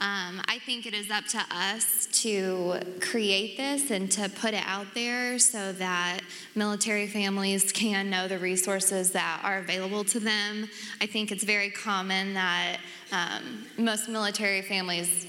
um, 0.01 0.43
I 0.49 0.59
think 0.67 0.87
it 0.87 0.95
is 0.95 1.11
up 1.11 1.25
to 1.27 1.45
us 1.51 2.07
to 2.23 2.81
create 3.01 3.57
this 3.57 3.91
and 3.91 4.11
to 4.13 4.29
put 4.29 4.53
it 4.53 4.63
out 4.67 4.93
there 4.95 5.39
so 5.39 5.73
that 5.73 6.21
military 6.55 7.07
families 7.07 7.71
can 7.71 8.11
know 8.11 8.27
the 8.27 8.39
resources 8.39 9.13
that 9.13 9.41
are 9.45 9.59
available 9.59 10.05
to 10.05 10.19
them. 10.19 10.69
I 11.01 11.07
think 11.07 11.31
it's 11.31 11.45
very 11.45 11.71
common 11.71 12.35
that 12.35 12.79
um, 13.15 13.65
most 13.79 14.09
military 14.09 14.61
families 14.61 15.29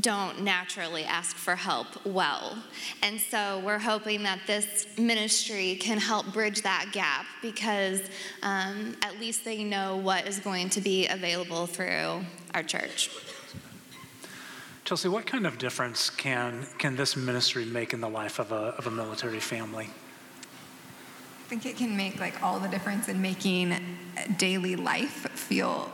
don't 0.00 0.42
naturally 0.42 1.04
ask 1.04 1.36
for 1.36 1.54
help 1.54 1.86
well. 2.04 2.56
And 3.02 3.20
so 3.20 3.62
we're 3.64 3.78
hoping 3.78 4.24
that 4.24 4.40
this 4.46 4.86
ministry 4.98 5.76
can 5.76 5.98
help 5.98 6.32
bridge 6.32 6.62
that 6.62 6.86
gap 6.92 7.24
because 7.40 8.02
um, 8.42 8.96
at 9.02 9.18
least 9.20 9.44
they 9.44 9.62
know 9.64 9.96
what 9.96 10.26
is 10.26 10.38
going 10.40 10.68
to 10.70 10.80
be 10.80 11.06
available 11.06 11.66
through 11.66 12.24
our 12.52 12.62
church. 12.62 13.10
Chelsea, 14.84 15.08
what 15.08 15.26
kind 15.26 15.46
of 15.46 15.58
difference 15.58 16.10
can, 16.10 16.66
can 16.78 16.96
this 16.96 17.16
ministry 17.16 17.64
make 17.64 17.92
in 17.92 18.00
the 18.00 18.08
life 18.08 18.38
of 18.38 18.52
a, 18.52 18.74
of 18.78 18.86
a 18.86 18.90
military 18.90 19.40
family? 19.40 19.88
I 21.44 21.48
think 21.48 21.64
it 21.64 21.76
can 21.76 21.96
make 21.96 22.18
like 22.18 22.42
all 22.42 22.58
the 22.58 22.68
difference 22.68 23.08
in 23.08 23.22
making 23.22 23.76
daily 24.36 24.74
life 24.74 25.28
feel 25.30 25.90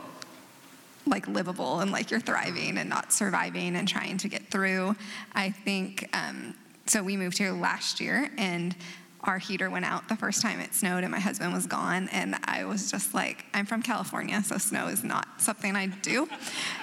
like 1.05 1.27
livable 1.27 1.79
and 1.79 1.91
like 1.91 2.11
you're 2.11 2.19
thriving 2.19 2.77
and 2.77 2.89
not 2.89 3.11
surviving 3.11 3.75
and 3.75 3.87
trying 3.87 4.17
to 4.19 4.27
get 4.27 4.47
through. 4.49 4.95
I 5.33 5.51
think 5.51 6.09
um, 6.13 6.55
so. 6.85 7.03
We 7.03 7.17
moved 7.17 7.37
here 7.37 7.51
last 7.51 7.99
year 7.99 8.29
and 8.37 8.75
our 9.23 9.37
heater 9.37 9.69
went 9.69 9.85
out 9.85 10.07
the 10.09 10.15
first 10.15 10.41
time 10.41 10.59
it 10.59 10.73
snowed 10.73 11.03
and 11.03 11.11
my 11.11 11.19
husband 11.19 11.53
was 11.53 11.65
gone 11.65 12.09
and 12.11 12.35
i 12.45 12.65
was 12.65 12.91
just 12.91 13.13
like 13.13 13.45
i'm 13.53 13.65
from 13.65 13.81
california 13.81 14.41
so 14.43 14.57
snow 14.57 14.87
is 14.87 15.03
not 15.03 15.27
something 15.37 15.75
i 15.75 15.85
do. 15.85 16.27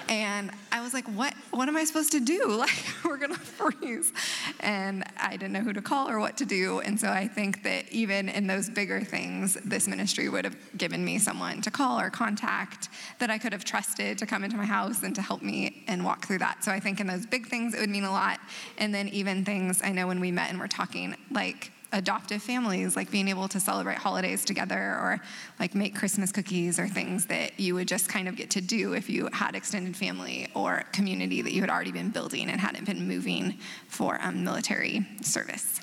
And 0.08 0.50
i 0.72 0.80
was 0.80 0.94
like 0.94 1.06
what 1.08 1.34
what 1.50 1.68
am 1.68 1.76
i 1.76 1.84
supposed 1.84 2.12
to 2.12 2.20
do? 2.20 2.40
Like 2.60 2.84
we're 3.04 3.16
gonna 3.16 3.34
freeze. 3.38 4.12
And 4.60 5.04
i 5.18 5.32
didn't 5.32 5.52
know 5.52 5.60
who 5.60 5.72
to 5.72 5.82
call 5.82 6.08
or 6.08 6.18
what 6.18 6.36
to 6.38 6.44
do 6.44 6.80
and 6.80 6.98
so 6.98 7.08
i 7.08 7.26
think 7.26 7.62
that 7.64 7.90
even 7.90 8.28
in 8.28 8.46
those 8.46 8.68
bigger 8.68 9.00
things 9.00 9.54
this 9.64 9.88
ministry 9.88 10.28
would 10.28 10.44
have 10.44 10.56
given 10.76 11.04
me 11.04 11.18
someone 11.18 11.62
to 11.62 11.70
call 11.70 11.98
or 12.00 12.10
contact 12.10 12.88
that 13.18 13.30
i 13.30 13.38
could 13.38 13.52
have 13.52 13.64
trusted 13.64 14.18
to 14.18 14.26
come 14.26 14.44
into 14.44 14.56
my 14.56 14.64
house 14.64 15.02
and 15.02 15.14
to 15.14 15.22
help 15.22 15.42
me 15.42 15.84
and 15.88 16.04
walk 16.04 16.26
through 16.26 16.38
that. 16.38 16.64
So 16.64 16.72
i 16.72 16.80
think 16.80 17.00
in 17.00 17.06
those 17.06 17.26
big 17.26 17.46
things 17.46 17.74
it 17.74 17.80
would 17.80 17.90
mean 17.90 18.04
a 18.04 18.12
lot. 18.12 18.40
And 18.78 18.94
then 18.94 19.08
even 19.08 19.44
things 19.44 19.80
i 19.82 19.92
know 19.92 20.06
when 20.06 20.20
we 20.20 20.30
met 20.30 20.50
and 20.50 20.58
we're 20.58 20.68
talking 20.68 21.16
like 21.30 21.72
adoptive 21.92 22.42
families, 22.42 22.96
like 22.96 23.10
being 23.10 23.28
able 23.28 23.48
to 23.48 23.60
celebrate 23.60 23.98
holidays 23.98 24.44
together 24.44 24.76
or 24.76 25.20
like 25.58 25.74
make 25.74 25.94
Christmas 25.94 26.32
cookies 26.32 26.78
or 26.78 26.88
things 26.88 27.26
that 27.26 27.58
you 27.58 27.74
would 27.74 27.88
just 27.88 28.08
kind 28.08 28.28
of 28.28 28.36
get 28.36 28.50
to 28.50 28.60
do 28.60 28.92
if 28.92 29.10
you 29.10 29.28
had 29.32 29.54
extended 29.54 29.96
family 29.96 30.48
or 30.54 30.84
community 30.92 31.42
that 31.42 31.52
you 31.52 31.60
had 31.60 31.70
already 31.70 31.92
been 31.92 32.10
building 32.10 32.48
and 32.48 32.60
hadn't 32.60 32.84
been 32.84 33.06
moving 33.06 33.58
for 33.88 34.18
um, 34.22 34.44
military 34.44 35.06
service. 35.22 35.80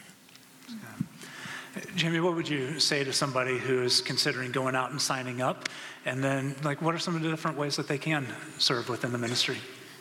Jamie, 1.96 2.20
what 2.20 2.36
would 2.36 2.50
you 2.50 2.80
say 2.80 3.04
to 3.04 3.14
somebody 3.14 3.58
who's 3.58 4.02
considering 4.02 4.52
going 4.52 4.76
out 4.76 4.92
and 4.92 5.00
signing 5.00 5.42
up? 5.42 5.70
And 6.06 6.24
then, 6.24 6.56
like, 6.64 6.82
what 6.82 6.96
are 6.96 6.98
some 6.98 7.16
of 7.16 7.22
the 7.22 7.30
different 7.30 7.58
ways 7.58 7.76
that 7.76 7.88
they 7.88 7.98
can 7.98 8.26
serve 8.58 8.90
within 8.90 9.12
the 9.12 9.18
ministry? 9.18 9.58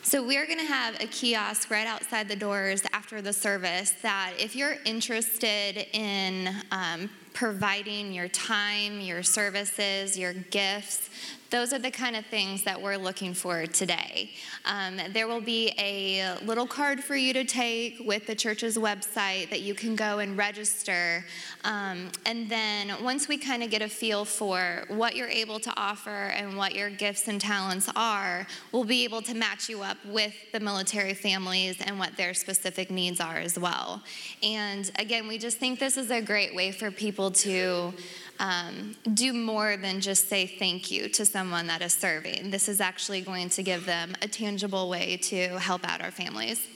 So, 0.07 0.23
we're 0.23 0.45
going 0.45 0.59
to 0.59 0.63
have 0.63 0.95
a 1.01 1.05
kiosk 1.07 1.69
right 1.69 1.85
outside 1.85 2.29
the 2.29 2.35
doors 2.37 2.81
after 2.93 3.21
the 3.21 3.33
service 3.33 3.91
that 4.03 4.31
if 4.39 4.55
you're 4.55 4.77
interested 4.85 5.85
in 5.91 6.47
um, 6.71 7.09
providing 7.33 8.13
your 8.13 8.29
time, 8.29 9.01
your 9.01 9.21
services, 9.21 10.17
your 10.17 10.31
gifts, 10.31 11.06
those 11.49 11.71
are 11.71 11.79
the 11.79 11.91
kind 11.91 12.15
of 12.15 12.25
things 12.25 12.63
that 12.63 12.81
we're 12.81 12.97
looking 12.97 13.33
for 13.33 13.65
today. 13.65 14.31
Um, 14.65 14.99
there 15.11 15.27
will 15.27 15.41
be 15.41 15.73
a 15.77 16.37
little 16.43 16.67
card 16.67 17.01
for 17.01 17.15
you 17.15 17.33
to 17.33 17.45
take 17.45 18.01
with 18.05 18.27
the 18.27 18.35
church's 18.35 18.77
website 18.77 19.49
that 19.49 19.61
you 19.61 19.73
can 19.73 19.95
go 19.95 20.19
and 20.19 20.37
register. 20.37 21.23
Um, 21.63 22.09
and 22.25 22.49
then 22.49 22.91
once 23.01 23.27
we 23.27 23.37
kind 23.37 23.63
of 23.63 23.69
get 23.69 23.81
a 23.81 23.87
feel 23.87 24.25
for 24.25 24.83
what 24.89 25.15
you're 25.15 25.29
able 25.29 25.59
to 25.61 25.73
offer 25.77 26.09
and 26.09 26.57
what 26.57 26.75
your 26.75 26.89
gifts 26.89 27.27
and 27.27 27.39
talents 27.39 27.89
are, 27.95 28.45
we'll 28.71 28.83
be 28.83 29.03
able 29.05 29.21
to 29.21 29.33
match 29.33 29.69
you 29.69 29.81
up 29.83 29.97
with 30.05 30.33
the 30.51 30.59
military 30.59 31.13
families 31.13 31.77
and 31.85 31.97
what 31.97 32.15
their 32.17 32.33
specific 32.33 32.91
needs 32.91 33.21
are 33.21 33.37
as 33.37 33.57
well. 33.57 34.03
And 34.43 34.89
again, 34.99 35.27
we 35.27 35.37
just 35.37 35.57
think 35.57 35.79
this 35.79 35.97
is 35.97 36.11
a 36.11 36.21
great 36.21 36.53
way 36.53 36.71
for 36.71 36.91
people 36.91 37.31
to 37.31 37.93
um, 38.39 38.95
do 39.13 39.33
more 39.33 39.77
than 39.77 40.01
just 40.01 40.29
say 40.29 40.45
thank 40.45 40.91
you 40.91 41.09
to 41.09 41.25
someone 41.25 41.67
that 41.67 41.81
is 41.81 41.93
serving. 41.93 42.51
This 42.51 42.69
is 42.69 42.81
actually 42.81 43.21
going 43.21 43.49
to 43.49 43.63
give 43.63 43.85
them 43.85 44.15
a 44.21 44.27
tangible 44.27 44.89
way 44.89 45.17
to 45.23 45.59
help 45.59 45.87
out 45.87 46.01
our 46.01 46.11
families. 46.11 46.67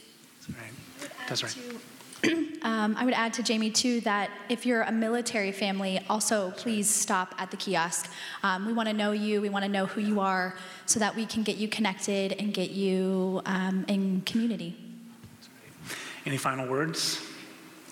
That's 0.47 0.59
right. 0.59 1.12
That's 1.28 1.43
right. 1.43 1.57
Um, 2.64 2.95
I 2.95 3.05
would 3.05 3.16
add 3.16 3.34
to 3.34 3.43
Jamie 3.43 3.72
too 3.72 4.01
that 4.01 4.30
if 4.47 4.68
you're 4.68 4.84
a 4.84 4.91
military 4.91 5.51
family, 5.51 5.99
also 6.07 6.51
please 6.51 6.88
stop 6.88 7.34
at 7.39 7.49
the 7.49 7.57
kiosk. 7.57 8.12
Um, 8.43 8.68
we 8.68 8.74
want 8.74 8.88
to 8.88 8.93
know 8.93 9.14
you. 9.14 9.41
We 9.41 9.49
want 9.49 9.66
to 9.66 9.72
know 9.72 9.88
who 9.88 9.99
you 9.99 10.20
are, 10.20 10.55
so 10.86 10.99
that 10.99 11.16
we 11.16 11.26
can 11.26 11.41
get 11.41 11.57
you 11.57 11.68
connected 11.68 12.34
and 12.34 12.53
get 12.53 12.70
you 12.70 13.41
um, 13.47 13.84
in 13.88 14.22
community. 14.22 14.78
Any 16.24 16.38
final 16.38 16.68
words? 16.68 17.20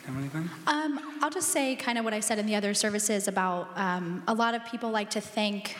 Have 0.09 0.17
anything? 0.17 0.49
Um, 0.65 0.99
I'll 1.21 1.29
just 1.29 1.49
say 1.49 1.75
kind 1.75 1.99
of 1.99 2.03
what 2.03 2.15
I 2.15 2.19
said 2.19 2.39
in 2.39 2.47
the 2.47 2.55
other 2.55 2.73
services 2.73 3.27
about 3.27 3.69
um, 3.75 4.23
a 4.27 4.33
lot 4.33 4.55
of 4.55 4.65
people 4.65 4.89
like 4.89 5.11
to 5.11 5.21
thank 5.21 5.77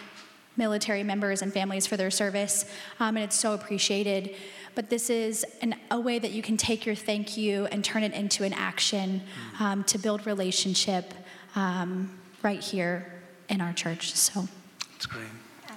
military 0.55 1.01
members 1.01 1.41
and 1.41 1.51
families 1.51 1.87
for 1.87 1.97
their 1.97 2.11
service, 2.11 2.65
um, 2.99 3.17
and 3.17 3.23
it's 3.23 3.35
so 3.35 3.55
appreciated. 3.55 4.35
But 4.75 4.91
this 4.91 5.09
is 5.09 5.43
an, 5.63 5.73
a 5.89 5.99
way 5.99 6.19
that 6.19 6.29
you 6.29 6.43
can 6.43 6.57
take 6.57 6.85
your 6.85 6.93
thank 6.93 7.37
you 7.37 7.65
and 7.71 7.83
turn 7.83 8.03
it 8.03 8.13
into 8.13 8.43
an 8.43 8.53
action 8.53 9.23
um, 9.59 9.83
to 9.85 9.97
build 9.97 10.27
relationship 10.27 11.11
um, 11.55 12.15
right 12.43 12.63
here 12.63 13.11
in 13.49 13.61
our 13.61 13.73
church. 13.73 14.13
So 14.13 14.47
That's 14.91 15.07
great. 15.07 15.25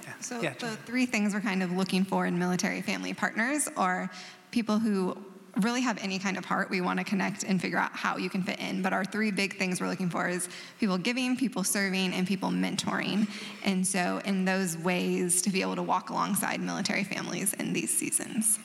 Yeah. 0.02 0.12
So 0.20 0.42
yeah, 0.42 0.52
the 0.58 0.76
three 0.84 1.06
things 1.06 1.32
we're 1.32 1.40
kind 1.40 1.62
of 1.62 1.72
looking 1.72 2.04
for 2.04 2.26
in 2.26 2.38
military 2.38 2.82
family 2.82 3.14
partners 3.14 3.66
are 3.78 4.10
people 4.50 4.78
who 4.78 5.16
really 5.60 5.82
have 5.82 5.98
any 6.02 6.18
kind 6.18 6.38
of 6.38 6.44
heart, 6.44 6.70
we 6.70 6.80
want 6.80 6.98
to 6.98 7.04
connect 7.04 7.42
and 7.42 7.60
figure 7.60 7.78
out 7.78 7.92
how 7.92 8.16
you 8.16 8.30
can 8.30 8.42
fit 8.42 8.58
in. 8.58 8.82
But 8.82 8.92
our 8.92 9.04
three 9.04 9.30
big 9.30 9.58
things 9.58 9.80
we're 9.80 9.88
looking 9.88 10.08
for 10.08 10.28
is 10.28 10.48
people 10.80 10.98
giving, 10.98 11.36
people 11.36 11.64
serving, 11.64 12.12
and 12.14 12.26
people 12.26 12.50
mentoring. 12.50 13.28
And 13.64 13.86
so, 13.86 14.20
in 14.24 14.44
those 14.44 14.78
ways, 14.78 15.42
to 15.42 15.50
be 15.50 15.62
able 15.62 15.76
to 15.76 15.82
walk 15.82 16.10
alongside 16.10 16.60
military 16.60 17.04
families 17.04 17.52
in 17.54 17.72
these 17.72 17.92
seasons. 17.96 18.58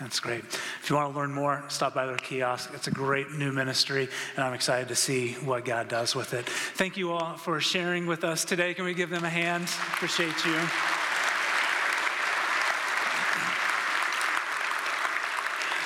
That's 0.00 0.18
great. 0.18 0.44
If 0.44 0.88
you 0.88 0.96
want 0.96 1.12
to 1.12 1.18
learn 1.18 1.34
more, 1.34 1.62
stop 1.68 1.92
by 1.92 2.06
their 2.06 2.16
kiosk. 2.16 2.70
It's 2.72 2.86
a 2.86 2.90
great 2.90 3.32
new 3.32 3.52
ministry, 3.52 4.08
and 4.34 4.42
I'm 4.42 4.54
excited 4.54 4.88
to 4.88 4.96
see 4.96 5.34
what 5.34 5.66
God 5.66 5.88
does 5.88 6.14
with 6.14 6.32
it. 6.32 6.46
Thank 6.46 6.96
you 6.96 7.12
all 7.12 7.36
for 7.36 7.60
sharing 7.60 8.06
with 8.06 8.24
us 8.24 8.46
today. 8.46 8.72
Can 8.72 8.86
we 8.86 8.94
give 8.94 9.10
them 9.10 9.24
a 9.24 9.30
hand? 9.30 9.64
Appreciate 9.92 10.46
you. 10.46 10.58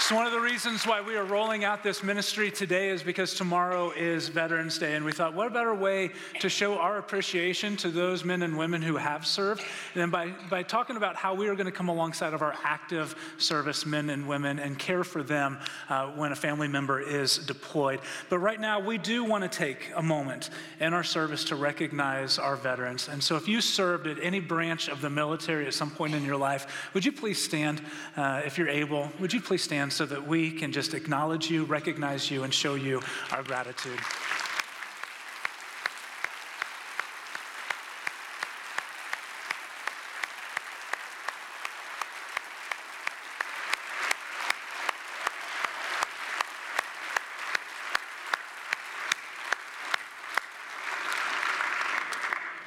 So, 0.05 0.17
one 0.17 0.27
of 0.27 0.33
the 0.33 0.41
reasons 0.41 0.87
why 0.87 1.01
we 1.01 1.17
are 1.17 1.25
rolling 1.25 1.65
out 1.65 1.83
this 1.83 2.03
ministry 2.03 2.51
today 2.51 2.91
is 2.91 3.03
because 3.03 3.33
tomorrow 3.33 3.91
is 3.93 4.29
Veterans 4.29 4.77
Day. 4.77 4.97
And 4.97 5.03
we 5.03 5.13
thought, 5.13 5.33
what 5.33 5.47
a 5.47 5.51
better 5.51 5.75
way 5.75 6.11
to 6.41 6.51
show 6.51 6.77
our 6.77 6.99
appreciation 6.99 7.75
to 7.79 7.89
those 7.89 8.23
men 8.23 8.43
and 8.43 8.59
women 8.59 8.83
who 8.83 8.97
have 8.97 9.27
served 9.27 9.63
than 9.95 10.11
by, 10.11 10.29
by 10.51 10.63
talking 10.63 10.99
about 10.99 11.17
how 11.17 11.33
we 11.33 11.49
are 11.49 11.55
going 11.55 11.65
to 11.65 11.73
come 11.73 11.89
alongside 11.89 12.35
of 12.35 12.43
our 12.43 12.55
active 12.65 13.17
service 13.39 13.87
men 13.87 14.11
and 14.11 14.29
women 14.29 14.59
and 14.59 14.79
care 14.79 15.05
for 15.05 15.23
them 15.23 15.59
uh, 15.89 16.09
when 16.09 16.33
a 16.33 16.37
family 16.37 16.69
member 16.69 17.01
is 17.01 17.39
deployed. 17.39 17.99
But 18.29 18.41
right 18.41 18.61
now, 18.61 18.81
we 18.81 18.99
do 18.99 19.25
want 19.25 19.51
to 19.51 19.59
take 19.59 19.91
a 19.97 20.03
moment 20.03 20.51
in 20.81 20.93
our 20.93 21.03
service 21.03 21.45
to 21.45 21.57
recognize 21.57 22.39
our 22.39 22.57
veterans. 22.57 23.09
And 23.09 23.25
so, 23.25 23.37
if 23.37 23.49
you 23.49 23.63
served 23.63 24.07
at 24.07 24.19
any 24.21 24.41
branch 24.41 24.91
of 24.91 25.01
the 25.01 25.09
military 25.09 25.67
at 25.67 25.73
some 25.73 25.91
point 25.91 26.15
in 26.15 26.27
your 26.27 26.37
life, 26.37 26.91
would 26.93 27.07
you 27.07 27.13
please 27.13 27.43
stand 27.43 27.81
uh, 28.19 28.43
if 28.45 28.59
you're 28.59 28.69
able? 28.69 29.11
Would 29.19 29.33
you 29.33 29.41
please 29.41 29.63
stand? 29.63 29.94
So 29.95 30.05
that 30.05 30.27
we 30.27 30.51
can 30.51 30.73
just 30.73 30.93
acknowledge 30.93 31.49
you, 31.49 31.65
recognize 31.65 32.29
you, 32.29 32.43
and 32.43 32.53
show 32.53 32.75
you 32.75 33.01
our 33.31 33.45
gratitude. 33.45 33.99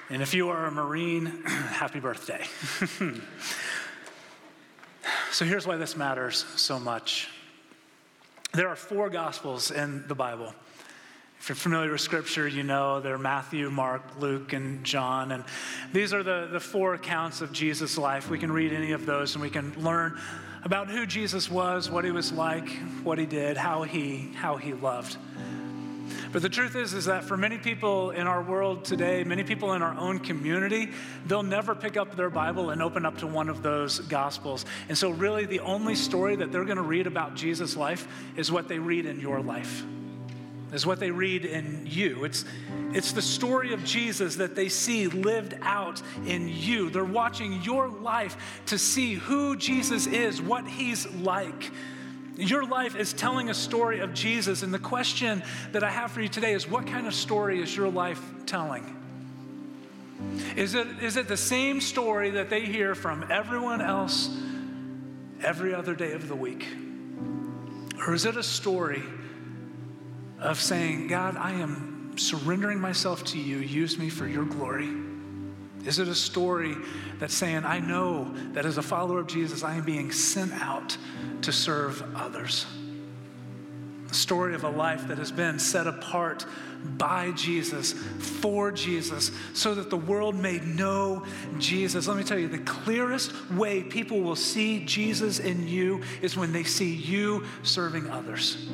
And 0.10 0.22
if 0.22 0.34
you 0.34 0.48
are 0.50 0.66
a 0.66 0.72
Marine, 0.72 1.26
happy 1.46 2.00
birthday. 2.00 2.46
So 5.38 5.46
here's 5.46 5.68
why 5.68 5.78
this 5.78 5.96
matters 5.96 6.46
so 6.56 6.80
much. 6.80 7.28
There 8.54 8.70
are 8.70 8.76
four 8.76 9.08
gospels 9.08 9.70
in 9.70 10.04
the 10.08 10.16
Bible. 10.16 10.52
If 11.40 11.48
you're 11.48 11.56
familiar 11.56 11.92
with 11.92 12.02
scripture, 12.02 12.48
you 12.48 12.64
know 12.64 13.02
they're 13.02 13.20
Matthew, 13.20 13.70
Mark, 13.70 14.02
Luke, 14.20 14.54
and 14.54 14.84
John. 14.84 15.32
And 15.32 15.44
these 15.94 16.12
are 16.12 16.24
the, 16.24 16.50
the 16.52 16.60
four 16.60 16.96
accounts 16.96 17.42
of 17.42 17.52
Jesus' 17.52 18.00
life. 18.00 18.32
We 18.32 18.40
can 18.40 18.52
read 18.52 18.74
any 18.74 18.94
of 18.94 19.06
those 19.06 19.36
and 19.36 19.44
we 19.44 19.52
can 19.52 19.80
learn 19.80 20.20
about 20.64 20.90
who 20.90 21.06
Jesus 21.06 21.52
was, 21.52 21.88
what 21.88 22.04
he 22.04 22.10
was 22.10 22.32
like, 22.32 22.68
what 23.04 23.20
he 23.20 23.28
did, 23.28 23.58
how 23.58 23.84
he, 23.84 24.32
how 24.34 24.58
he 24.58 24.74
loved. 24.74 25.18
But 26.38 26.44
the 26.44 26.50
truth 26.50 26.76
is, 26.76 26.94
is 26.94 27.06
that 27.06 27.24
for 27.24 27.36
many 27.36 27.58
people 27.58 28.12
in 28.12 28.28
our 28.28 28.44
world 28.44 28.86
today, 28.86 29.24
many 29.24 29.44
people 29.44 29.74
in 29.74 29.82
our 29.82 29.98
own 29.98 30.20
community, 30.20 30.92
they'll 31.26 31.42
never 31.42 31.74
pick 31.74 31.98
up 31.98 32.16
their 32.16 32.30
Bible 32.30 32.70
and 32.70 32.80
open 32.80 33.08
up 33.08 33.18
to 33.18 33.26
one 33.26 33.50
of 33.50 33.64
those 33.64 34.02
gospels. 34.02 34.64
And 34.88 34.96
so, 34.96 35.10
really, 35.10 35.48
the 35.48 35.62
only 35.62 35.96
story 35.96 36.36
that 36.36 36.52
they're 36.52 36.64
going 36.64 36.78
to 36.78 36.84
read 36.84 37.08
about 37.08 37.34
Jesus' 37.34 37.76
life 37.76 38.08
is 38.36 38.52
what 38.52 38.68
they 38.68 38.78
read 38.78 39.08
in 39.08 39.20
your 39.20 39.42
life 39.42 39.84
is 40.74 40.86
what 40.86 41.00
they 41.00 41.10
read 41.10 41.46
in 41.46 41.88
you. 41.88 42.26
It's, 42.26 42.44
it's 42.94 43.14
the 43.14 43.22
story 43.22 43.74
of 43.74 43.84
Jesus 43.86 44.36
that 44.36 44.54
they 44.54 44.70
see 44.70 45.08
lived 45.08 45.56
out 45.62 46.02
in 46.26 46.50
you. 46.50 46.90
They're 46.90 47.06
watching 47.06 47.64
your 47.64 47.88
life 47.88 48.62
to 48.68 48.78
see 48.78 49.14
who 49.14 49.56
Jesus 49.56 50.08
is, 50.08 50.42
what 50.42 50.68
he's 50.68 51.08
like. 51.14 51.72
Your 52.38 52.66
life 52.66 52.96
is 52.96 53.14
telling 53.14 53.50
a 53.50 53.54
story 53.54 54.00
of 54.00 54.14
Jesus. 54.14 54.62
And 54.62 54.74
the 54.74 54.80
question 54.80 55.44
that 55.72 55.84
I 55.84 55.90
have 55.90 56.12
for 56.12 56.22
you 56.22 56.30
today 56.30 56.54
is 56.54 56.70
what 56.70 56.86
kind 56.86 57.08
of 57.08 57.14
story 57.14 57.62
is 57.62 57.76
your 57.76 57.90
life 57.90 58.22
telling? 58.46 58.96
Is 60.56 60.76
it, 60.76 60.88
is 61.02 61.18
it 61.18 61.28
the 61.28 61.38
same 61.38 61.82
story 61.82 62.32
that 62.32 62.50
they 62.50 62.62
hear 62.62 62.96
from 62.96 63.26
everyone 63.32 63.82
else 63.82 64.30
every 65.44 65.74
other 65.74 65.96
day 65.96 66.14
of 66.14 66.28
the 66.28 66.36
week? 66.36 66.68
Or 68.06 68.14
is 68.14 68.26
it 68.26 68.38
a 68.38 68.44
story 68.44 69.04
of 70.40 70.60
saying, 70.60 71.08
God, 71.08 71.36
I 71.38 71.54
am 71.54 72.14
surrendering 72.18 72.80
myself 72.80 73.24
to 73.26 73.40
you, 73.40 73.58
use 73.58 73.98
me 73.98 74.10
for 74.10 74.28
your 74.28 74.46
glory? 74.46 75.07
Is 75.88 76.00
it 76.00 76.10
a 76.10 76.16
story 76.16 76.76
that's 77.18 77.34
saying, 77.34 77.64
I 77.64 77.80
know 77.80 78.34
that 78.52 78.66
as 78.66 78.78
a 78.78 78.82
follower 78.82 79.22
of 79.22 79.28
Jesus, 79.28 79.64
I 79.64 79.76
am 79.76 79.86
being 79.86 80.12
sent 80.12 80.52
out 80.52 80.98
to 81.44 81.54
serve 81.54 82.04
others? 82.14 82.66
A 84.12 84.14
story 84.14 84.54
of 84.54 84.66
a 84.66 84.70
life 84.70 85.08
that 85.08 85.18
has 85.18 85.32
been 85.32 85.60
set 85.60 85.88
apart 85.88 86.46
by 86.84 87.32
Jesus, 87.32 87.94
for 87.94 88.70
Jesus, 88.70 89.32
so 89.54 89.76
that 89.76 89.90
the 89.90 89.98
world 89.98 90.36
may 90.36 90.60
know 90.60 91.26
Jesus. 91.58 92.08
Let 92.08 92.18
me 92.18 92.24
tell 92.24 92.38
you, 92.38 92.50
the 92.50 92.60
clearest 92.60 93.32
way 93.52 93.82
people 93.82 94.20
will 94.20 94.36
see 94.36 94.84
Jesus 94.84 95.40
in 95.40 95.70
you 95.70 96.04
is 96.22 96.36
when 96.36 96.52
they 96.52 96.64
see 96.64 96.94
you 96.94 97.46
serving 97.64 98.10
others. 98.10 98.68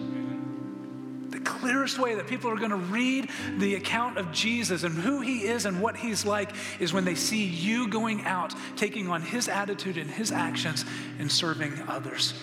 Clearest 1.44 2.00
way 2.00 2.16
that 2.16 2.28
people 2.28 2.50
are 2.50 2.58
going 2.58 2.72
to 2.72 2.76
read 2.76 3.30
the 3.58 3.76
account 3.76 4.18
of 4.18 4.32
Jesus 4.32 4.84
and 4.84 4.96
who 4.96 5.22
he 5.22 5.44
is 5.44 5.66
and 5.66 5.82
what 5.82 5.96
he's 5.96 6.26
like 6.26 6.52
is 6.80 6.94
when 6.94 7.06
they 7.06 7.16
see 7.16 7.44
you 7.44 7.88
going 7.88 8.24
out, 8.26 8.54
taking 8.76 9.10
on 9.10 9.22
his 9.22 9.48
attitude 9.48 9.98
and 9.98 10.10
his 10.10 10.32
actions, 10.32 10.86
and 11.20 11.32
serving 11.32 11.74
others. 11.88 12.34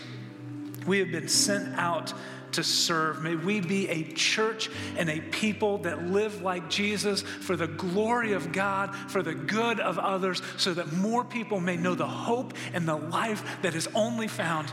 We 0.87 0.99
have 0.99 1.11
been 1.11 1.29
sent 1.29 1.79
out 1.79 2.13
to 2.53 2.65
serve. 2.65 3.23
May 3.23 3.37
we 3.37 3.61
be 3.61 3.89
a 3.89 4.03
church 4.13 4.71
and 4.97 5.09
a 5.09 5.21
people 5.21 5.79
that 5.79 6.09
live 6.09 6.43
like 6.43 6.69
Jesus 6.69 7.23
for 7.23 7.57
the 7.57 7.69
glory 7.69 8.33
of 8.33 8.53
God, 8.53 8.95
for 8.95 9.23
the 9.23 9.35
good 9.35 9.81
of 9.81 9.99
others, 9.99 10.43
so 10.57 10.75
that 10.75 10.93
more 10.93 11.25
people 11.25 11.61
may 11.61 11.77
know 11.77 11.95
the 11.95 12.07
hope 12.07 12.55
and 12.73 12.89
the 12.89 12.97
life 12.97 13.45
that 13.63 13.75
is 13.75 13.89
only 13.95 14.29
found 14.29 14.73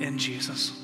in 0.00 0.18
Jesus. 0.18 0.83